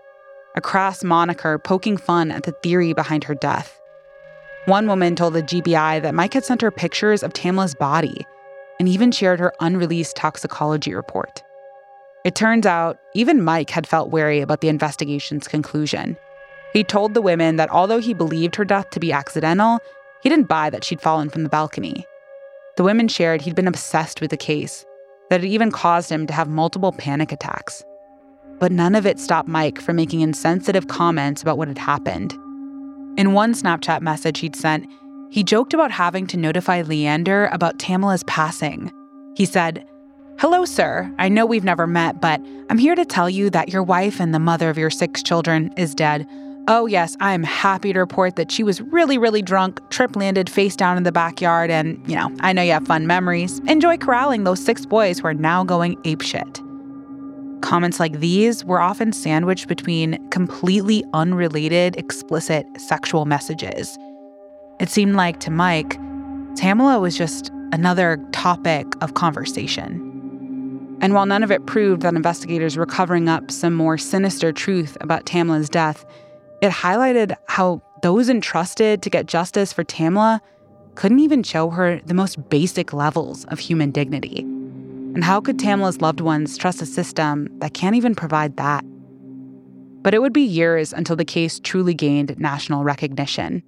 a 0.55 0.61
crass 0.61 1.03
moniker 1.03 1.59
poking 1.59 1.97
fun 1.97 2.31
at 2.31 2.43
the 2.43 2.53
theory 2.63 2.93
behind 2.93 3.25
her 3.25 3.35
death. 3.35 3.77
One 4.67 4.87
woman 4.87 5.17
told 5.17 5.33
the 5.33 5.43
GBI 5.43 6.01
that 6.01 6.15
Mike 6.15 6.33
had 6.33 6.45
sent 6.45 6.61
her 6.61 6.71
pictures 6.71 7.23
of 7.23 7.33
Tamla's 7.33 7.75
body 7.75 8.25
and 8.83 8.89
even 8.89 9.13
shared 9.13 9.39
her 9.39 9.53
unreleased 9.61 10.17
toxicology 10.17 10.93
report. 10.93 11.41
It 12.25 12.35
turns 12.35 12.65
out 12.65 12.99
even 13.15 13.41
Mike 13.41 13.69
had 13.69 13.87
felt 13.87 14.09
wary 14.09 14.41
about 14.41 14.59
the 14.59 14.67
investigation's 14.67 15.47
conclusion. 15.47 16.17
He 16.73 16.83
told 16.83 17.13
the 17.13 17.21
women 17.21 17.55
that 17.55 17.69
although 17.69 17.99
he 17.99 18.13
believed 18.13 18.57
her 18.57 18.65
death 18.65 18.89
to 18.89 18.99
be 18.99 19.13
accidental, 19.13 19.79
he 20.21 20.27
didn't 20.27 20.49
buy 20.49 20.69
that 20.69 20.83
she'd 20.83 20.99
fallen 20.99 21.29
from 21.29 21.43
the 21.43 21.49
balcony. 21.49 22.05
The 22.75 22.83
women 22.83 23.07
shared 23.07 23.41
he'd 23.41 23.55
been 23.55 23.69
obsessed 23.69 24.19
with 24.19 24.31
the 24.31 24.35
case 24.37 24.85
that 25.29 25.45
it 25.45 25.47
even 25.47 25.71
caused 25.71 26.11
him 26.11 26.27
to 26.27 26.33
have 26.33 26.49
multiple 26.49 26.91
panic 26.91 27.31
attacks. 27.31 27.85
But 28.59 28.73
none 28.73 28.95
of 28.95 29.05
it 29.05 29.17
stopped 29.17 29.47
Mike 29.47 29.79
from 29.79 29.95
making 29.95 30.19
insensitive 30.19 30.89
comments 30.89 31.41
about 31.41 31.57
what 31.57 31.69
had 31.69 31.77
happened. 31.77 32.33
In 33.17 33.31
one 33.31 33.53
Snapchat 33.53 34.01
message 34.01 34.39
he'd 34.39 34.57
sent, 34.57 34.85
he 35.33 35.43
joked 35.43 35.73
about 35.73 35.89
having 35.89 36.27
to 36.27 36.37
notify 36.37 36.83
Leander 36.83 37.47
about 37.51 37.79
Tamla's 37.79 38.23
passing. 38.25 38.91
He 39.35 39.45
said, 39.45 39.83
Hello, 40.37 40.63
sir. 40.63 41.11
I 41.17 41.27
know 41.27 41.43
we've 41.43 41.63
never 41.63 41.87
met, 41.87 42.21
but 42.21 42.39
I'm 42.69 42.77
here 42.77 42.93
to 42.93 43.03
tell 43.03 43.27
you 43.27 43.49
that 43.49 43.69
your 43.69 43.81
wife 43.81 44.19
and 44.19 44.31
the 44.31 44.37
mother 44.37 44.69
of 44.69 44.77
your 44.77 44.91
six 44.91 45.23
children 45.23 45.73
is 45.75 45.95
dead. 45.95 46.27
Oh, 46.67 46.85
yes, 46.85 47.17
I'm 47.19 47.41
happy 47.41 47.93
to 47.93 47.99
report 47.99 48.35
that 48.35 48.51
she 48.51 48.61
was 48.61 48.79
really, 48.79 49.17
really 49.17 49.41
drunk, 49.41 49.79
trip 49.89 50.15
landed 50.15 50.51
face 50.51 50.75
down 50.75 50.97
in 50.97 51.03
the 51.03 51.11
backyard, 51.11 51.71
and, 51.71 51.99
you 52.07 52.15
know, 52.15 52.31
I 52.41 52.53
know 52.53 52.61
you 52.61 52.73
have 52.73 52.85
fun 52.85 53.07
memories. 53.07 53.57
Enjoy 53.67 53.97
corralling 53.97 54.43
those 54.43 54.63
six 54.63 54.85
boys 54.85 55.17
who 55.17 55.27
are 55.27 55.33
now 55.33 55.63
going 55.63 55.95
apeshit. 56.03 56.61
Comments 57.63 57.99
like 57.99 58.19
these 58.19 58.63
were 58.65 58.79
often 58.79 59.11
sandwiched 59.11 59.67
between 59.67 60.29
completely 60.29 61.03
unrelated, 61.11 61.95
explicit 61.95 62.67
sexual 62.77 63.25
messages. 63.25 63.97
It 64.83 64.89
seemed 64.89 65.15
like 65.15 65.39
to 65.39 65.49
Mike, 65.49 65.97
Tamla 66.55 66.99
was 66.99 67.17
just 67.17 67.49
another 67.71 68.17
topic 68.33 68.85
of 68.99 69.13
conversation. 69.13 70.97
And 70.99 71.13
while 71.13 71.25
none 71.25 71.41
of 71.41 71.51
it 71.51 71.65
proved 71.65 72.01
that 72.01 72.15
investigators 72.15 72.75
were 72.75 72.85
covering 72.85 73.29
up 73.29 73.49
some 73.49 73.73
more 73.75 73.97
sinister 73.97 74.51
truth 74.51 74.97
about 74.99 75.25
Tamla's 75.25 75.69
death, 75.69 76.03
it 76.61 76.69
highlighted 76.69 77.33
how 77.47 77.81
those 78.01 78.27
entrusted 78.27 79.01
to 79.03 79.09
get 79.09 79.25
justice 79.25 79.71
for 79.71 79.85
Tamla 79.85 80.41
couldn't 80.95 81.19
even 81.19 81.43
show 81.43 81.69
her 81.69 82.01
the 82.01 82.13
most 82.13 82.49
basic 82.49 82.91
levels 82.91 83.45
of 83.45 83.59
human 83.59 83.89
dignity. 83.89 84.39
And 84.41 85.23
how 85.23 85.39
could 85.39 85.59
Tamla's 85.59 86.01
loved 86.01 86.19
ones 86.19 86.57
trust 86.57 86.81
a 86.81 86.85
system 86.85 87.47
that 87.59 87.73
can't 87.73 87.95
even 87.95 88.15
provide 88.15 88.57
that? 88.57 88.83
But 90.01 90.13
it 90.13 90.21
would 90.21 90.33
be 90.33 90.41
years 90.41 90.91
until 90.91 91.15
the 91.15 91.23
case 91.23 91.61
truly 91.61 91.93
gained 91.93 92.37
national 92.37 92.83
recognition. 92.83 93.63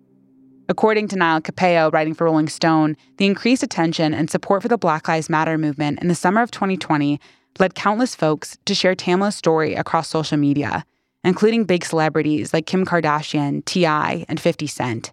According 0.68 1.08
to 1.10 1.16
Niall 1.16 1.42
Capello, 1.42 1.92
writing 1.92 2.14
for 2.14 2.26
Rolling 2.26 2.50
Stone, 2.50 2.98
the 3.18 3.26
increased 3.26 3.64
attention 3.64 4.14
and 4.14 4.30
support 4.30 4.62
for 4.62 4.68
the 4.68 4.78
Black 4.78 5.08
Lives 5.08 5.30
Matter 5.30 5.58
movement 5.58 6.02
in 6.02 6.08
the 6.08 6.16
summer 6.16 6.42
of 6.42 6.52
2020 6.52 7.20
led 7.60 7.76
countless 7.76 8.16
folks 8.16 8.58
to 8.66 8.76
share 8.76 8.96
Tamla's 8.96 9.36
story 9.36 9.76
across 9.76 10.10
social 10.10 10.38
media 10.38 10.86
including 11.26 11.66
big 11.66 11.84
celebrities 11.84 12.54
like 12.54 12.68
Kim 12.68 12.86
Kardashian, 12.86 13.66
T.I., 13.66 14.26
and 14.30 14.40
50 14.40 14.68
Cent. 14.68 15.12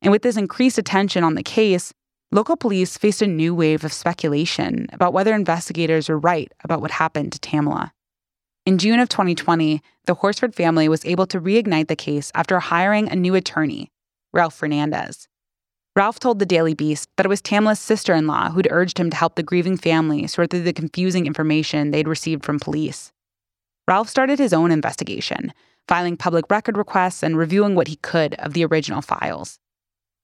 And 0.00 0.10
with 0.10 0.22
this 0.22 0.38
increased 0.38 0.78
attention 0.78 1.22
on 1.22 1.34
the 1.34 1.42
case, 1.42 1.92
local 2.32 2.56
police 2.56 2.96
faced 2.96 3.22
a 3.22 3.26
new 3.26 3.54
wave 3.54 3.84
of 3.84 3.92
speculation 3.92 4.86
about 4.92 5.12
whether 5.12 5.34
investigators 5.34 6.08
were 6.08 6.18
right 6.18 6.50
about 6.64 6.80
what 6.80 6.90
happened 6.90 7.32
to 7.32 7.38
Tamla. 7.38 7.90
In 8.64 8.78
June 8.78 8.98
of 8.98 9.10
2020, 9.10 9.82
the 10.06 10.14
Horsford 10.14 10.54
family 10.54 10.88
was 10.88 11.04
able 11.04 11.26
to 11.26 11.40
reignite 11.40 11.88
the 11.88 11.96
case 11.96 12.32
after 12.34 12.58
hiring 12.58 13.10
a 13.10 13.16
new 13.16 13.34
attorney, 13.34 13.91
Ralph 14.32 14.54
Fernandez. 14.54 15.28
Ralph 15.94 16.18
told 16.18 16.38
the 16.38 16.46
Daily 16.46 16.72
Beast 16.72 17.10
that 17.16 17.26
it 17.26 17.28
was 17.28 17.42
Tamla's 17.42 17.78
sister 17.78 18.14
in 18.14 18.26
law 18.26 18.50
who'd 18.50 18.68
urged 18.70 18.98
him 18.98 19.10
to 19.10 19.16
help 19.16 19.34
the 19.34 19.42
grieving 19.42 19.76
family 19.76 20.26
sort 20.26 20.50
through 20.50 20.62
the 20.62 20.72
confusing 20.72 21.26
information 21.26 21.90
they'd 21.90 22.08
received 22.08 22.44
from 22.44 22.58
police. 22.58 23.12
Ralph 23.86 24.08
started 24.08 24.38
his 24.38 24.54
own 24.54 24.72
investigation, 24.72 25.52
filing 25.86 26.16
public 26.16 26.50
record 26.50 26.78
requests 26.78 27.22
and 27.22 27.36
reviewing 27.36 27.74
what 27.74 27.88
he 27.88 27.96
could 27.96 28.34
of 28.36 28.54
the 28.54 28.64
original 28.64 29.02
files. 29.02 29.58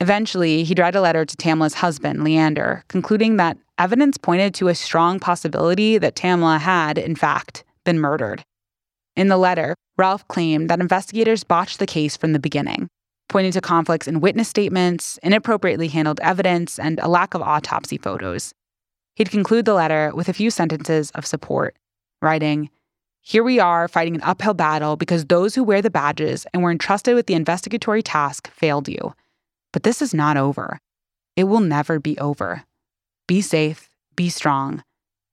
Eventually, 0.00 0.64
he'd 0.64 0.78
write 0.78 0.94
a 0.94 1.00
letter 1.00 1.26
to 1.26 1.36
Tamla's 1.36 1.74
husband, 1.74 2.24
Leander, 2.24 2.84
concluding 2.88 3.36
that 3.36 3.58
evidence 3.78 4.16
pointed 4.16 4.54
to 4.54 4.68
a 4.68 4.74
strong 4.74 5.20
possibility 5.20 5.98
that 5.98 6.14
Tamla 6.14 6.60
had, 6.60 6.96
in 6.96 7.16
fact, 7.16 7.64
been 7.84 7.98
murdered. 7.98 8.44
In 9.16 9.28
the 9.28 9.36
letter, 9.36 9.74
Ralph 9.98 10.26
claimed 10.28 10.70
that 10.70 10.80
investigators 10.80 11.42
botched 11.42 11.78
the 11.80 11.86
case 11.86 12.16
from 12.16 12.32
the 12.32 12.38
beginning, 12.38 12.88
pointing 13.28 13.52
to 13.52 13.60
conflicts 13.60 14.08
in 14.08 14.20
witness 14.20 14.48
statements, 14.48 15.18
inappropriately 15.22 15.88
handled 15.88 16.20
evidence, 16.20 16.78
and 16.78 16.98
a 17.00 17.08
lack 17.08 17.34
of 17.34 17.42
autopsy 17.42 17.98
photos. 17.98 18.54
He'd 19.16 19.30
conclude 19.30 19.64
the 19.64 19.74
letter 19.74 20.12
with 20.14 20.28
a 20.28 20.32
few 20.32 20.50
sentences 20.50 21.10
of 21.12 21.26
support, 21.26 21.76
writing, 22.22 22.70
here 23.28 23.44
we 23.44 23.60
are 23.60 23.88
fighting 23.88 24.14
an 24.14 24.22
uphill 24.22 24.54
battle 24.54 24.96
because 24.96 25.26
those 25.26 25.54
who 25.54 25.62
wear 25.62 25.82
the 25.82 25.90
badges 25.90 26.46
and 26.54 26.62
were 26.62 26.70
entrusted 26.70 27.14
with 27.14 27.26
the 27.26 27.34
investigatory 27.34 28.02
task 28.02 28.50
failed 28.50 28.88
you. 28.88 29.12
But 29.70 29.82
this 29.82 30.00
is 30.00 30.14
not 30.14 30.38
over. 30.38 30.80
It 31.36 31.44
will 31.44 31.60
never 31.60 32.00
be 32.00 32.18
over. 32.18 32.64
Be 33.26 33.42
safe, 33.42 33.90
be 34.16 34.30
strong. 34.30 34.82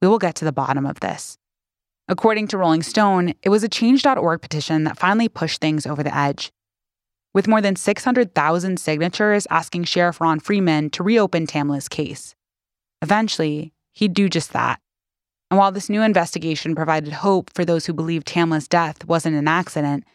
We 0.01 0.09
will 0.09 0.19
get 0.19 0.35
to 0.35 0.45
the 0.45 0.51
bottom 0.51 0.85
of 0.85 0.99
this. 0.99 1.37
According 2.09 2.49
to 2.49 2.57
Rolling 2.57 2.83
Stone, 2.83 3.33
it 3.41 3.49
was 3.49 3.63
a 3.63 3.69
Change.org 3.69 4.41
petition 4.41 4.83
that 4.83 4.99
finally 4.99 5.29
pushed 5.29 5.61
things 5.61 5.87
over 5.87 6.03
the 6.03 6.13
edge. 6.13 6.51
With 7.36 7.49
more 7.49 7.59
than 7.59 7.75
600,000 7.75 8.79
signatures 8.79 9.45
asking 9.49 9.83
Sheriff 9.83 10.21
Ron 10.21 10.39
Freeman 10.39 10.89
to 10.91 11.03
reopen 11.03 11.45
Tamla's 11.45 11.89
case. 11.89 12.33
Eventually, 13.01 13.73
he'd 13.91 14.13
do 14.13 14.29
just 14.29 14.53
that. 14.53 14.79
And 15.51 15.57
while 15.57 15.73
this 15.73 15.89
new 15.89 16.01
investigation 16.01 16.75
provided 16.75 17.11
hope 17.11 17.51
for 17.53 17.65
those 17.65 17.86
who 17.86 17.93
believed 17.93 18.25
Tamla's 18.25 18.69
death 18.69 19.03
wasn't 19.03 19.36
an 19.36 19.49
accident, 19.49 20.05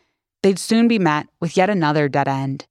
they'd 0.42 0.58
soon 0.58 0.88
be 0.88 0.98
met 0.98 1.26
with 1.42 1.58
yet 1.58 1.68
another 1.68 2.08
dead 2.08 2.26
end. 2.26 2.66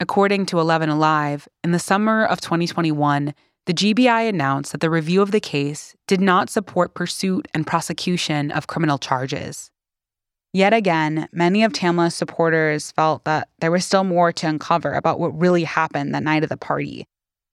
According 0.00 0.46
to 0.46 0.58
11 0.58 0.88
Alive, 0.88 1.46
in 1.62 1.70
the 1.70 1.78
summer 1.78 2.24
of 2.24 2.40
2021, 2.40 3.34
the 3.66 3.74
GBI 3.74 4.28
announced 4.28 4.72
that 4.72 4.80
the 4.80 4.90
review 4.90 5.22
of 5.22 5.30
the 5.30 5.38
case 5.38 5.94
did 6.08 6.20
not 6.20 6.50
support 6.50 6.94
pursuit 6.94 7.46
and 7.54 7.68
prosecution 7.68 8.50
of 8.50 8.66
criminal 8.66 8.98
charges. 8.98 9.70
Yet 10.52 10.72
again, 10.72 11.28
many 11.32 11.62
of 11.62 11.72
Tamla's 11.72 12.14
supporters 12.14 12.90
felt 12.92 13.24
that 13.24 13.48
there 13.60 13.70
was 13.70 13.84
still 13.84 14.04
more 14.04 14.32
to 14.32 14.48
uncover 14.48 14.94
about 14.94 15.20
what 15.20 15.38
really 15.38 15.64
happened 15.64 16.14
that 16.14 16.24
night 16.24 16.42
of 16.42 16.48
the 16.48 16.56
party. 16.56 17.04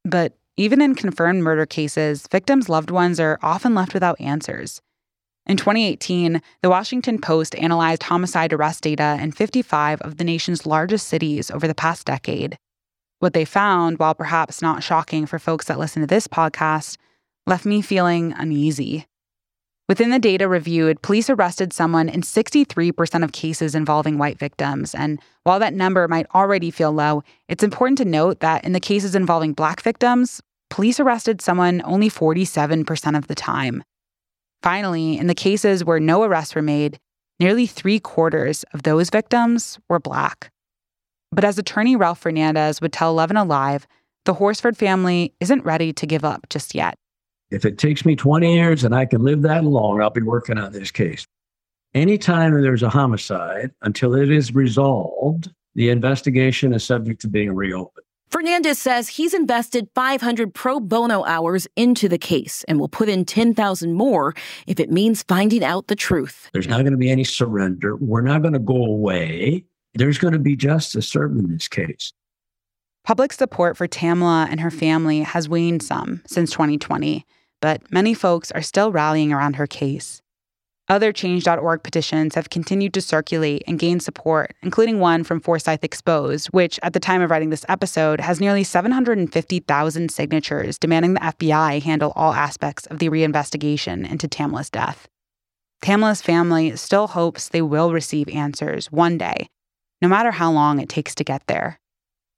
But 0.04 0.34
even 0.58 0.82
in 0.82 0.96
confirmed 0.96 1.44
murder 1.44 1.68
cases, 1.68 2.26
victims' 2.32 2.70
loved 2.70 2.90
ones 2.90 3.20
are 3.20 3.38
often 3.44 3.76
left 3.76 3.94
without 3.94 4.20
answers. 4.20 4.82
In 5.46 5.56
2018, 5.56 6.42
the 6.62 6.70
Washington 6.70 7.22
Post 7.22 7.56
analyzed 7.56 8.04
homicide 8.04 8.52
arrest 8.52 8.84
data 8.84 9.18
in 9.22 9.32
55 9.32 10.02
of 10.02 10.18
the 10.18 10.24
nation's 10.26 10.66
largest 10.66 11.08
cities 11.08 11.50
over 11.52 11.68
the 11.68 11.76
past 11.76 12.06
decade. 12.06 12.58
What 13.20 13.34
they 13.34 13.46
found, 13.46 13.98
while 13.98 14.14
perhaps 14.14 14.62
not 14.62 14.84
shocking 14.84 15.26
for 15.26 15.40
folks 15.40 15.66
that 15.66 15.80
listen 15.80 16.02
to 16.02 16.08
this 16.08 16.28
podcast, 16.28 16.98
left 17.46 17.66
me 17.66 17.82
feeling 17.82 18.34
uneasy. 18.38 19.07
Within 19.88 20.10
the 20.10 20.20
data 20.20 20.50
reviewed, 20.50 21.02
police 21.02 21.30
arrested 21.30 21.72
someone 21.72 22.10
in 22.10 22.22
63% 22.22 23.24
of 23.24 23.32
cases 23.32 23.74
involving 23.74 24.18
white 24.18 24.38
victims. 24.38 24.94
And 24.94 25.22
while 25.44 25.60
that 25.60 25.74
number 25.74 26.06
might 26.10 26.28
already 26.36 26.72
feel 26.72 26.92
low, 26.92 27.24
it's 27.48 27.64
important 27.64 27.98
to 28.00 28.06
note 28.06 28.42
that 28.42 28.66
in 28.66 28.74
the 28.74 28.82
cases 28.82 29.16
involving 29.16 29.54
black 29.54 29.82
victims, 29.82 30.42
police 30.70 31.00
arrested 31.00 31.42
someone 31.42 31.82
only 31.86 32.10
47% 32.10 33.18
of 33.18 33.28
the 33.28 33.36
time. 33.36 33.82
Finally, 34.62 35.18
in 35.18 35.28
the 35.28 35.36
cases 35.36 35.86
where 35.86 36.02
no 36.02 36.24
arrests 36.24 36.54
were 36.54 36.62
made, 36.62 37.00
nearly 37.40 37.66
three 37.66 38.00
quarters 38.00 38.66
of 38.74 38.84
those 38.84 39.10
victims 39.10 39.80
were 39.88 40.00
black. 40.00 40.52
But 41.32 41.46
as 41.46 41.58
attorney 41.58 41.96
Ralph 41.96 42.20
Fernandez 42.20 42.82
would 42.82 42.92
tell 42.92 43.12
11 43.12 43.38
Alive, 43.38 43.88
the 44.26 44.34
Horsford 44.34 44.76
family 44.76 45.34
isn't 45.40 45.64
ready 45.64 45.94
to 45.94 46.06
give 46.06 46.26
up 46.26 46.50
just 46.50 46.76
yet. 46.76 46.98
If 47.50 47.66
it 47.66 47.78
takes 47.78 48.06
me 48.06 48.16
20 48.16 48.54
years 48.54 48.84
and 48.84 48.94
I 48.94 49.06
can 49.06 49.24
live 49.24 49.42
that 49.44 49.64
long, 49.64 50.02
I'll 50.02 50.10
be 50.10 50.22
working 50.22 50.58
on 50.58 50.72
this 50.72 50.92
case. 50.92 51.26
Anytime 51.94 52.62
there's 52.62 52.84
a 52.84 52.90
homicide, 52.90 53.72
until 53.82 54.14
it 54.14 54.30
is 54.30 54.54
resolved, 54.54 55.50
the 55.76 55.90
investigation 55.90 56.74
is 56.74 56.84
subject 56.84 57.22
to 57.22 57.28
being 57.28 57.54
reopened. 57.54 58.04
Fernandez 58.30 58.78
says 58.78 59.08
he's 59.08 59.34
invested 59.34 59.88
500 59.96 60.54
pro 60.54 60.82
bono 60.82 61.24
hours 61.24 61.66
into 61.78 62.10
the 62.10 62.18
case 62.18 62.66
and 62.68 62.78
will 62.78 62.90
put 62.90 63.08
in 63.08 63.24
10,000 63.24 63.94
more 63.94 64.36
if 64.68 64.82
it 64.82 64.92
means 64.92 65.24
finding 65.24 65.64
out 65.64 65.88
the 65.88 65.96
truth. 65.96 66.50
There's 66.52 66.68
not 66.68 66.82
going 66.82 66.92
to 66.92 66.98
be 66.98 67.10
any 67.10 67.24
surrender. 67.24 67.96
We're 67.96 68.22
not 68.22 68.42
going 68.42 68.54
to 68.54 68.60
go 68.60 68.84
away 68.84 69.64
there's 69.98 70.18
going 70.18 70.34
to 70.34 70.40
be 70.40 70.56
justice 70.56 71.08
served 71.08 71.38
in 71.38 71.52
this 71.52 71.68
case. 71.68 72.14
Public 73.04 73.34
support 73.34 73.78
for 73.78 73.88
Tamla 73.88 74.48
and 74.50 74.60
her 74.60 74.72
family 74.72 75.22
has 75.22 75.48
waned 75.48 75.82
some 75.82 76.22
since 76.28 76.52
2020, 76.52 77.26
but 77.62 77.92
many 77.92 78.14
folks 78.14 78.52
are 78.52 78.62
still 78.62 78.92
rallying 78.92 79.34
around 79.34 79.56
her 79.56 79.68
case. 79.68 80.22
Other 80.90 81.12
Change.org 81.12 81.84
petitions 81.84 82.36
have 82.36 82.50
continued 82.50 82.94
to 82.94 83.02
circulate 83.02 83.62
and 83.68 83.78
gain 83.78 84.00
support, 84.00 84.56
including 84.64 85.00
one 85.00 85.26
from 85.26 85.42
Forsyth 85.42 85.84
Exposed, 85.84 86.48
which, 86.48 86.80
at 86.82 86.94
the 86.94 87.00
time 87.00 87.22
of 87.22 87.30
writing 87.30 87.50
this 87.50 87.66
episode, 87.68 88.22
has 88.22 88.40
nearly 88.40 88.64
750,000 88.64 90.10
signatures 90.10 90.78
demanding 90.78 91.14
the 91.16 91.20
FBI 91.20 91.82
handle 91.82 92.14
all 92.16 92.32
aspects 92.32 92.86
of 92.86 93.00
the 93.00 93.10
reinvestigation 93.10 94.10
into 94.10 94.30
Tamla's 94.30 94.70
death. 94.70 95.10
Tamla's 95.82 96.22
family 96.22 96.76
still 96.78 97.08
hopes 97.08 97.50
they 97.50 97.62
will 97.62 97.92
receive 97.92 98.30
answers 98.30 98.90
one 98.90 99.18
day, 99.18 99.50
no 100.02 100.08
matter 100.08 100.32
how 100.32 100.50
long 100.50 100.80
it 100.80 100.88
takes 100.88 101.14
to 101.16 101.26
get 101.26 101.44
there. 101.48 101.80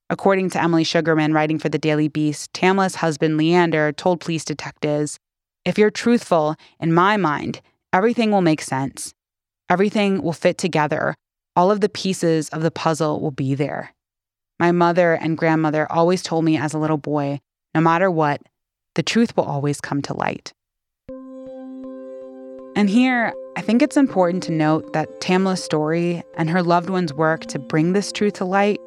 According 0.09 0.49
to 0.51 0.61
Emily 0.61 0.83
Shugerman, 0.83 1.33
writing 1.33 1.59
for 1.59 1.69
the 1.69 1.77
Daily 1.77 2.07
Beast, 2.07 2.51
Tamla's 2.53 2.95
husband 2.95 3.37
Leander 3.37 3.91
told 3.91 4.19
police 4.19 4.43
detectives 4.43 5.19
If 5.65 5.77
you're 5.77 5.91
truthful, 5.91 6.55
in 6.79 6.93
my 6.93 7.15
mind, 7.15 7.61
everything 7.93 8.31
will 8.31 8.41
make 8.41 8.61
sense. 8.61 9.13
Everything 9.69 10.23
will 10.23 10.33
fit 10.33 10.57
together. 10.57 11.15
All 11.55 11.69
of 11.69 11.81
the 11.81 11.89
pieces 11.89 12.49
of 12.49 12.63
the 12.63 12.71
puzzle 12.71 13.19
will 13.19 13.31
be 13.31 13.53
there. 13.53 13.93
My 14.59 14.71
mother 14.71 15.13
and 15.13 15.37
grandmother 15.37 15.89
always 15.91 16.23
told 16.23 16.43
me 16.43 16.57
as 16.57 16.73
a 16.73 16.79
little 16.79 16.97
boy 16.97 17.39
no 17.75 17.81
matter 17.81 18.09
what, 18.09 18.41
the 18.95 19.03
truth 19.03 19.37
will 19.37 19.43
always 19.43 19.79
come 19.79 20.01
to 20.01 20.13
light. 20.13 20.53
And 22.75 22.89
here, 22.89 23.33
I 23.55 23.61
think 23.61 23.81
it's 23.81 23.97
important 23.97 24.41
to 24.43 24.51
note 24.51 24.93
that 24.93 25.21
Tamla's 25.21 25.63
story 25.63 26.23
and 26.35 26.49
her 26.49 26.63
loved 26.63 26.89
one's 26.89 27.13
work 27.13 27.45
to 27.47 27.59
bring 27.59 27.93
this 27.93 28.11
truth 28.11 28.33
to 28.33 28.45
light, 28.45 28.79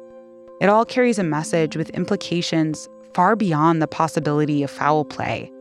it 0.63 0.69
all 0.69 0.85
carries 0.85 1.19
a 1.19 1.23
message 1.23 1.75
with 1.75 1.89
implications 1.89 2.87
far 3.13 3.35
beyond 3.35 3.81
the 3.81 3.87
possibility 3.87 4.63
of 4.63 4.71
foul 4.71 5.03
play. 5.03 5.51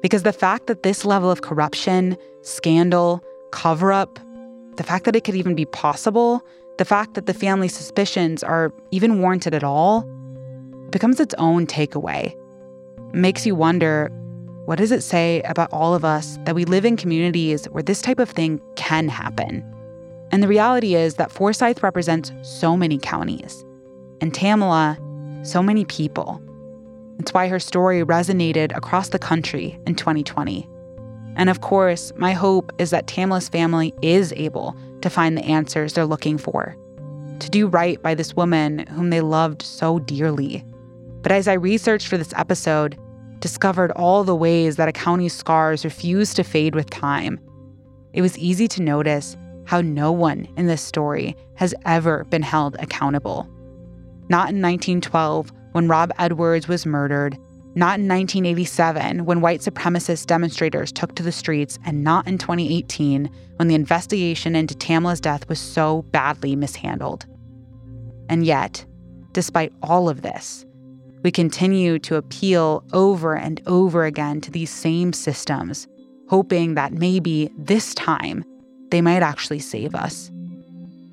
Because 0.00 0.22
the 0.22 0.32
fact 0.32 0.68
that 0.68 0.84
this 0.84 1.04
level 1.04 1.28
of 1.28 1.42
corruption, 1.42 2.16
scandal, 2.42 3.20
cover 3.50 3.92
up, 3.92 4.20
the 4.76 4.84
fact 4.84 5.06
that 5.06 5.16
it 5.16 5.24
could 5.24 5.34
even 5.34 5.56
be 5.56 5.64
possible, 5.64 6.40
the 6.78 6.84
fact 6.84 7.14
that 7.14 7.26
the 7.26 7.34
family's 7.34 7.74
suspicions 7.74 8.44
are 8.44 8.72
even 8.92 9.20
warranted 9.20 9.54
at 9.54 9.64
all, 9.64 10.02
becomes 10.90 11.18
its 11.18 11.34
own 11.38 11.66
takeaway. 11.66 12.32
It 13.12 13.14
makes 13.14 13.44
you 13.44 13.56
wonder 13.56 14.08
what 14.66 14.78
does 14.78 14.92
it 14.92 15.02
say 15.02 15.42
about 15.42 15.72
all 15.72 15.94
of 15.94 16.04
us 16.04 16.38
that 16.44 16.54
we 16.54 16.64
live 16.64 16.84
in 16.84 16.96
communities 16.96 17.64
where 17.70 17.82
this 17.82 18.00
type 18.00 18.20
of 18.20 18.30
thing 18.30 18.60
can 18.76 19.08
happen? 19.08 19.64
And 20.30 20.44
the 20.44 20.48
reality 20.48 20.94
is 20.94 21.14
that 21.14 21.32
Forsyth 21.32 21.82
represents 21.82 22.30
so 22.42 22.76
many 22.76 22.98
counties, 22.98 23.64
and 24.20 24.32
Tamla, 24.32 24.96
so 25.46 25.62
many 25.62 25.84
people. 25.84 26.42
It's 27.18 27.34
why 27.34 27.48
her 27.48 27.58
story 27.58 28.04
resonated 28.04 28.76
across 28.76 29.08
the 29.08 29.18
country 29.18 29.78
in 29.86 29.94
2020. 29.94 30.68
And 31.36 31.48
of 31.48 31.60
course, 31.60 32.12
my 32.16 32.32
hope 32.32 32.72
is 32.78 32.90
that 32.90 33.06
Tamla's 33.06 33.48
family 33.48 33.94
is 34.02 34.32
able 34.36 34.76
to 35.02 35.10
find 35.10 35.36
the 35.36 35.44
answers 35.44 35.92
they're 35.92 36.06
looking 36.06 36.38
for, 36.38 36.76
to 37.38 37.50
do 37.50 37.66
right 37.66 38.00
by 38.02 38.14
this 38.14 38.34
woman 38.34 38.86
whom 38.88 39.10
they 39.10 39.20
loved 39.20 39.62
so 39.62 39.98
dearly. 40.00 40.64
But 41.22 41.32
as 41.32 41.48
I 41.48 41.54
researched 41.54 42.08
for 42.08 42.18
this 42.18 42.32
episode, 42.34 42.98
discovered 43.40 43.92
all 43.92 44.24
the 44.24 44.34
ways 44.34 44.76
that 44.76 44.88
a 44.88 44.92
county's 44.92 45.34
scars 45.34 45.84
refuse 45.84 46.34
to 46.34 46.42
fade 46.42 46.74
with 46.74 46.90
time. 46.90 47.40
It 48.12 48.22
was 48.22 48.38
easy 48.38 48.66
to 48.68 48.82
notice 48.82 49.36
how 49.64 49.80
no 49.80 50.10
one 50.10 50.48
in 50.56 50.66
this 50.66 50.82
story 50.82 51.36
has 51.54 51.74
ever 51.84 52.24
been 52.24 52.42
held 52.42 52.76
accountable. 52.80 53.48
Not 54.28 54.50
in 54.50 54.60
1912, 54.60 55.52
when 55.72 55.88
Rob 55.88 56.12
Edwards 56.18 56.68
was 56.68 56.86
murdered, 56.86 57.34
not 57.74 58.00
in 58.00 58.08
1987, 58.08 59.24
when 59.24 59.40
white 59.40 59.60
supremacist 59.60 60.26
demonstrators 60.26 60.90
took 60.90 61.14
to 61.14 61.22
the 61.22 61.32
streets, 61.32 61.78
and 61.84 62.02
not 62.02 62.26
in 62.26 62.38
2018, 62.38 63.30
when 63.56 63.68
the 63.68 63.74
investigation 63.74 64.56
into 64.56 64.74
Tamla's 64.74 65.20
death 65.20 65.48
was 65.48 65.60
so 65.60 66.02
badly 66.10 66.56
mishandled. 66.56 67.26
And 68.28 68.44
yet, 68.44 68.84
despite 69.32 69.72
all 69.82 70.08
of 70.08 70.22
this, 70.22 70.66
we 71.22 71.30
continue 71.30 71.98
to 72.00 72.16
appeal 72.16 72.84
over 72.92 73.36
and 73.36 73.60
over 73.66 74.04
again 74.04 74.40
to 74.42 74.50
these 74.50 74.70
same 74.70 75.12
systems, 75.12 75.86
hoping 76.28 76.74
that 76.74 76.92
maybe 76.92 77.50
this 77.58 77.94
time 77.94 78.44
they 78.90 79.00
might 79.00 79.22
actually 79.22 79.58
save 79.58 79.94
us. 79.94 80.30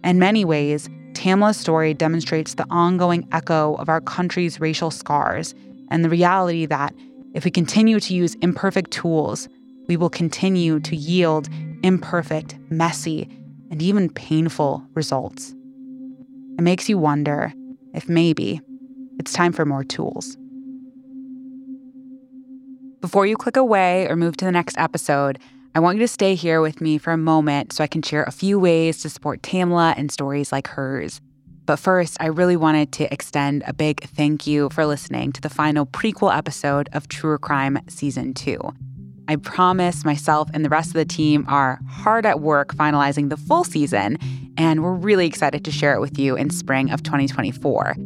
In 0.03 0.19
many 0.19 0.45
ways, 0.45 0.89
Tamla's 1.15 1.57
story 1.57 1.93
demonstrates 1.93 2.53
the 2.53 2.67
ongoing 2.69 3.27
echo 3.31 3.75
of 3.75 3.89
our 3.89 4.01
country's 4.01 4.59
racial 4.59 4.91
scars 4.91 5.55
and 5.89 6.03
the 6.03 6.09
reality 6.09 6.65
that 6.65 6.93
if 7.33 7.45
we 7.45 7.51
continue 7.51 7.99
to 7.99 8.13
use 8.13 8.35
imperfect 8.35 8.91
tools, 8.91 9.49
we 9.87 9.97
will 9.97 10.09
continue 10.09 10.79
to 10.81 10.95
yield 10.95 11.49
imperfect, 11.83 12.57
messy, 12.69 13.29
and 13.71 13.81
even 13.81 14.09
painful 14.09 14.85
results. 14.93 15.53
It 16.57 16.61
makes 16.61 16.87
you 16.89 16.97
wonder 16.97 17.51
if 17.93 18.07
maybe 18.07 18.61
it's 19.19 19.33
time 19.33 19.53
for 19.53 19.65
more 19.65 19.83
tools. 19.83 20.37
Before 23.01 23.25
you 23.25 23.37
click 23.37 23.57
away 23.57 24.07
or 24.07 24.15
move 24.15 24.37
to 24.37 24.45
the 24.45 24.51
next 24.51 24.77
episode, 24.77 25.39
I 25.75 25.79
want 25.79 25.97
you 25.97 26.03
to 26.05 26.07
stay 26.07 26.35
here 26.35 26.61
with 26.61 26.79
me 26.79 26.97
for 26.97 27.11
a 27.11 27.17
moment 27.17 27.73
so 27.73 27.83
I 27.83 27.87
can 27.87 28.01
share 28.01 28.23
a 28.23 28.31
few 28.31 28.57
ways 28.57 29.01
to 29.01 29.09
support 29.09 29.41
Tamla 29.41 29.93
and 29.97 30.09
stories 30.09 30.53
like 30.53 30.67
hers. 30.67 31.19
But 31.65 31.79
first, 31.79 32.15
I 32.21 32.27
really 32.27 32.55
wanted 32.55 32.93
to 32.93 33.13
extend 33.13 33.61
a 33.67 33.73
big 33.73 34.01
thank 34.05 34.47
you 34.47 34.69
for 34.69 34.85
listening 34.85 35.33
to 35.33 35.41
the 35.41 35.49
final 35.49 35.85
prequel 35.85 36.33
episode 36.33 36.87
of 36.93 37.09
Truer 37.09 37.37
Crime 37.37 37.77
Season 37.89 38.33
2. 38.33 38.57
I 39.27 39.35
promise 39.35 40.05
myself 40.05 40.49
and 40.53 40.63
the 40.63 40.69
rest 40.69 40.91
of 40.91 40.93
the 40.93 41.03
team 41.03 41.43
are 41.49 41.81
hard 41.89 42.25
at 42.25 42.39
work 42.39 42.73
finalizing 42.73 43.29
the 43.29 43.35
full 43.35 43.65
season, 43.65 44.17
and 44.55 44.81
we're 44.81 44.93
really 44.93 45.27
excited 45.27 45.65
to 45.65 45.71
share 45.71 45.93
it 45.93 45.99
with 45.99 46.17
you 46.17 46.37
in 46.37 46.51
spring 46.51 46.89
of 46.89 47.03
2024. 47.03 47.97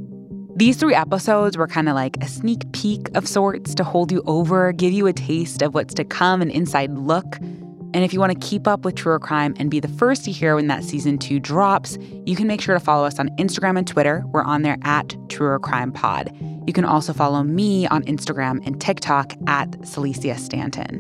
These 0.60 0.76
three 0.76 0.94
episodes 0.94 1.56
were 1.56 1.68
kind 1.68 1.88
of 1.88 1.96
like 1.96 2.18
a 2.22 2.28
sneak 2.28 2.70
peek 2.74 3.16
of 3.16 3.26
sorts 3.26 3.74
to 3.76 3.86
hold 3.86 4.12
you 4.12 4.22
over, 4.28 4.74
give 4.74 4.92
you 4.92 5.08
a 5.08 5.14
taste 5.14 5.62
of 5.62 5.74
what's 5.74 5.94
to 5.94 6.04
come, 6.04 6.42
an 6.42 6.52
inside 6.52 6.92
look. 6.92 7.38
And 7.40 8.04
if 8.04 8.12
you 8.12 8.20
want 8.20 8.34
to 8.34 8.46
keep 8.46 8.68
up 8.68 8.84
with 8.84 8.96
Truer 8.96 9.20
Crime 9.20 9.56
and 9.58 9.72
be 9.72 9.80
the 9.80 9.88
first 9.88 10.26
to 10.26 10.34
hear 10.34 10.56
when 10.56 10.68
that 10.68 10.84
season 10.84 11.18
two 11.18 11.40
drops, 11.40 11.98
you 12.26 12.36
can 12.36 12.46
make 12.46 12.60
sure 12.60 12.76
to 12.76 12.80
follow 12.82 13.06
us 13.06 13.20
on 13.20 13.30
Instagram 13.38 13.78
and 13.78 13.88
Twitter. 13.88 14.22
We're 14.34 14.44
on 14.44 14.64
there 14.64 14.78
at 14.84 15.16
Truer 15.30 15.60
Crime 15.60 15.94
Pod. 15.94 16.36
You 16.68 16.74
can 16.74 16.84
also 16.84 17.14
follow 17.14 17.42
me 17.42 17.88
on 17.88 18.04
Instagram 18.04 18.60
and 18.68 18.82
TikTok 18.82 19.32
at 19.48 19.72
Celicia 19.86 20.38
Stanton. 20.38 20.98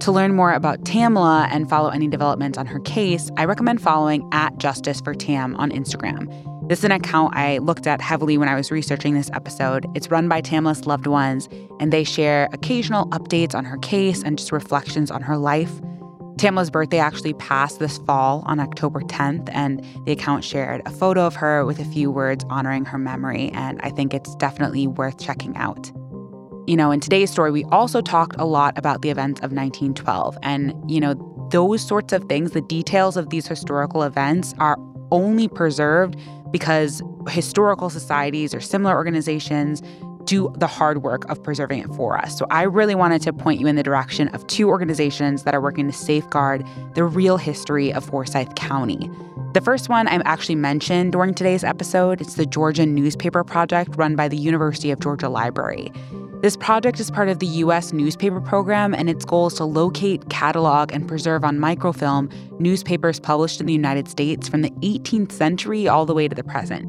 To 0.00 0.10
learn 0.10 0.34
more 0.34 0.54
about 0.54 0.84
Tamla 0.84 1.48
and 1.50 1.68
follow 1.68 1.90
any 1.90 2.08
developments 2.08 2.56
on 2.56 2.64
her 2.64 2.80
case, 2.80 3.30
I 3.36 3.44
recommend 3.44 3.82
following 3.82 4.26
at 4.32 4.56
Justice 4.56 5.02
for 5.02 5.12
Tam 5.12 5.54
on 5.56 5.70
Instagram. 5.70 6.49
This 6.70 6.78
is 6.78 6.84
an 6.84 6.92
account 6.92 7.34
I 7.34 7.58
looked 7.58 7.88
at 7.88 8.00
heavily 8.00 8.38
when 8.38 8.48
I 8.48 8.54
was 8.54 8.70
researching 8.70 9.14
this 9.14 9.28
episode. 9.32 9.86
It's 9.96 10.08
run 10.08 10.28
by 10.28 10.40
Tamla's 10.40 10.86
loved 10.86 11.08
ones, 11.08 11.48
and 11.80 11.92
they 11.92 12.04
share 12.04 12.48
occasional 12.52 13.06
updates 13.06 13.56
on 13.56 13.64
her 13.64 13.76
case 13.78 14.22
and 14.22 14.38
just 14.38 14.52
reflections 14.52 15.10
on 15.10 15.20
her 15.20 15.36
life. 15.36 15.80
Tamla's 16.36 16.70
birthday 16.70 17.00
actually 17.00 17.32
passed 17.34 17.80
this 17.80 17.98
fall 17.98 18.44
on 18.46 18.60
October 18.60 19.00
10th, 19.00 19.50
and 19.52 19.84
the 20.06 20.12
account 20.12 20.44
shared 20.44 20.80
a 20.86 20.92
photo 20.92 21.26
of 21.26 21.34
her 21.34 21.64
with 21.66 21.80
a 21.80 21.84
few 21.84 22.08
words 22.08 22.44
honoring 22.50 22.84
her 22.84 22.98
memory, 22.98 23.50
and 23.52 23.80
I 23.82 23.90
think 23.90 24.14
it's 24.14 24.36
definitely 24.36 24.86
worth 24.86 25.18
checking 25.18 25.56
out. 25.56 25.90
You 26.68 26.76
know, 26.76 26.92
in 26.92 27.00
today's 27.00 27.32
story, 27.32 27.50
we 27.50 27.64
also 27.72 28.00
talked 28.00 28.36
a 28.38 28.44
lot 28.44 28.78
about 28.78 29.02
the 29.02 29.10
events 29.10 29.40
of 29.40 29.50
1912, 29.50 30.38
and, 30.44 30.72
you 30.88 31.00
know, 31.00 31.16
those 31.50 31.84
sorts 31.84 32.12
of 32.12 32.22
things, 32.26 32.52
the 32.52 32.60
details 32.60 33.16
of 33.16 33.30
these 33.30 33.48
historical 33.48 34.04
events 34.04 34.54
are 34.60 34.78
only 35.10 35.48
preserved 35.48 36.14
because 36.50 37.02
historical 37.28 37.90
societies 37.90 38.54
or 38.54 38.60
similar 38.60 38.94
organizations 38.94 39.82
do 40.24 40.52
the 40.58 40.66
hard 40.66 41.02
work 41.02 41.28
of 41.30 41.42
preserving 41.42 41.80
it 41.80 41.88
for 41.94 42.16
us. 42.16 42.36
So 42.38 42.46
I 42.50 42.62
really 42.62 42.94
wanted 42.94 43.22
to 43.22 43.32
point 43.32 43.60
you 43.60 43.66
in 43.66 43.76
the 43.76 43.82
direction 43.82 44.28
of 44.28 44.46
two 44.46 44.68
organizations 44.68 45.42
that 45.44 45.54
are 45.54 45.60
working 45.60 45.86
to 45.86 45.92
safeguard 45.92 46.64
the 46.94 47.04
real 47.04 47.36
history 47.36 47.92
of 47.92 48.04
Forsyth 48.04 48.54
County. 48.54 49.10
The 49.54 49.60
first 49.60 49.88
one 49.88 50.06
I 50.06 50.20
actually 50.24 50.54
mentioned 50.54 51.12
during 51.12 51.34
today's 51.34 51.64
episode. 51.64 52.20
It's 52.20 52.34
the 52.34 52.46
Georgia 52.46 52.86
Newspaper 52.86 53.42
Project 53.42 53.96
run 53.96 54.14
by 54.14 54.28
the 54.28 54.36
University 54.36 54.92
of 54.92 55.00
Georgia 55.00 55.28
Library. 55.28 55.90
This 56.42 56.56
project 56.56 56.98
is 57.00 57.10
part 57.10 57.28
of 57.28 57.38
the 57.38 57.46
U.S. 57.46 57.92
newspaper 57.92 58.40
program, 58.40 58.94
and 58.94 59.10
its 59.10 59.26
goal 59.26 59.48
is 59.48 59.54
to 59.54 59.66
locate, 59.66 60.30
catalog, 60.30 60.90
and 60.90 61.06
preserve 61.06 61.44
on 61.44 61.58
microfilm 61.58 62.30
newspapers 62.58 63.20
published 63.20 63.60
in 63.60 63.66
the 63.66 63.74
United 63.74 64.08
States 64.08 64.48
from 64.48 64.62
the 64.62 64.70
18th 64.80 65.32
century 65.32 65.86
all 65.86 66.06
the 66.06 66.14
way 66.14 66.28
to 66.28 66.34
the 66.34 66.42
present. 66.42 66.88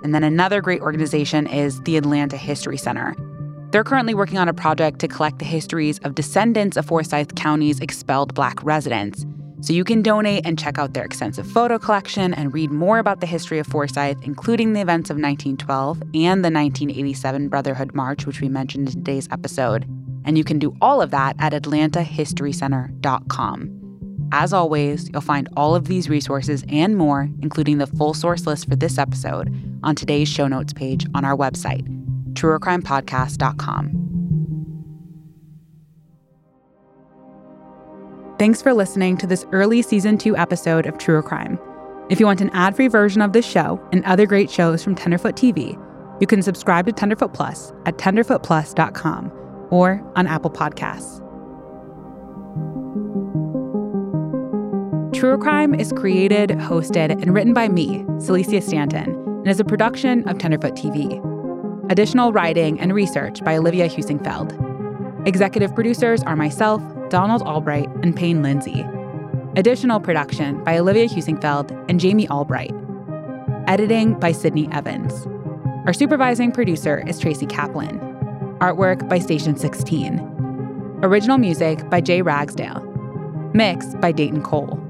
And 0.03 0.15
then 0.15 0.23
another 0.23 0.61
great 0.61 0.81
organization 0.81 1.47
is 1.47 1.81
the 1.81 1.97
Atlanta 1.97 2.37
History 2.37 2.77
Center. 2.77 3.15
They're 3.71 3.83
currently 3.83 4.13
working 4.13 4.37
on 4.37 4.47
a 4.49 4.53
project 4.53 4.99
to 4.99 5.07
collect 5.07 5.39
the 5.39 5.45
histories 5.45 5.99
of 5.99 6.15
descendants 6.15 6.75
of 6.75 6.85
Forsyth 6.85 7.35
County's 7.35 7.79
expelled 7.79 8.33
Black 8.33 8.61
residents. 8.63 9.25
So 9.61 9.71
you 9.73 9.83
can 9.83 10.01
donate 10.01 10.45
and 10.45 10.59
check 10.59 10.79
out 10.79 10.93
their 10.93 11.05
extensive 11.05 11.47
photo 11.47 11.77
collection 11.77 12.33
and 12.33 12.53
read 12.53 12.71
more 12.71 12.99
about 12.99 13.21
the 13.21 13.27
history 13.27 13.59
of 13.59 13.67
Forsyth, 13.67 14.17
including 14.23 14.73
the 14.73 14.81
events 14.81 15.09
of 15.09 15.15
1912 15.15 16.01
and 16.01 16.43
the 16.43 16.51
1987 16.51 17.47
Brotherhood 17.47 17.93
March, 17.93 18.25
which 18.25 18.41
we 18.41 18.49
mentioned 18.49 18.89
in 18.89 18.95
today's 18.95 19.29
episode. 19.31 19.85
And 20.25 20.37
you 20.37 20.43
can 20.43 20.59
do 20.59 20.75
all 20.81 21.01
of 21.01 21.11
that 21.11 21.37
at 21.39 21.53
atlantahistorycenter.com. 21.53 23.80
As 24.31 24.53
always, 24.53 25.09
you'll 25.09 25.21
find 25.21 25.49
all 25.57 25.75
of 25.75 25.85
these 25.85 26.09
resources 26.09 26.63
and 26.69 26.95
more, 26.95 27.29
including 27.41 27.77
the 27.79 27.87
full 27.87 28.13
source 28.13 28.47
list 28.47 28.69
for 28.69 28.75
this 28.75 28.97
episode, 28.97 29.53
on 29.83 29.95
today's 29.95 30.29
show 30.29 30.47
notes 30.47 30.73
page 30.73 31.05
on 31.13 31.25
our 31.25 31.35
website, 31.35 31.85
truercrimepodcast.com. 32.33 34.07
Thanks 38.39 38.61
for 38.61 38.73
listening 38.73 39.17
to 39.17 39.27
this 39.27 39.45
early 39.51 39.81
season 39.83 40.17
two 40.17 40.35
episode 40.35 40.87
of 40.87 40.97
Truer 40.97 41.21
Crime. 41.21 41.59
If 42.09 42.19
you 42.19 42.25
want 42.25 42.41
an 42.41 42.49
ad 42.53 42.75
free 42.75 42.87
version 42.87 43.21
of 43.21 43.33
this 43.33 43.45
show 43.45 43.79
and 43.91 44.03
other 44.05 44.25
great 44.25 44.49
shows 44.49 44.83
from 44.83 44.95
Tenderfoot 44.95 45.35
TV, 45.35 45.77
you 46.19 46.27
can 46.27 46.41
subscribe 46.41 46.85
to 46.87 46.91
Tenderfoot 46.91 47.33
Plus 47.33 47.71
at 47.85 47.97
tenderfootplus.com 47.97 49.31
or 49.69 50.03
on 50.15 50.25
Apple 50.27 50.51
Podcasts. 50.51 51.20
Truer 55.21 55.37
Crime 55.37 55.75
is 55.75 55.91
created, 55.91 56.49
hosted, 56.49 57.11
and 57.11 57.31
written 57.35 57.53
by 57.53 57.69
me, 57.69 57.99
Celicia 58.17 58.59
Stanton, 58.59 59.11
and 59.11 59.47
is 59.47 59.59
a 59.59 59.63
production 59.63 60.27
of 60.27 60.39
Tenderfoot 60.39 60.73
TV. 60.73 61.21
Additional 61.91 62.33
writing 62.33 62.79
and 62.79 62.91
research 62.91 63.43
by 63.43 63.55
Olivia 63.55 63.87
Husingfeld. 63.87 64.57
Executive 65.27 65.75
producers 65.75 66.23
are 66.23 66.35
myself, 66.35 66.81
Donald 67.11 67.43
Albright, 67.43 67.87
and 68.01 68.15
Payne 68.15 68.41
Lindsay. 68.41 68.83
Additional 69.55 69.99
production 69.99 70.63
by 70.63 70.79
Olivia 70.79 71.07
Husingfeld 71.07 71.69
and 71.87 71.99
Jamie 71.99 72.27
Albright. 72.27 72.73
Editing 73.67 74.19
by 74.19 74.31
Sydney 74.31 74.67
Evans. 74.71 75.27
Our 75.85 75.93
supervising 75.93 76.51
producer 76.51 77.07
is 77.07 77.19
Tracy 77.19 77.45
Kaplan. 77.45 77.99
Artwork 78.59 79.07
by 79.07 79.19
Station 79.19 79.55
16. 79.55 80.19
Original 81.03 81.37
music 81.37 81.87
by 81.91 82.01
Jay 82.01 82.23
Ragsdale. 82.23 82.81
Mixed 83.53 84.01
by 84.01 84.11
Dayton 84.11 84.41
Cole. 84.41 84.81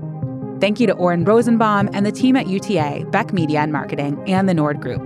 Thank 0.62 0.80
you 0.80 0.88
to 0.88 0.94
Oren 0.94 1.26
Rosenbaum 1.26 1.90
and 1.92 2.06
the 2.06 2.12
team 2.12 2.36
at 2.36 2.46
UTA, 2.46 3.08
Beck 3.10 3.34
Media 3.34 3.60
and 3.60 3.74
Marketing, 3.74 4.24
and 4.28 4.48
the 4.48 4.54
Nord 4.54 4.80
Group. 4.80 5.02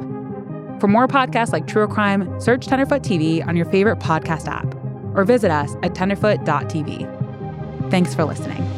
For 0.82 0.90
more 0.90 1.08
podcasts 1.08 1.54
like 1.54 1.66
Truer 1.66 1.88
Crime, 1.88 2.40
search 2.42 2.68
Tenderfoot 2.68 3.02
TV 3.04 3.46
on 3.48 3.56
your 3.56 3.66
favorite 3.66 4.00
podcast 4.00 4.48
app 4.48 4.76
or 5.16 5.24
visit 5.24 5.52
us 5.52 5.74
at 5.82 5.94
tenderfoot.tv. 5.94 7.90
Thanks 7.90 8.14
for 8.14 8.26
listening. 8.26 8.75